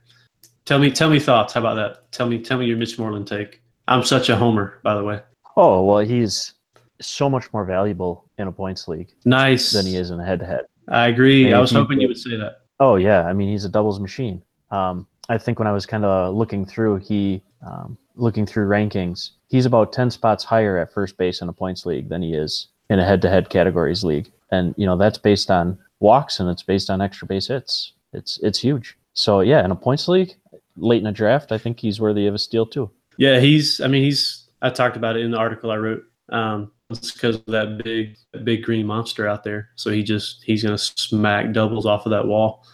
Tell 0.67 0.81
me, 0.81 0.91
tell 0.91 1.09
me 1.09 1.21
thoughts. 1.21 1.55
How 1.55 1.61
about 1.61 1.75
that? 1.77 2.11
Tell 2.11 2.29
me, 2.29 2.41
tell 2.41 2.59
me 2.59 2.67
your 2.67 2.77
Mitch 2.77 2.99
Moreland 2.99 3.29
take. 3.29 3.63
I'm 3.87 4.03
such 4.03 4.29
a 4.29 4.37
homer, 4.37 4.81
by 4.83 4.97
the 4.97 5.05
way. 5.05 5.21
Oh 5.57 5.85
well, 5.85 6.01
he's 6.01 6.55
so 7.01 7.29
much 7.31 7.53
more 7.53 7.65
valuable 7.65 8.25
in 8.39 8.49
a 8.49 8.53
points 8.53 8.89
league 8.89 9.09
Nice. 9.25 9.73
than 9.73 9.87
he 9.87 9.97
is 9.97 10.11
in 10.11 10.21
a 10.21 10.25
head-to-head. 10.25 10.67
I 10.89 11.09
agree. 11.09 11.49
Yeah, 11.51 11.59
I 11.59 11.61
was 11.61 11.71
he- 11.71 11.77
hoping 11.77 12.01
you 12.01 12.09
would 12.09 12.19
say 12.19 12.37
that. 12.37 12.61
Oh 12.81 12.97
yeah, 12.97 13.25
I 13.25 13.33
mean 13.33 13.49
he's 13.51 13.65
a 13.65 13.69
doubles 13.69 13.99
machine. 14.01 14.43
Um, 14.71 15.07
I 15.29 15.39
think 15.39 15.59
when 15.59 15.67
I 15.69 15.73
was 15.73 15.87
kind 15.87 16.05
of 16.05 16.35
looking 16.35 16.65
through, 16.67 16.97
he 16.97 17.43
um, 17.67 17.97
looking 18.15 18.47
through 18.47 18.69
rankings, 18.69 19.31
he's 19.49 19.67
about 19.67 19.93
ten 19.93 20.11
spots 20.11 20.45
higher 20.45 20.79
at 20.79 20.93
first 20.93 21.17
base 21.17 21.41
in 21.41 21.49
a 21.49 21.53
points 21.53 21.87
league 21.87 22.09
than 22.09 22.23
he 22.23 22.35
is 22.35 22.69
in 22.91 22.99
a 22.99 23.05
head-to-head 23.05 23.49
categories 23.49 24.05
league, 24.05 24.31
and 24.51 24.75
you 24.77 24.87
know 24.87 24.97
that's 24.97 25.19
based 25.19 25.51
on 25.51 25.79
walks 26.01 26.39
and 26.39 26.49
it's 26.51 26.63
based 26.63 26.91
on 26.91 27.01
extra 27.01 27.27
base 27.27 27.49
hits. 27.49 27.93
It's 28.13 28.39
it's 28.43 28.59
huge. 28.61 28.97
So 29.15 29.41
yeah, 29.41 29.65
in 29.65 29.71
a 29.71 29.77
points 29.77 30.07
league, 30.09 30.35
late 30.77 31.01
in 31.01 31.07
a 31.07 31.13
draft, 31.13 31.51
I 31.53 31.59
think 31.59 31.81
he's 31.81 31.99
worthy 32.01 32.27
of 32.27 32.35
a 32.35 32.39
steal 32.39 32.67
too. 32.67 32.91
Yeah, 33.17 33.41
he's. 33.41 33.81
I 33.81 33.87
mean, 33.89 34.05
he's. 34.05 34.45
I 34.61 34.69
talked 34.71 34.97
about 34.97 35.17
it 35.17 35.25
in 35.25 35.31
the 35.31 35.39
article 35.39 35.71
I 35.71 35.77
wrote. 35.77 36.05
Um, 36.29 36.71
because 36.89 37.37
of 37.37 37.47
that 37.47 37.81
big, 37.83 38.17
big 38.45 38.63
green 38.63 38.87
monster 38.87 39.27
out 39.27 39.45
there. 39.45 39.71
So 39.75 39.91
he 39.91 40.03
just 40.03 40.43
he's 40.45 40.63
gonna 40.63 40.79
smack 40.79 41.53
doubles 41.53 41.87
off 41.87 42.07
of 42.07 42.11
that 42.11 42.27
wall. 42.27 42.65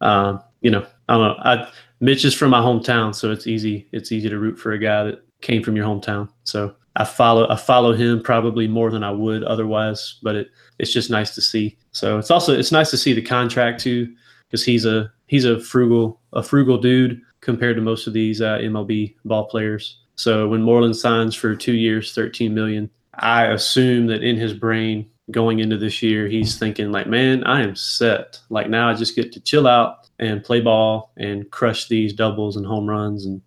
Um, 0.00 0.42
you 0.60 0.70
know, 0.70 0.86
I 1.08 1.14
don't 1.14 1.22
know. 1.22 1.36
I, 1.42 1.68
Mitch 2.00 2.24
is 2.24 2.34
from 2.34 2.50
my 2.50 2.60
hometown, 2.60 3.14
so 3.14 3.30
it's 3.30 3.46
easy. 3.46 3.88
It's 3.92 4.12
easy 4.12 4.28
to 4.28 4.38
root 4.38 4.58
for 4.58 4.72
a 4.72 4.78
guy 4.78 5.04
that 5.04 5.22
came 5.42 5.62
from 5.62 5.76
your 5.76 5.86
hometown. 5.86 6.28
So 6.44 6.74
I 6.96 7.04
follow 7.04 7.48
I 7.48 7.56
follow 7.56 7.92
him 7.92 8.22
probably 8.22 8.66
more 8.66 8.90
than 8.90 9.04
I 9.04 9.10
would 9.10 9.44
otherwise. 9.44 10.18
But 10.22 10.36
it 10.36 10.48
it's 10.78 10.92
just 10.92 11.10
nice 11.10 11.34
to 11.34 11.42
see. 11.42 11.76
So 11.92 12.18
it's 12.18 12.30
also 12.30 12.58
it's 12.58 12.72
nice 12.72 12.90
to 12.90 12.96
see 12.96 13.12
the 13.12 13.22
contract 13.22 13.80
too, 13.80 14.14
because 14.48 14.64
he's 14.64 14.86
a 14.86 15.12
he's 15.26 15.44
a 15.44 15.60
frugal 15.60 16.20
a 16.32 16.42
frugal 16.42 16.78
dude 16.78 17.20
compared 17.40 17.76
to 17.76 17.82
most 17.82 18.06
of 18.06 18.12
these 18.12 18.40
uh, 18.40 18.58
MLB 18.58 19.14
ball 19.24 19.44
players. 19.44 19.98
So 20.16 20.48
when 20.48 20.62
Moreland 20.62 20.96
signs 20.96 21.34
for 21.34 21.54
two 21.54 21.72
years, 21.72 22.14
thirteen 22.14 22.54
million, 22.54 22.90
I 23.14 23.46
assume 23.46 24.06
that 24.08 24.22
in 24.22 24.36
his 24.36 24.52
brain 24.54 25.10
going 25.30 25.60
into 25.60 25.76
this 25.76 26.02
year, 26.02 26.28
he's 26.28 26.58
thinking 26.58 26.92
like, 26.92 27.06
man, 27.06 27.44
I 27.44 27.62
am 27.62 27.76
set. 27.76 28.38
Like 28.50 28.68
now, 28.68 28.88
I 28.88 28.94
just 28.94 29.16
get 29.16 29.32
to 29.32 29.40
chill 29.40 29.66
out 29.66 30.08
and 30.18 30.42
play 30.44 30.60
ball 30.60 31.12
and 31.16 31.50
crush 31.50 31.88
these 31.88 32.12
doubles 32.12 32.56
and 32.56 32.66
home 32.66 32.88
runs 32.88 33.26
and 33.26 33.40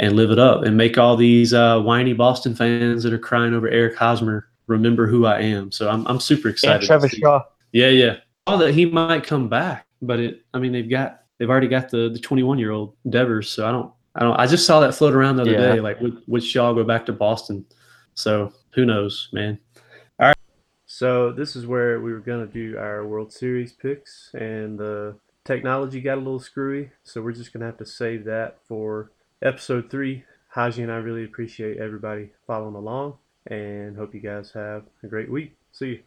and 0.00 0.14
live 0.14 0.30
it 0.30 0.38
up 0.38 0.62
and 0.62 0.76
make 0.76 0.96
all 0.96 1.16
these 1.16 1.52
uh, 1.52 1.80
whiny 1.80 2.12
Boston 2.12 2.54
fans 2.54 3.02
that 3.02 3.12
are 3.12 3.18
crying 3.18 3.52
over 3.52 3.68
Eric 3.68 3.96
Hosmer 3.96 4.48
remember 4.68 5.06
who 5.08 5.26
I 5.26 5.40
am. 5.40 5.72
So 5.72 5.88
I'm 5.88 6.06
I'm 6.06 6.20
super 6.20 6.48
excited. 6.48 6.76
And 6.82 6.86
Trevor 6.86 7.08
Shaw. 7.08 7.42
yeah, 7.72 7.88
yeah. 7.88 8.16
Oh, 8.46 8.56
that 8.58 8.72
he 8.74 8.86
might 8.86 9.24
come 9.24 9.48
back, 9.48 9.86
but 10.00 10.20
it. 10.20 10.42
I 10.54 10.58
mean, 10.58 10.72
they've 10.72 10.88
got 10.88 11.22
they've 11.38 11.50
already 11.50 11.68
got 11.68 11.90
the 11.90 12.08
the 12.10 12.18
21 12.18 12.58
year 12.58 12.70
old 12.70 12.94
Devers, 13.10 13.50
so 13.50 13.66
I 13.66 13.72
don't 13.72 13.92
I 14.14 14.20
don't. 14.20 14.38
I 14.38 14.46
just 14.46 14.66
saw 14.66 14.80
that 14.80 14.94
float 14.94 15.14
around 15.14 15.36
the 15.36 15.42
other 15.42 15.52
Yeah. 15.52 15.74
day. 15.74 15.80
Like, 15.80 16.00
would 16.00 16.22
would 16.28 16.44
Shaw 16.44 16.72
go 16.72 16.84
back 16.84 17.04
to 17.06 17.12
Boston? 17.12 17.64
So 18.14 18.52
who 18.78 18.86
knows, 18.86 19.28
man. 19.32 19.58
All 20.20 20.28
right. 20.28 20.36
So 20.86 21.32
this 21.32 21.56
is 21.56 21.66
where 21.66 22.00
we 22.00 22.12
were 22.12 22.20
gonna 22.20 22.46
do 22.46 22.78
our 22.78 23.04
World 23.04 23.32
Series 23.32 23.72
picks, 23.72 24.30
and 24.34 24.78
the 24.78 25.16
technology 25.44 26.00
got 26.00 26.18
a 26.18 26.20
little 26.20 26.38
screwy, 26.38 26.92
so 27.02 27.20
we're 27.20 27.32
just 27.32 27.52
gonna 27.52 27.66
have 27.66 27.78
to 27.78 27.84
save 27.84 28.24
that 28.26 28.58
for 28.68 29.10
episode 29.42 29.90
three. 29.90 30.22
Haji 30.50 30.82
and 30.82 30.92
I 30.92 30.98
really 30.98 31.24
appreciate 31.24 31.78
everybody 31.78 32.30
following 32.46 32.76
along, 32.76 33.18
and 33.48 33.96
hope 33.96 34.14
you 34.14 34.20
guys 34.20 34.52
have 34.52 34.84
a 35.02 35.08
great 35.08 35.28
week. 35.28 35.56
See 35.72 35.86
you. 35.86 36.02